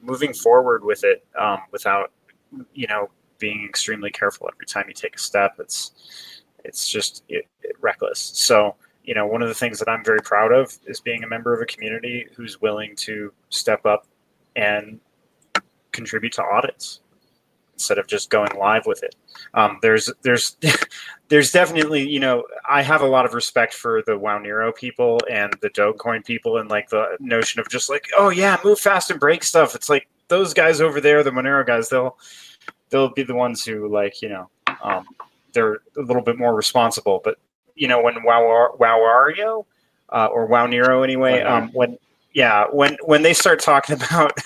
moving 0.00 0.32
forward 0.32 0.84
with 0.84 1.02
it 1.04 1.24
um, 1.38 1.58
without 1.72 2.12
you 2.72 2.86
know 2.86 3.08
being 3.38 3.64
extremely 3.64 4.10
careful 4.10 4.48
every 4.52 4.66
time 4.66 4.84
you 4.86 4.94
take 4.94 5.16
a 5.16 5.18
step 5.18 5.56
it's 5.58 6.33
it's 6.64 6.88
just 6.88 7.24
it, 7.28 7.46
it, 7.62 7.76
reckless 7.80 8.18
so 8.18 8.74
you 9.04 9.14
know 9.14 9.26
one 9.26 9.42
of 9.42 9.48
the 9.48 9.54
things 9.54 9.78
that 9.78 9.88
i'm 9.88 10.04
very 10.04 10.20
proud 10.20 10.52
of 10.52 10.76
is 10.86 11.00
being 11.00 11.22
a 11.24 11.26
member 11.26 11.52
of 11.52 11.60
a 11.60 11.66
community 11.66 12.26
who's 12.34 12.60
willing 12.60 12.94
to 12.96 13.32
step 13.50 13.84
up 13.86 14.06
and 14.56 15.00
contribute 15.92 16.32
to 16.32 16.42
audits 16.42 17.00
instead 17.74 17.98
of 17.98 18.06
just 18.06 18.30
going 18.30 18.50
live 18.58 18.86
with 18.86 19.02
it. 19.02 19.14
Um, 19.52 19.78
there's 19.82 20.10
there's 20.22 20.56
there's 21.28 21.52
definitely 21.52 22.08
you 22.08 22.20
know 22.20 22.44
I 22.68 22.82
have 22.82 23.02
a 23.02 23.06
lot 23.06 23.24
of 23.24 23.34
respect 23.34 23.74
for 23.74 24.02
the 24.02 24.12
Wownero 24.12 24.74
people 24.74 25.20
and 25.30 25.54
the 25.60 25.70
Dogecoin 25.70 26.24
people 26.24 26.58
and 26.58 26.70
like 26.70 26.88
the 26.88 27.16
notion 27.20 27.60
of 27.60 27.68
just 27.68 27.90
like 27.90 28.06
oh 28.16 28.30
yeah 28.30 28.58
move 28.64 28.80
fast 28.80 29.10
and 29.10 29.20
break 29.20 29.44
stuff. 29.44 29.74
It's 29.74 29.90
like 29.90 30.08
those 30.28 30.54
guys 30.54 30.80
over 30.80 31.00
there, 31.00 31.22
the 31.22 31.30
Monero 31.30 31.66
guys, 31.66 31.88
they'll 31.88 32.18
they'll 32.90 33.12
be 33.12 33.22
the 33.22 33.34
ones 33.34 33.64
who 33.64 33.88
like 33.88 34.22
you 34.22 34.28
know 34.28 34.48
um, 34.82 35.06
they're 35.54 35.74
a 35.96 36.02
little 36.02 36.22
bit 36.22 36.38
more 36.38 36.54
responsible. 36.54 37.20
But 37.24 37.38
you 37.74 37.88
know 37.88 38.02
when 38.02 38.22
Wow 38.22 38.76
Wowario 38.78 39.64
uh, 40.10 40.26
or 40.26 40.48
Wownero 40.48 41.02
anyway, 41.02 41.40
um, 41.42 41.70
when 41.72 41.98
yeah 42.34 42.66
when 42.70 42.96
when 43.04 43.22
they 43.22 43.32
start 43.32 43.60
talking 43.60 43.96
about 44.02 44.38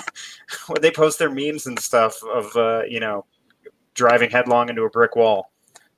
when 0.69 0.81
they 0.81 0.91
post 0.91 1.19
their 1.19 1.31
memes 1.31 1.67
and 1.67 1.79
stuff 1.79 2.23
of 2.33 2.55
uh, 2.57 2.83
you 2.89 3.01
know 3.01 3.25
driving 3.95 4.31
headlong 4.31 4.69
into 4.69 4.83
a 4.83 4.91
brick 4.91 5.17
wall. 5.17 5.51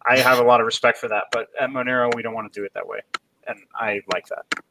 I 0.06 0.18
have 0.18 0.38
a 0.38 0.42
lot 0.42 0.60
of 0.60 0.66
respect 0.66 0.96
for 0.96 1.08
that, 1.08 1.24
but 1.30 1.48
at 1.60 1.68
Monero 1.68 2.14
we 2.14 2.22
don't 2.22 2.32
want 2.32 2.50
to 2.50 2.58
do 2.58 2.64
it 2.64 2.72
that 2.72 2.86
way, 2.86 3.00
and 3.46 3.58
I 3.74 4.00
like 4.12 4.26
that. 4.28 4.64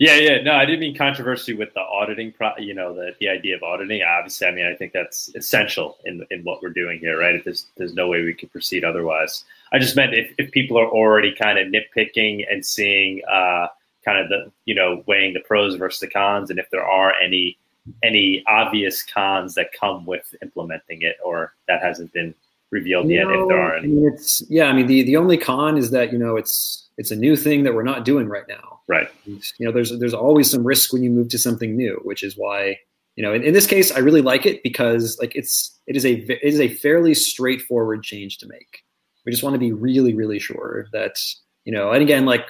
Yeah, 0.00 0.14
yeah, 0.14 0.42
no, 0.42 0.54
I 0.54 0.64
didn't 0.64 0.80
mean 0.80 0.96
controversy 0.96 1.52
with 1.52 1.74
the 1.74 1.80
auditing. 1.80 2.32
Pro- 2.32 2.56
you 2.56 2.72
know, 2.72 2.94
the 2.94 3.14
the 3.20 3.28
idea 3.28 3.54
of 3.56 3.62
auditing. 3.62 4.02
Obviously, 4.02 4.46
I 4.46 4.50
mean, 4.50 4.64
I 4.64 4.74
think 4.74 4.94
that's 4.94 5.28
essential 5.34 5.98
in 6.06 6.24
in 6.30 6.42
what 6.42 6.62
we're 6.62 6.70
doing 6.70 6.98
here, 6.98 7.20
right? 7.20 7.34
If 7.34 7.44
there's 7.44 7.66
there's 7.76 7.92
no 7.92 8.08
way 8.08 8.22
we 8.22 8.32
could 8.32 8.50
proceed 8.50 8.82
otherwise. 8.82 9.44
I 9.74 9.78
just 9.78 9.96
meant 9.96 10.14
if, 10.14 10.32
if 10.38 10.50
people 10.52 10.78
are 10.78 10.88
already 10.88 11.34
kind 11.34 11.58
of 11.58 11.68
nitpicking 11.68 12.46
and 12.50 12.64
seeing 12.64 13.20
uh, 13.30 13.66
kind 14.02 14.18
of 14.18 14.30
the 14.30 14.50
you 14.64 14.74
know 14.74 15.04
weighing 15.06 15.34
the 15.34 15.40
pros 15.40 15.74
versus 15.74 16.00
the 16.00 16.08
cons, 16.08 16.48
and 16.48 16.58
if 16.58 16.70
there 16.70 16.84
are 16.84 17.12
any 17.22 17.58
any 18.02 18.42
obvious 18.48 19.02
cons 19.02 19.54
that 19.56 19.70
come 19.78 20.06
with 20.06 20.34
implementing 20.40 21.02
it, 21.02 21.18
or 21.22 21.52
that 21.68 21.82
hasn't 21.82 22.10
been 22.14 22.34
revealed 22.70 23.10
yet. 23.10 23.26
If 23.28 23.48
there 23.48 23.60
are 23.60 23.76
any, 23.76 23.84
I 23.84 23.90
mean, 23.90 24.10
it's 24.14 24.42
yeah. 24.48 24.64
I 24.64 24.72
mean, 24.72 24.86
the 24.86 25.02
the 25.02 25.18
only 25.18 25.36
con 25.36 25.76
is 25.76 25.90
that 25.90 26.10
you 26.10 26.18
know 26.18 26.36
it's 26.36 26.79
it's 26.98 27.10
a 27.10 27.16
new 27.16 27.36
thing 27.36 27.64
that 27.64 27.74
we're 27.74 27.82
not 27.82 28.04
doing 28.04 28.28
right 28.28 28.48
now. 28.48 28.80
Right. 28.88 29.08
And, 29.26 29.42
you 29.58 29.66
know, 29.66 29.72
there's 29.72 29.96
there's 29.98 30.14
always 30.14 30.50
some 30.50 30.64
risk 30.64 30.92
when 30.92 31.02
you 31.02 31.10
move 31.10 31.28
to 31.30 31.38
something 31.38 31.76
new, 31.76 32.00
which 32.04 32.22
is 32.22 32.34
why 32.36 32.78
you 33.16 33.24
know 33.24 33.32
in, 33.32 33.42
in 33.42 33.54
this 33.54 33.66
case 33.66 33.92
I 33.92 33.98
really 33.98 34.22
like 34.22 34.46
it 34.46 34.62
because 34.62 35.18
like 35.20 35.34
it's 35.34 35.78
it 35.86 35.96
is 35.96 36.04
a 36.04 36.12
it 36.12 36.40
is 36.42 36.60
a 36.60 36.68
fairly 36.68 37.14
straightforward 37.14 38.02
change 38.02 38.38
to 38.38 38.46
make. 38.46 38.82
We 39.24 39.32
just 39.32 39.42
want 39.42 39.54
to 39.54 39.60
be 39.60 39.72
really 39.72 40.14
really 40.14 40.38
sure 40.38 40.86
that 40.92 41.16
you 41.64 41.72
know, 41.72 41.90
and 41.92 42.02
again 42.02 42.26
like 42.26 42.46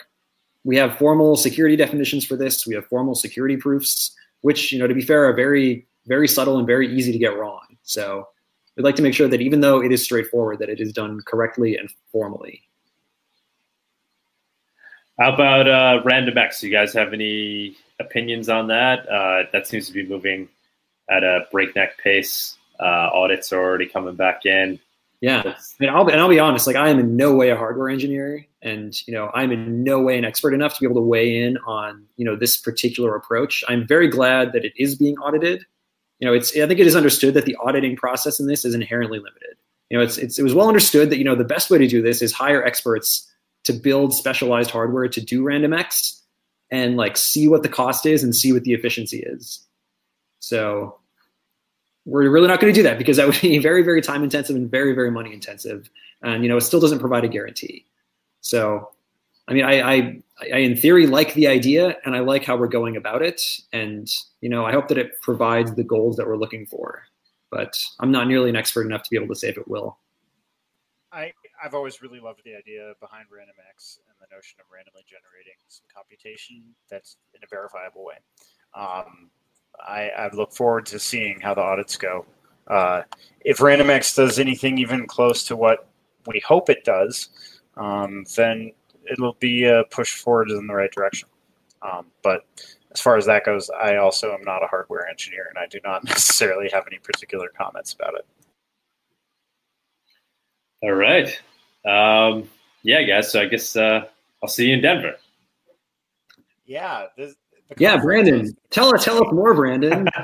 we 0.65 0.77
have 0.77 0.99
formal 0.99 1.37
security 1.37 1.77
definitions 1.77 2.25
for 2.25 2.37
this. 2.37 2.67
We 2.67 2.75
have 2.75 2.87
formal 2.87 3.15
security 3.15 3.57
proofs 3.57 4.15
which, 4.43 4.73
you 4.73 4.79
know, 4.79 4.87
to 4.87 4.95
be 4.95 5.03
fair, 5.03 5.29
are 5.29 5.33
very, 5.33 5.87
very 6.07 6.29
subtle 6.29 6.59
and 6.59 6.67
very 6.67 6.93
easy 6.93 7.13
to 7.13 7.19
get 7.19 7.37
wrong. 7.37 7.61
So 7.83 8.27
we'd 8.77 8.85
like 8.85 8.97
to 8.97 9.03
make 9.03 9.15
sure 9.15 9.29
that 9.29 9.41
even 9.41 9.61
though 9.61 9.83
it 9.83 9.93
is 9.93 10.03
straightforward, 10.03 10.59
that 10.61 10.69
it 10.69 10.81
is 10.81 10.93
done 10.93 11.21
correctly 11.27 11.77
and 11.77 11.91
formally. 12.13 12.63
How 15.21 15.35
about 15.35 15.69
uh, 15.69 16.03
RandomX? 16.03 16.61
Do 16.61 16.67
you 16.67 16.73
guys 16.73 16.95
have 16.95 17.13
any 17.13 17.77
opinions 18.01 18.49
on 18.49 18.69
that? 18.69 19.07
Uh, 19.07 19.43
that 19.53 19.67
seems 19.67 19.87
to 19.87 19.93
be 19.93 20.07
moving 20.07 20.49
at 21.11 21.23
a 21.23 21.47
breakneck 21.53 21.99
pace. 21.99 22.57
Uh, 22.81 23.11
audits 23.13 23.53
are 23.53 23.61
already 23.61 23.85
coming 23.85 24.15
back 24.17 24.47
in. 24.47 24.81
Yeah, 25.21 25.43
mean, 25.79 25.91
I'll 25.91 26.09
and 26.09 26.19
I'll 26.19 26.31
be 26.31 26.39
honest. 26.39 26.67
Like, 26.67 26.77
I 26.77 26.89
am 26.89 26.99
in 26.99 27.17
no 27.17 27.35
way 27.35 27.51
a 27.51 27.57
hardware 27.57 27.91
engineer, 27.91 28.47
and 28.63 28.95
you 29.07 29.13
know, 29.13 29.31
I'm 29.35 29.53
in 29.53 29.85
no 29.85 30.01
way 30.01 30.17
an 30.17 30.25
expert 30.25 30.55
enough 30.55 30.73
to 30.77 30.81
be 30.81 30.87
able 30.87 31.03
to 31.03 31.07
weigh 31.07 31.43
in 31.43 31.59
on 31.67 32.07
you 32.17 32.25
know 32.25 32.35
this 32.35 32.57
particular 32.57 33.15
approach. 33.15 33.63
I'm 33.69 33.87
very 33.87 34.09
glad 34.09 34.55
that 34.55 34.65
it 34.65 34.73
is 34.79 34.95
being 34.95 35.19
audited. 35.19 35.67
You 36.21 36.29
know, 36.29 36.33
it's 36.33 36.57
I 36.57 36.67
think 36.67 36.81
it 36.81 36.87
is 36.87 36.97
understood 36.97 37.35
that 37.35 37.45
the 37.45 37.59
auditing 37.63 37.95
process 37.95 38.41
in 38.41 38.47
this 38.47 38.65
is 38.65 38.75
inherently 38.75 39.19
limited. 39.19 39.59
You 39.91 39.99
know, 39.99 40.03
it's, 40.05 40.17
it's 40.17 40.39
it 40.39 40.43
was 40.43 40.55
well 40.55 40.69
understood 40.69 41.11
that 41.11 41.19
you 41.19 41.25
know 41.25 41.35
the 41.35 41.45
best 41.45 41.69
way 41.69 41.77
to 41.77 41.87
do 41.87 42.01
this 42.01 42.23
is 42.23 42.33
hire 42.33 42.65
experts 42.65 43.31
to 43.65 43.73
build 43.73 44.15
specialized 44.15 44.71
hardware 44.71 45.09
to 45.09 45.21
do 45.21 45.43
random 45.43 45.73
X 45.73 46.23
and 46.71 46.97
like 46.97 47.17
see 47.17 47.49
what 47.49 47.63
the 47.63 47.69
cost 47.69 48.07
is 48.07 48.23
and 48.23 48.35
see 48.35 48.53
what 48.53 48.65
the 48.65 48.73
efficiency 48.73 49.23
is. 49.25 49.67
So 50.39 50.99
we're 52.07 52.29
really 52.31 52.49
not 52.49 52.61
going 52.61 52.73
to 52.73 52.79
do 52.79 52.83
that 52.85 52.99
because 52.99 53.17
that 53.17 53.27
would 53.27 53.41
be 53.41 53.59
very, 53.63 53.83
very 53.83 54.01
time 54.01 54.23
intensive 54.23 54.57
and 54.57 54.71
very, 54.71 54.95
very 54.95 55.11
money 55.11 55.33
intensive. 55.33 55.91
And, 56.23 56.43
you 56.43 56.49
know, 56.49 56.57
it 56.57 56.63
still 56.63 56.81
doesn't 56.81 56.99
provide 56.99 57.25
a 57.25 57.29
guarantee. 57.29 57.87
So, 58.41 58.91
I 59.49 59.53
mean, 59.53 59.65
I, 59.65 59.81
I, 59.81 60.23
I, 60.53 60.59
in 60.59 60.77
theory 60.77 61.07
like 61.07 61.35
the 61.35 61.49
idea 61.49 61.97
and 62.05 62.15
I 62.15 62.21
like 62.21 62.45
how 62.45 62.57
we're 62.57 62.69
going 62.69 62.97
about 62.97 63.23
it. 63.23 63.43
And, 63.73 64.09
you 64.41 64.49
know, 64.49 64.65
I 64.65 64.73
hope 64.73 64.89
that 64.89 64.99
it 64.99 65.21
provides 65.21 65.75
the 65.75 65.85
goals 65.85 66.17
that 66.17 66.27
we're 66.27 66.37
looking 66.37 66.67
for. 66.67 67.03
But 67.51 67.77
I'm 67.99 68.13
not 68.13 68.29
nearly 68.29 68.49
an 68.49 68.57
expert 68.57 68.87
enough 68.87 69.03
to 69.03 69.11
be 69.11 69.17
able 69.17 69.27
to 69.29 69.35
say 69.35 69.49
if 69.49 69.59
it 69.59 69.69
will. 69.69 69.99
I've 71.63 71.75
always 71.75 72.01
really 72.01 72.21
loved 72.21 72.43
the 72.45 72.55
idea 72.55 72.93
behind 73.01 73.27
RandomX 73.27 73.99
and 74.09 74.17
the 74.21 74.35
notion 74.35 74.59
of 74.61 74.67
randomly 74.73 75.05
generating 75.07 75.55
some 75.69 75.87
computation 75.95 76.63
that's 76.91 77.17
in 77.35 77.41
a 77.45 77.47
verifiable 77.49 78.05
way. 78.05 78.17
Um, 78.75 79.31
I, 79.87 80.09
I 80.11 80.31
look 80.35 80.53
forward 80.53 80.87
to 80.87 80.99
seeing 80.99 81.41
how 81.41 81.55
the 81.55 81.61
audits 81.61 81.97
go. 81.97 82.25
Uh, 82.67 83.03
if 83.41 83.59
RandomX 83.59 84.15
does 84.17 84.39
anything 84.39 84.79
even 84.79 85.07
close 85.07 85.45
to 85.45 85.57
what 85.57 85.89
we 86.27 86.41
hope 86.41 86.71
it 86.71 86.85
does, 86.85 87.29
um, 87.77 88.25
then 88.37 88.73
it'll 89.11 89.37
be 89.41 89.65
a 89.65 89.85
push 89.91 90.15
forward 90.15 90.51
in 90.51 90.67
the 90.67 90.75
right 90.75 90.93
direction. 90.93 91.29
Um, 91.83 92.07
but 92.23 92.45
as 92.93 93.01
far 93.01 93.17
as 93.17 93.27
that 93.27 93.45
goes, 93.45 93.71
I 93.71 93.97
also 93.97 94.33
am 94.33 94.45
not 94.45 94.63
a 94.63 94.67
hardware 94.67 95.09
engineer, 95.09 95.47
and 95.49 95.59
I 95.59 95.67
do 95.67 95.81
not 95.85 96.05
necessarily 96.09 96.71
have 96.73 96.85
any 96.87 96.99
particular 96.99 97.49
comments 97.57 97.93
about 97.93 98.15
it. 98.15 98.27
All 100.83 100.93
right. 100.93 101.39
Um, 101.85 102.49
yeah, 102.83 103.03
guys. 103.03 103.31
So 103.31 103.41
I 103.41 103.47
guess 103.47 103.77
uh, 103.77 104.05
I'll 104.43 104.49
see 104.49 104.69
you 104.69 104.75
in 104.75 104.83
Denver. 104.83 105.17
Yeah, 106.67 107.07
this, 107.17 107.35
yeah, 107.79 107.97
Brandon, 107.97 108.57
tell 108.71 108.95
us, 108.95 109.05
tell 109.05 109.25
us 109.25 109.33
more, 109.33 109.55
Brandon. 109.55 110.09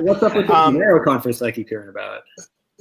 What's 0.00 0.22
up 0.22 0.34
with 0.34 0.46
the 0.46 0.54
um, 0.54 0.76
Monero 0.76 1.02
conference 1.02 1.40
I 1.40 1.50
keep 1.50 1.68
hearing 1.68 1.88
about? 1.88 2.22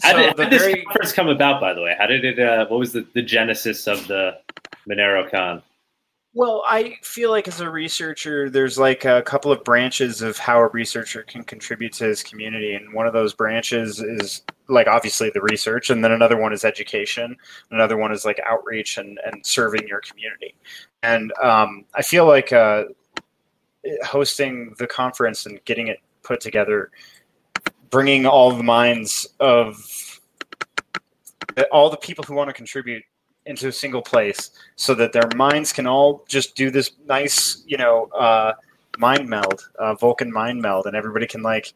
How 0.02 0.14
did, 0.14 0.28
how 0.28 0.34
did 0.34 0.50
this 0.52 0.62
very... 0.62 0.84
conference 0.84 1.14
come 1.14 1.30
about, 1.30 1.62
by 1.62 1.74
the 1.74 1.82
way? 1.82 1.96
How 1.98 2.08
did 2.08 2.26
it? 2.26 2.40
Uh, 2.40 2.66
what 2.68 2.80
was 2.80 2.94
the, 2.94 3.08
the 3.14 3.22
genesis 3.22 3.88
of 3.88 4.06
the 4.08 4.38
Monero 4.88 5.30
Con? 5.30 5.62
Well, 6.38 6.62
I 6.68 7.00
feel 7.02 7.32
like 7.32 7.48
as 7.48 7.62
a 7.62 7.70
researcher, 7.70 8.48
there's 8.48 8.78
like 8.78 9.06
a 9.06 9.24
couple 9.24 9.52
of 9.52 9.64
branches 9.64 10.22
of 10.22 10.38
how 10.38 10.60
a 10.60 10.68
researcher 10.68 11.24
can 11.24 11.44
contribute 11.44 11.94
to 11.94 12.04
his 12.04 12.22
community, 12.22 12.76
and 12.76 12.94
one 12.94 13.08
of 13.08 13.14
those 13.14 13.34
branches 13.34 14.00
is 14.00 14.44
like 14.70 14.86
obviously 14.86 15.32
the 15.32 15.42
research, 15.42 15.90
and 15.90 16.04
then 16.04 16.12
another 16.12 16.38
one 16.38 16.54
is 16.54 16.64
education, 16.64 17.36
another 17.72 17.98
one 17.98 18.12
is 18.12 18.24
like 18.24 18.40
outreach 18.46 19.00
and 19.00 19.20
and 19.26 19.44
serving 19.44 19.88
your 19.88 20.00
community. 20.02 20.54
And 21.02 21.34
um, 21.42 21.86
I 21.96 22.04
feel 22.04 22.28
like 22.28 22.54
uh, 22.54 22.84
hosting 24.04 24.76
the 24.78 24.86
conference 24.86 25.48
and 25.48 25.60
getting 25.66 25.88
it 25.88 25.98
put 26.22 26.40
together, 26.40 26.92
bringing 27.90 28.28
all 28.28 28.52
the 28.52 28.62
minds 28.62 29.28
of 29.40 30.22
all 31.72 31.90
the 31.90 31.98
people 31.98 32.24
who 32.24 32.36
want 32.36 32.48
to 32.48 32.54
contribute 32.54 33.02
into 33.48 33.68
a 33.68 33.72
single 33.72 34.02
place 34.02 34.52
so 34.76 34.94
that 34.96 35.14
their 35.14 35.28
minds 35.36 35.74
can 35.74 35.88
all 35.88 36.24
just 36.28 36.56
do 36.56 36.70
this 36.70 36.92
nice, 37.08 37.64
you 37.66 37.78
know, 37.78 38.06
uh, 38.18 38.54
mind 38.98 39.28
meld, 39.28 39.70
uh, 39.80 39.96
Vulcan 39.96 40.32
mind 40.32 40.62
meld, 40.62 40.86
and 40.86 40.96
everybody 40.96 41.28
can 41.28 41.42
like 41.42 41.74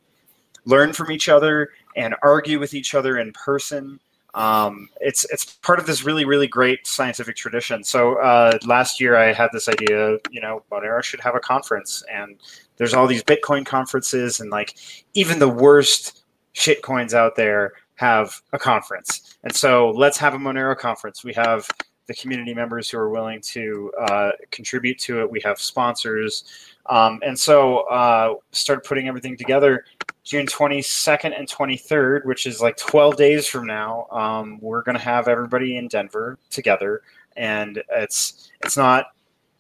learn 0.66 0.94
from 0.94 1.12
each 1.12 1.30
other 1.30 1.70
and 1.96 2.16
argue 2.22 2.60
with 2.60 2.74
each 2.74 2.94
other 2.96 3.18
in 3.18 3.32
person. 3.34 4.00
Um, 4.34 4.90
it's 5.02 5.26
it's 5.30 5.46
part 5.58 5.80
of 5.80 5.86
this 5.86 6.04
really 6.04 6.24
really 6.24 6.48
great 6.48 6.88
scientific 6.88 7.36
tradition. 7.36 7.84
So 7.84 8.16
uh, 8.22 8.58
last 8.66 9.02
year 9.02 9.18
I 9.18 9.34
had 9.34 9.50
this 9.52 9.68
idea, 9.68 10.18
you 10.30 10.40
know, 10.40 10.64
Monero 10.72 11.04
should 11.04 11.20
have 11.20 11.36
a 11.36 11.40
conference, 11.40 12.04
and 12.12 12.38
there's 12.78 12.94
all 12.94 13.08
these 13.08 13.24
Bitcoin 13.24 13.66
conferences, 13.66 14.40
and 14.40 14.50
like 14.50 14.78
even 15.14 15.40
the 15.40 15.50
worst 15.50 16.24
shit 16.54 16.82
coins 16.82 17.14
out 17.14 17.36
there 17.36 17.74
have 18.02 18.42
a 18.52 18.60
conference, 18.60 19.38
and 19.44 19.56
so 19.56 19.92
let's 19.92 20.18
have 20.18 20.34
a 20.34 20.38
Monero 20.38 20.78
conference. 20.78 21.24
We 21.24 21.34
have 21.34 21.68
the 22.08 22.16
community 22.16 22.54
members 22.54 22.90
who 22.90 22.98
are 22.98 23.10
willing 23.10 23.40
to 23.42 23.92
uh, 24.00 24.32
contribute 24.50 24.98
to 25.00 25.22
it. 25.22 25.30
We 25.30 25.40
have 25.42 25.60
sponsors, 25.60 26.44
um, 26.88 27.20
and 27.24 27.40
so 27.40 27.82
uh, 27.90 28.36
started 28.52 28.82
putting 28.82 29.08
everything 29.08 29.38
together. 29.38 29.86
June 30.24 30.46
22nd 30.46 31.38
and 31.38 31.48
23rd, 31.48 32.26
which 32.26 32.46
is 32.46 32.60
like 32.62 32.78
12 32.78 33.18
days 33.18 33.48
from 33.48 33.66
now, 33.66 34.08
um, 34.12 34.60
we're 34.62 34.84
going 34.84 34.98
to 34.98 35.02
have 35.04 35.28
everybody 35.28 35.78
in 35.78 35.88
Denver 35.88 36.38
together, 36.50 37.02
and 37.38 37.84
it's 37.92 38.50
it's 38.64 38.78
not 38.78 39.06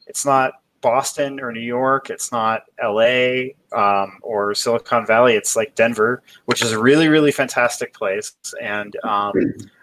it's 0.08 0.26
not 0.26 0.54
Boston 0.82 1.40
or 1.40 1.52
New 1.52 1.60
York. 1.60 2.10
It's 2.10 2.32
not 2.32 2.64
LA 2.84 3.52
um, 3.74 4.20
or 4.22 4.54
Silicon 4.54 5.06
Valley. 5.06 5.36
It's 5.36 5.56
like 5.56 5.76
Denver, 5.76 6.24
which 6.46 6.62
is 6.62 6.72
a 6.72 6.80
really, 6.80 7.08
really 7.08 7.32
fantastic 7.32 7.94
place. 7.94 8.36
And 8.62 8.96
um, 9.04 9.34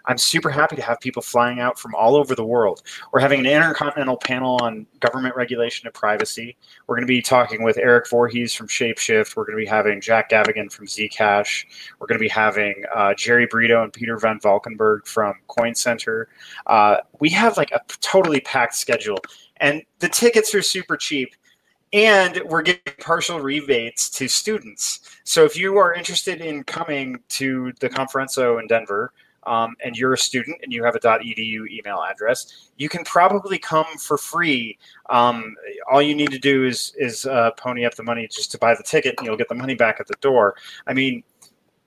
I'm 0.05 0.17
super 0.17 0.49
happy 0.49 0.75
to 0.75 0.81
have 0.81 0.99
people 0.99 1.21
flying 1.21 1.59
out 1.59 1.77
from 1.79 1.95
all 1.95 2.15
over 2.15 2.35
the 2.35 2.45
world. 2.45 2.81
We're 3.11 3.19
having 3.19 3.39
an 3.41 3.45
intercontinental 3.45 4.17
panel 4.17 4.57
on 4.61 4.85
government 4.99 5.35
regulation 5.35 5.87
and 5.87 5.93
privacy. 5.93 6.57
We're 6.87 6.95
going 6.95 7.07
to 7.07 7.11
be 7.11 7.21
talking 7.21 7.63
with 7.63 7.77
Eric 7.77 8.09
Voorhees 8.09 8.53
from 8.53 8.67
Shapeshift. 8.67 9.35
We're 9.35 9.45
going 9.45 9.57
to 9.57 9.63
be 9.63 9.69
having 9.69 10.01
Jack 10.01 10.29
Gavigan 10.29 10.71
from 10.71 10.87
Zcash. 10.87 11.65
We're 11.99 12.07
going 12.07 12.19
to 12.19 12.23
be 12.23 12.29
having 12.29 12.83
uh, 12.93 13.13
Jerry 13.15 13.45
Brito 13.45 13.83
and 13.83 13.93
Peter 13.93 14.17
Van 14.17 14.39
Valkenburgh 14.39 15.05
from 15.05 15.35
Coin 15.47 15.75
Center. 15.75 16.29
Uh, 16.65 16.97
we 17.19 17.29
have 17.29 17.57
like 17.57 17.71
a 17.71 17.81
totally 18.01 18.41
packed 18.41 18.75
schedule 18.75 19.17
and 19.59 19.81
the 19.99 20.09
tickets 20.09 20.53
are 20.55 20.61
super 20.61 20.97
cheap 20.97 21.33
and 21.93 22.41
we're 22.45 22.61
giving 22.61 22.81
partial 22.99 23.39
rebates 23.39 24.09
to 24.11 24.27
students. 24.27 24.99
So 25.23 25.43
if 25.43 25.57
you 25.57 25.77
are 25.77 25.93
interested 25.93 26.41
in 26.41 26.63
coming 26.63 27.19
to 27.29 27.73
the 27.79 27.89
Konferenco 27.89 28.59
in 28.59 28.67
Denver, 28.67 29.11
um, 29.47 29.75
and 29.83 29.97
you're 29.97 30.13
a 30.13 30.17
student 30.17 30.57
and 30.61 30.71
you 30.71 30.83
have 30.83 30.95
a 30.95 30.99
.edu 30.99 31.67
email 31.69 32.03
address, 32.03 32.69
you 32.77 32.89
can 32.89 33.03
probably 33.03 33.57
come 33.57 33.85
for 33.97 34.17
free. 34.17 34.77
Um, 35.09 35.55
all 35.89 36.01
you 36.01 36.13
need 36.13 36.31
to 36.31 36.39
do 36.39 36.65
is 36.65 36.93
is 36.97 37.25
uh, 37.25 37.51
pony 37.51 37.85
up 37.85 37.95
the 37.95 38.03
money 38.03 38.27
just 38.27 38.51
to 38.51 38.57
buy 38.57 38.75
the 38.75 38.83
ticket, 38.83 39.15
and 39.17 39.25
you'll 39.25 39.37
get 39.37 39.49
the 39.49 39.55
money 39.55 39.75
back 39.75 39.99
at 39.99 40.07
the 40.07 40.15
door. 40.21 40.55
I 40.85 40.93
mean, 40.93 41.23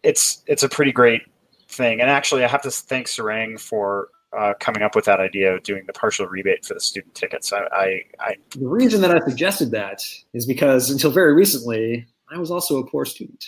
it's 0.02 0.42
it's 0.46 0.62
a 0.62 0.68
pretty 0.68 0.92
great 0.92 1.22
thing. 1.68 2.00
And 2.00 2.10
actually, 2.10 2.42
I 2.42 2.48
have 2.48 2.62
to 2.62 2.70
thank 2.70 3.06
Sarang 3.06 3.60
for 3.60 4.08
uh, 4.36 4.54
coming 4.60 4.82
up 4.82 4.94
with 4.94 5.04
that 5.04 5.20
idea 5.20 5.54
of 5.54 5.62
doing 5.62 5.84
the 5.86 5.92
partial 5.92 6.26
rebate 6.26 6.64
for 6.64 6.74
the 6.74 6.80
student 6.80 7.14
tickets. 7.14 7.52
I, 7.52 7.62
I, 7.72 8.02
I, 8.20 8.36
the 8.56 8.66
reason 8.66 9.00
that 9.02 9.10
I 9.10 9.20
suggested 9.26 9.70
that 9.72 10.02
is 10.32 10.46
because 10.46 10.90
until 10.90 11.10
very 11.10 11.34
recently, 11.34 12.06
I 12.30 12.38
was 12.38 12.50
also 12.50 12.78
a 12.78 12.86
poor 12.86 13.04
student. 13.04 13.44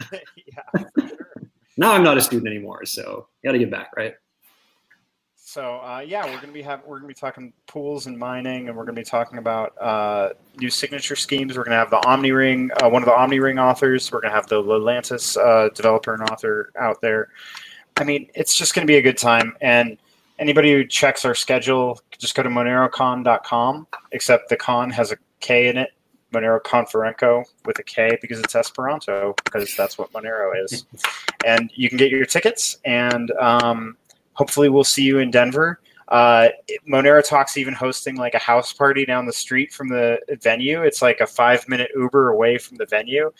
yeah, 0.12 0.84
sure. 0.98 1.10
now 1.76 1.92
I'm 1.92 2.02
not 2.02 2.18
a 2.18 2.20
student 2.20 2.48
anymore, 2.48 2.84
so 2.84 3.28
you 3.42 3.48
got 3.48 3.52
to 3.52 3.58
get 3.58 3.70
back, 3.70 3.90
right? 3.96 4.14
So 5.56 5.76
uh, 5.76 6.04
yeah, 6.06 6.26
we're 6.26 6.38
gonna 6.38 6.52
be 6.52 6.60
have 6.60 6.82
we're 6.84 6.98
gonna 6.98 7.08
be 7.08 7.14
talking 7.14 7.50
pools 7.66 8.06
and 8.06 8.18
mining, 8.18 8.68
and 8.68 8.76
we're 8.76 8.84
gonna 8.84 8.96
be 8.96 9.02
talking 9.02 9.38
about 9.38 9.74
uh, 9.80 10.34
new 10.58 10.68
signature 10.68 11.16
schemes. 11.16 11.56
We're 11.56 11.64
gonna 11.64 11.76
have 11.76 11.88
the 11.88 12.06
Omniring, 12.06 12.72
uh, 12.82 12.90
one 12.90 13.00
of 13.00 13.06
the 13.06 13.16
Omniring 13.16 13.58
authors. 13.58 14.12
We're 14.12 14.20
gonna 14.20 14.34
have 14.34 14.48
the 14.48 14.62
Lelantus 14.62 15.38
uh, 15.38 15.70
developer 15.70 16.12
and 16.12 16.22
author 16.24 16.72
out 16.78 17.00
there, 17.00 17.28
I 17.96 18.04
mean, 18.04 18.28
it's 18.34 18.54
just 18.54 18.74
going 18.74 18.86
to 18.86 18.90
be 18.90 18.96
a 18.96 19.02
good 19.02 19.18
time. 19.18 19.56
And 19.60 19.98
anybody 20.38 20.72
who 20.72 20.84
checks 20.84 21.24
our 21.24 21.34
schedule, 21.34 22.00
just 22.18 22.34
go 22.34 22.42
to 22.42 22.48
monerokon.com, 22.48 23.86
except 24.12 24.48
the 24.48 24.56
con 24.56 24.90
has 24.90 25.12
a 25.12 25.16
K 25.40 25.68
in 25.68 25.76
it, 25.76 25.90
Monero 26.32 26.60
Konferenco 26.60 27.44
with 27.64 27.78
a 27.78 27.82
K 27.82 28.18
because 28.20 28.38
it's 28.40 28.54
Esperanto, 28.54 29.34
because 29.44 29.74
that's 29.76 29.96
what 29.96 30.12
Monero 30.12 30.52
is. 30.62 30.84
and 31.46 31.70
you 31.74 31.88
can 31.88 31.98
get 31.98 32.10
your 32.10 32.26
tickets, 32.26 32.78
and 32.84 33.30
um, 33.32 33.96
hopefully 34.34 34.68
we'll 34.68 34.84
see 34.84 35.02
you 35.02 35.18
in 35.18 35.30
Denver. 35.30 35.80
Uh, 36.08 36.48
Monero 36.88 37.26
Talks 37.26 37.56
even 37.56 37.74
hosting 37.74 38.16
like 38.16 38.34
a 38.34 38.38
house 38.38 38.72
party 38.72 39.04
down 39.04 39.26
the 39.26 39.32
street 39.32 39.72
from 39.72 39.88
the 39.88 40.20
venue. 40.42 40.82
It's 40.82 41.02
like 41.02 41.20
a 41.20 41.26
five 41.26 41.68
minute 41.68 41.90
Uber 41.96 42.30
away 42.30 42.58
from 42.58 42.76
the 42.76 42.86
venue. 42.86 43.32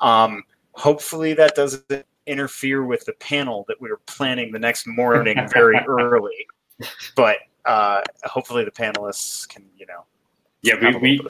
Um, 0.00 0.44
hopefully 0.72 1.34
that 1.34 1.54
doesn't 1.54 2.06
interfere 2.26 2.84
with 2.84 3.04
the 3.04 3.12
panel 3.14 3.64
that 3.68 3.80
we 3.80 3.90
were 3.90 4.00
planning 4.06 4.52
the 4.52 4.58
next 4.58 4.86
morning 4.86 5.36
very 5.52 5.76
early. 5.88 6.46
But 7.16 7.38
uh, 7.64 8.02
hopefully 8.24 8.64
the 8.64 8.70
panelists 8.70 9.48
can, 9.48 9.64
you 9.76 9.86
know. 9.86 10.04
Yeah, 10.62 10.76
we 10.80 10.96
we, 10.96 11.20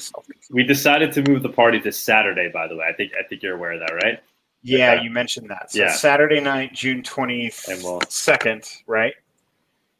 we 0.50 0.62
decided 0.62 1.10
to 1.12 1.22
move 1.22 1.42
the 1.42 1.48
party 1.48 1.80
to 1.80 1.90
Saturday. 1.90 2.50
By 2.54 2.68
the 2.68 2.76
way, 2.76 2.84
I 2.88 2.92
think 2.92 3.12
I 3.18 3.26
think 3.26 3.42
you're 3.42 3.56
aware 3.56 3.72
of 3.72 3.80
that, 3.80 3.92
right? 3.92 4.20
Yeah, 4.62 5.02
you 5.02 5.10
mentioned 5.10 5.50
that. 5.50 5.72
So 5.72 5.80
yeah. 5.80 5.92
Saturday 5.92 6.40
night, 6.40 6.72
June 6.72 7.02
twenty 7.02 7.50
second, 7.50 8.64
right? 8.86 9.14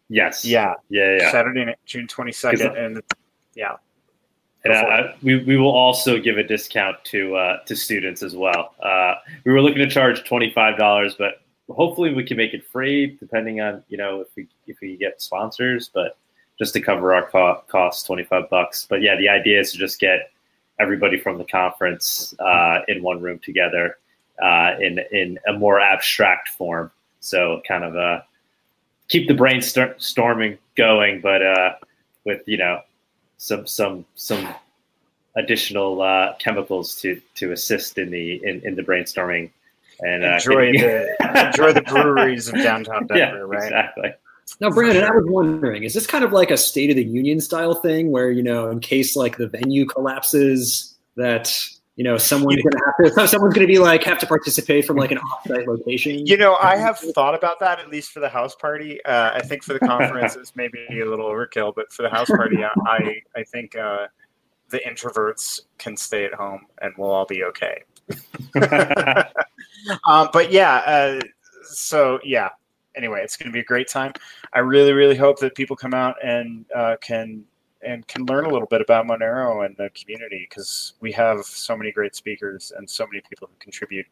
Yes. 0.09 0.45
Yeah. 0.45 0.74
Yeah. 0.88 1.16
Yeah. 1.18 1.32
Saturday 1.32 1.64
night, 1.64 1.78
June 1.84 2.07
twenty 2.07 2.30
second, 2.30 2.76
and 2.76 3.03
yeah. 3.57 3.76
And 4.64 4.72
uh, 4.74 5.12
we, 5.22 5.44
we 5.44 5.56
will 5.58 5.72
also 5.72 6.18
give 6.18 6.38
a 6.38 6.42
discount 6.42 6.96
to 7.04 7.36
uh, 7.36 7.58
to 7.64 7.76
students 7.76 8.22
as 8.22 8.34
well. 8.34 8.74
Uh, 8.82 9.14
we 9.44 9.52
were 9.52 9.60
looking 9.60 9.78
to 9.78 9.88
charge 9.88 10.24
twenty 10.24 10.50
five 10.50 10.78
dollars, 10.78 11.14
but 11.18 11.42
hopefully 11.70 12.14
we 12.14 12.24
can 12.24 12.36
make 12.36 12.54
it 12.54 12.66
free, 12.66 13.16
depending 13.20 13.60
on 13.60 13.82
you 13.88 13.98
know 13.98 14.22
if 14.22 14.28
we 14.36 14.48
if 14.66 14.78
we 14.80 14.96
get 14.96 15.20
sponsors. 15.20 15.90
But 15.92 16.16
just 16.58 16.72
to 16.74 16.80
cover 16.80 17.14
our 17.14 17.28
co- 17.28 17.62
costs, 17.68 18.04
twenty 18.04 18.24
five 18.24 18.48
bucks. 18.48 18.86
But 18.88 19.02
yeah, 19.02 19.16
the 19.16 19.28
idea 19.28 19.60
is 19.60 19.72
to 19.72 19.78
just 19.78 20.00
get 20.00 20.30
everybody 20.80 21.20
from 21.20 21.36
the 21.36 21.44
conference 21.44 22.34
uh, 22.38 22.80
in 22.88 23.02
one 23.02 23.20
room 23.20 23.38
together 23.40 23.98
uh, 24.42 24.76
in 24.80 24.98
in 25.12 25.38
a 25.46 25.52
more 25.52 25.78
abstract 25.78 26.48
form. 26.48 26.90
So 27.20 27.60
kind 27.68 27.84
of 27.84 27.96
uh, 27.96 28.22
keep 29.08 29.28
the 29.28 29.34
brainstorming 29.34 30.56
going, 30.74 31.20
but 31.20 31.42
with 32.24 32.40
you 32.46 32.56
know 32.56 32.80
some 33.45 33.66
some 33.66 34.07
some 34.14 34.49
additional 35.36 36.01
uh, 36.01 36.34
chemicals 36.38 36.95
to 36.97 37.20
to 37.34 37.53
assist 37.53 37.99
in 37.99 38.11
the 38.11 38.42
in, 38.42 38.62
in 38.64 38.74
the 38.74 38.82
brainstorming 38.82 39.51
and 40.01 40.24
uh, 40.24 40.34
enjoy 40.34 40.72
the 40.72 41.47
enjoy 41.47 41.72
the 41.72 41.82
breweries 41.82 42.49
of 42.49 42.55
downtown 42.55 43.07
Denver, 43.09 43.38
yeah, 43.38 43.42
right? 43.42 43.62
Exactly. 43.64 44.11
Now, 44.61 44.70
Brandon, 44.70 45.05
I 45.05 45.11
was 45.11 45.24
wondering, 45.26 45.84
is 45.84 45.95
this 45.95 46.07
kind 46.07 46.22
of 46.22 46.32
like 46.32 46.51
a 46.51 46.57
State 46.57 46.90
of 46.90 46.97
the 46.97 47.05
Union 47.05 47.40
style 47.40 47.74
thing, 47.74 48.11
where 48.11 48.30
you 48.30 48.42
know, 48.42 48.70
in 48.70 48.80
case 48.80 49.16
like 49.16 49.36
the 49.36 49.49
venue 49.49 49.84
collapses, 49.86 50.97
that 51.16 51.53
you 51.97 52.03
know 52.03 52.18
someone's 52.18 52.61
gonna 52.62 52.84
have 52.84 53.14
to 53.14 53.28
someone's 53.28 53.55
gonna 53.55 53.66
be 53.66 53.78
like 53.78 54.03
have 54.03 54.18
to 54.18 54.26
participate 54.26 54.84
from 54.84 54.97
like 54.97 55.12
an 55.12 55.18
offsite 55.18 55.66
location. 55.66 56.26
You 56.26 56.36
know 56.36 56.57
i 56.61 56.76
have 56.76 56.99
thought 56.99 57.34
about 57.34 57.61
that 57.61 57.78
at 57.78 57.88
least 57.88 58.11
for 58.11 58.20
the 58.20 58.28
house 58.28 58.55
party. 58.55 59.05
Uh, 59.05 59.30
i 59.34 59.42
think 59.42 59.62
for 59.62 59.72
the 59.74 59.80
conference 59.80 60.36
it's 60.36 60.57
maybe 60.57 60.86
a 60.90 61.05
little 61.05 61.26
overkill 61.26 61.72
but 61.74 61.92
for 61.92 62.03
the 62.03 62.11
house 62.11 62.28
party 62.28 62.59
i 62.64 63.16
i 63.36 63.42
think 63.45 63.76
uh, 63.76 64.07
the 64.70 64.80
introverts 64.80 65.61
can 65.78 65.97
stay 65.97 66.24
at 66.24 66.34
home 66.34 66.62
and 66.80 66.92
we'll 66.99 67.11
all 67.11 67.26
be 67.26 67.45
okay. 67.45 67.84
Um, 70.07 70.30
but 70.32 70.51
yeah 70.51 70.76
uh, 70.76 71.20
so 71.62 72.18
yeah. 72.24 72.49
Anyway 72.97 73.20
it's 73.22 73.36
going 73.36 73.49
to 73.49 73.53
be 73.53 73.61
a 73.61 73.64
great 73.64 73.88
time. 73.88 74.12
I 74.53 74.61
really 74.61 74.92
really 74.92 75.16
hope 75.16 75.38
that 75.40 75.55
people 75.55 75.76
come 75.76 75.95
out 75.95 76.16
and 76.24 76.64
uh, 76.74 76.97
can 77.03 77.45
and 77.85 78.07
can 78.09 78.24
learn 78.26 78.45
a 78.47 78.49
little 78.49 78.66
bit 78.66 78.80
about 78.80 79.07
Monero 79.07 79.64
and 79.64 79.76
the 79.76 79.91
community 79.91 80.47
because 80.49 80.95
we 81.01 81.12
have 81.12 81.45
so 81.45 81.76
many 81.76 81.93
great 81.93 82.14
speakers 82.14 82.72
and 82.76 82.89
so 82.89 83.07
many 83.07 83.20
people 83.28 83.49
who 83.49 83.55
contribute. 83.59 84.07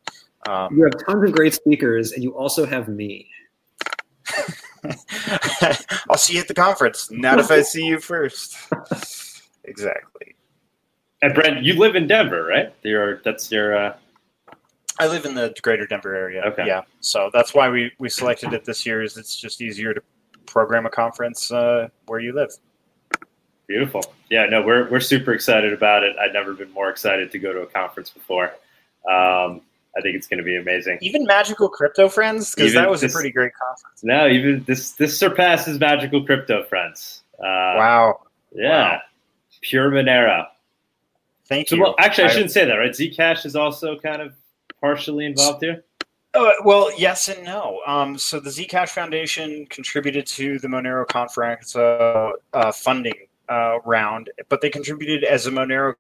Um, 0.49 0.77
you 0.77 0.85
have 0.85 0.95
tons 1.07 1.29
of 1.29 1.33
great 1.35 1.55
speakers, 1.55 2.13
and 2.13 2.23
you 2.23 2.37
also 2.37 2.67
have 2.67 2.89
me. 2.89 3.29
I'll 6.11 6.19
see 6.19 6.35
you 6.35 6.41
at 6.41 6.49
the 6.49 6.55
conference. 6.55 7.11
Not 7.11 7.39
if 7.39 7.51
I 7.51 7.63
see 7.63 7.85
you 7.85 8.01
first. 8.01 8.57
exactly. 9.65 10.35
And 11.23 11.35
Brent, 11.35 11.63
you 11.63 11.75
live 11.75 11.95
in 11.95 12.07
Denver, 12.07 12.45
right? 12.45 12.75
Your 12.83 13.21
that's 13.25 13.51
your. 13.51 13.77
Uh... 13.77 13.97
I 14.99 15.07
live 15.07 15.25
in 15.25 15.35
the 15.35 15.55
greater 15.63 15.87
Denver 15.87 16.15
area. 16.15 16.43
Okay. 16.43 16.67
Yeah, 16.67 16.83
so 17.01 17.31
that's 17.33 17.55
why 17.55 17.69
we 17.69 17.93
we 17.99 18.09
selected 18.09 18.53
it 18.53 18.65
this 18.65 18.85
year. 18.85 19.03
Is 19.03 19.17
it's 19.17 19.37
just 19.37 19.63
easier 19.63 19.95
to 19.95 20.03
program 20.47 20.85
a 20.87 20.91
conference 20.91 21.53
uh, 21.53 21.89
where 22.07 22.19
you 22.19 22.33
live. 22.33 22.51
Beautiful. 23.73 24.05
Yeah, 24.29 24.45
no, 24.51 24.61
we're 24.61 24.87
we're 24.91 25.01
super 25.01 25.33
excited 25.33 25.73
about 25.73 26.03
it. 26.03 26.15
I've 26.21 26.35
never 26.35 26.53
been 26.53 26.71
more 26.73 26.91
excited 26.91 27.33
to 27.33 27.39
go 27.39 27.55
to 27.55 27.61
a 27.61 27.67
conference 27.67 28.11
before. 28.11 28.53
Um, 29.11 29.63
I 29.97 30.03
think 30.03 30.15
it's 30.15 30.27
going 30.27 30.37
to 30.37 30.45
be 30.45 30.59
amazing. 30.59 30.99
Even 31.01 31.25
Magical 31.25 31.71
Crypto 31.71 32.11
Friends, 32.11 32.55
because 32.55 32.75
that 32.75 32.91
was 32.91 33.01
this, 33.01 33.15
a 33.15 33.17
pretty 33.17 33.31
great 33.31 33.53
conference. 33.55 34.05
No, 34.05 34.29
even 34.29 34.63
this 34.65 34.93
this 34.93 35.19
surpasses 35.19 35.81
Magical 35.81 36.23
Crypto 36.23 36.65
Friends. 36.65 37.23
Uh, 37.39 37.81
wow. 37.81 38.21
Yeah. 38.55 38.69
Wow. 38.69 39.01
Pure 39.63 39.91
Monero. 39.93 40.49
Thank 41.47 41.71
so, 41.71 41.77
you. 41.77 41.83
Well, 41.83 41.95
actually, 41.99 42.25
I, 42.25 42.27
I 42.27 42.31
shouldn't 42.31 42.51
say 42.51 42.67
that, 42.67 42.75
right? 42.75 42.91
Zcash 42.91 43.47
is 43.47 43.57
also 43.57 43.99
kind 43.99 44.21
of 44.21 44.35
partially 44.83 45.25
involved 45.25 45.63
here. 45.63 45.83
Uh, 46.35 46.51
well, 46.67 46.91
yes 46.99 47.27
and 47.29 47.43
no. 47.43 47.81
Um, 47.87 48.19
so 48.19 48.39
the 48.39 48.51
Zcash 48.51 48.91
Foundation 48.91 49.65
contributed 49.71 50.27
to 50.27 50.59
the 50.59 50.69
Monero 50.69 51.07
conference 51.07 51.75
uh, 51.75 52.33
uh, 52.53 52.71
funding 52.71 53.15
uh, 53.53 53.79
round, 53.85 54.31
but 54.49 54.63
they 54.63 54.71
contributed 54.71 55.25
as 55.25 55.47
a 55.47 55.51
Monero 55.51 55.95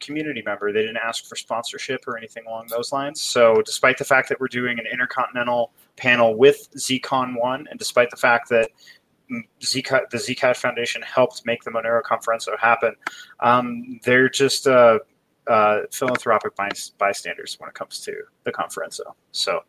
community 0.00 0.42
member. 0.42 0.72
They 0.72 0.80
didn't 0.80 0.96
ask 0.96 1.26
for 1.26 1.36
sponsorship 1.36 2.08
or 2.08 2.16
anything 2.16 2.44
along 2.46 2.68
those 2.68 2.92
lines. 2.92 3.20
So, 3.20 3.60
despite 3.60 3.98
the 3.98 4.06
fact 4.06 4.30
that 4.30 4.40
we're 4.40 4.48
doing 4.48 4.78
an 4.78 4.86
intercontinental 4.90 5.72
panel 5.96 6.34
with 6.34 6.66
ZCon 6.74 7.38
One, 7.38 7.66
and 7.68 7.78
despite 7.78 8.08
the 8.08 8.16
fact 8.16 8.48
that 8.48 8.70
Zcash, 9.60 10.08
the 10.10 10.16
Zcash 10.16 10.56
Foundation 10.56 11.02
helped 11.02 11.44
make 11.44 11.62
the 11.62 11.70
Monero 11.70 12.00
Konferenco 12.02 12.58
happen, 12.58 12.94
um, 13.40 14.00
they're 14.02 14.30
just 14.30 14.66
uh, 14.66 14.98
uh, 15.46 15.80
philanthropic 15.92 16.52
bystanders 16.96 17.56
when 17.60 17.68
it 17.68 17.74
comes 17.74 18.00
to 18.00 18.14
the 18.44 18.52
Konferenco. 18.52 19.14
So. 19.32 19.60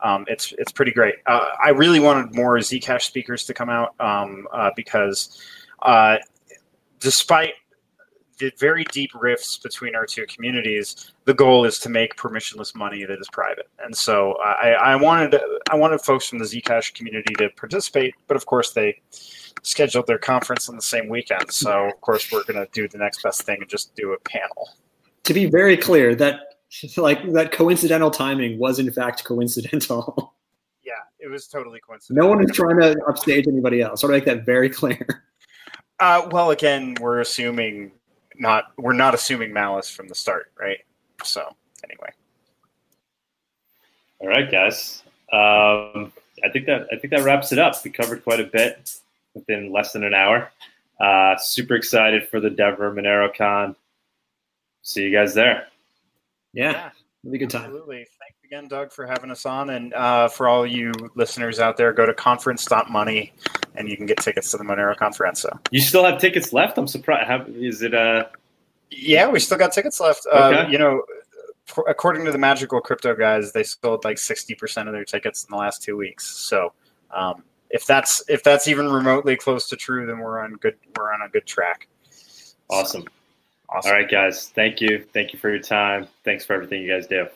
Um, 0.00 0.24
it's 0.26 0.52
it's 0.58 0.72
pretty 0.72 0.90
great. 0.90 1.14
Uh, 1.24 1.50
I 1.62 1.68
really 1.68 2.00
wanted 2.00 2.34
more 2.34 2.56
Zcash 2.58 3.02
speakers 3.02 3.44
to 3.44 3.54
come 3.54 3.68
out 3.68 3.94
um, 4.00 4.48
uh, 4.52 4.70
because 4.74 5.40
uh, 5.82 6.16
despite 7.02 7.54
the 8.38 8.52
very 8.58 8.84
deep 8.84 9.10
rifts 9.14 9.58
between 9.58 9.94
our 9.94 10.06
two 10.06 10.26
communities, 10.26 11.12
the 11.24 11.34
goal 11.34 11.64
is 11.64 11.78
to 11.80 11.88
make 11.88 12.16
permissionless 12.16 12.74
money 12.74 13.04
that 13.04 13.18
is 13.20 13.28
private. 13.30 13.68
And 13.84 13.96
so 13.96 14.36
I, 14.44 14.70
I 14.70 14.96
wanted 14.96 15.40
I 15.70 15.76
wanted 15.76 16.00
folks 16.00 16.28
from 16.28 16.38
the 16.38 16.44
Zcash 16.44 16.94
community 16.94 17.34
to 17.38 17.50
participate, 17.50 18.14
but 18.26 18.36
of 18.36 18.46
course 18.46 18.72
they 18.72 19.00
scheduled 19.62 20.06
their 20.06 20.18
conference 20.18 20.68
on 20.68 20.76
the 20.76 20.82
same 20.82 21.08
weekend. 21.08 21.50
So 21.52 21.88
of 21.88 22.00
course 22.00 22.32
we're 22.32 22.44
going 22.44 22.64
to 22.64 22.68
do 22.72 22.88
the 22.88 22.98
next 22.98 23.22
best 23.22 23.42
thing 23.42 23.58
and 23.60 23.68
just 23.68 23.94
do 23.94 24.12
a 24.12 24.20
panel. 24.20 24.70
To 25.24 25.34
be 25.34 25.46
very 25.46 25.76
clear, 25.76 26.14
that 26.16 26.40
like 26.96 27.32
that 27.32 27.52
coincidental 27.52 28.10
timing 28.10 28.58
was 28.58 28.78
in 28.78 28.90
fact 28.90 29.24
coincidental. 29.32 30.34
Yeah, 30.82 30.94
it 31.20 31.28
was 31.28 31.46
totally 31.46 31.78
coincidental. 31.78 32.28
No 32.28 32.34
one 32.34 32.42
is 32.42 32.50
trying 32.56 32.80
to 32.80 32.96
upstage 33.06 33.46
anybody 33.46 33.82
else. 33.82 34.02
I 34.02 34.08
want 34.08 34.24
to 34.24 34.30
make 34.30 34.36
that 34.36 34.44
very 34.44 34.68
clear. 34.68 35.24
Uh, 35.98 36.28
well, 36.30 36.50
again, 36.50 36.96
we're 37.00 37.20
assuming 37.20 37.92
not 38.38 38.72
we're 38.76 38.92
not 38.92 39.14
assuming 39.14 39.52
malice 39.52 39.90
from 39.90 40.08
the 40.08 40.14
start, 40.14 40.50
right? 40.58 40.78
So 41.24 41.54
anyway. 41.84 42.10
All 44.18 44.28
right, 44.28 44.50
guys. 44.50 45.02
Um, 45.32 46.12
I 46.44 46.48
think 46.52 46.66
that 46.66 46.86
I 46.92 46.96
think 46.96 47.10
that 47.10 47.24
wraps 47.24 47.52
it 47.52 47.58
up. 47.58 47.74
We 47.84 47.90
covered 47.90 48.22
quite 48.24 48.40
a 48.40 48.44
bit 48.44 48.92
within 49.34 49.72
less 49.72 49.92
than 49.92 50.04
an 50.04 50.14
hour. 50.14 50.50
Uh, 51.00 51.36
super 51.36 51.74
excited 51.74 52.28
for 52.28 52.40
the 52.40 52.50
Denver 52.50 52.92
Monero 52.92 53.34
Con. 53.34 53.74
See 54.82 55.02
you 55.02 55.12
guys 55.12 55.34
there. 55.34 55.68
Yeah, 56.52 56.72
yeah 56.72 56.90
it'll 57.22 57.32
be 57.32 57.38
a 57.38 57.40
good 57.40 57.50
time. 57.50 57.64
Absolutely. 57.64 58.06
Thanks 58.18 58.31
again, 58.52 58.68
Doug, 58.68 58.92
for 58.92 59.06
having 59.06 59.30
us 59.30 59.46
on. 59.46 59.70
And 59.70 59.94
uh, 59.94 60.28
for 60.28 60.46
all 60.46 60.66
you 60.66 60.92
listeners 61.14 61.58
out 61.58 61.78
there, 61.78 61.90
go 61.94 62.04
to 62.04 62.12
conference.money 62.12 63.32
and 63.76 63.88
you 63.88 63.96
can 63.96 64.04
get 64.04 64.18
tickets 64.18 64.50
to 64.50 64.58
the 64.58 64.64
Monero 64.64 64.94
Konferenco. 64.94 65.58
You 65.70 65.80
still 65.80 66.04
have 66.04 66.20
tickets 66.20 66.52
left? 66.52 66.76
I'm 66.76 66.86
surprised. 66.86 67.28
Have, 67.28 67.48
is 67.48 67.80
it 67.80 67.94
uh 67.94 68.26
Yeah, 68.90 69.28
we 69.28 69.40
still 69.40 69.56
got 69.56 69.72
tickets 69.72 70.00
left. 70.00 70.26
Uh, 70.30 70.36
okay. 70.36 70.58
Uh, 70.58 70.68
you 70.68 70.76
know, 70.76 71.02
according 71.88 72.26
to 72.26 72.30
the 72.30 72.36
Magical 72.36 72.82
Crypto 72.82 73.14
guys, 73.14 73.52
they 73.52 73.62
sold 73.62 74.04
like 74.04 74.18
60% 74.18 74.86
of 74.86 74.92
their 74.92 75.06
tickets 75.06 75.44
in 75.44 75.50
the 75.50 75.56
last 75.56 75.82
two 75.82 75.96
weeks. 75.96 76.26
So, 76.26 76.74
um, 77.10 77.44
if 77.70 77.86
that's 77.86 78.22
if 78.28 78.42
that's 78.42 78.68
even 78.68 78.92
remotely 78.92 79.34
close 79.34 79.66
to 79.70 79.76
true, 79.76 80.04
then 80.04 80.18
we're 80.18 80.40
on 80.40 80.56
good 80.56 80.76
we're 80.94 81.10
on 81.10 81.22
a 81.22 81.28
good 81.30 81.46
track. 81.46 81.88
Awesome. 82.68 83.00
So, 83.00 83.08
awesome. 83.70 83.88
All 83.90 83.96
right, 83.96 84.10
guys. 84.10 84.48
Thank 84.48 84.82
you. 84.82 85.06
Thank 85.14 85.32
you 85.32 85.38
for 85.38 85.48
your 85.48 85.62
time. 85.62 86.06
Thanks 86.22 86.44
for 86.44 86.52
everything 86.52 86.82
you 86.82 86.92
guys 86.92 87.06
do. 87.06 87.28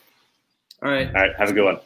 All 0.83 0.91
right. 0.91 1.07
All 1.09 1.12
right. 1.14 1.31
Have 1.39 1.51
a 1.51 1.53
good 1.53 1.64
one. 1.64 1.79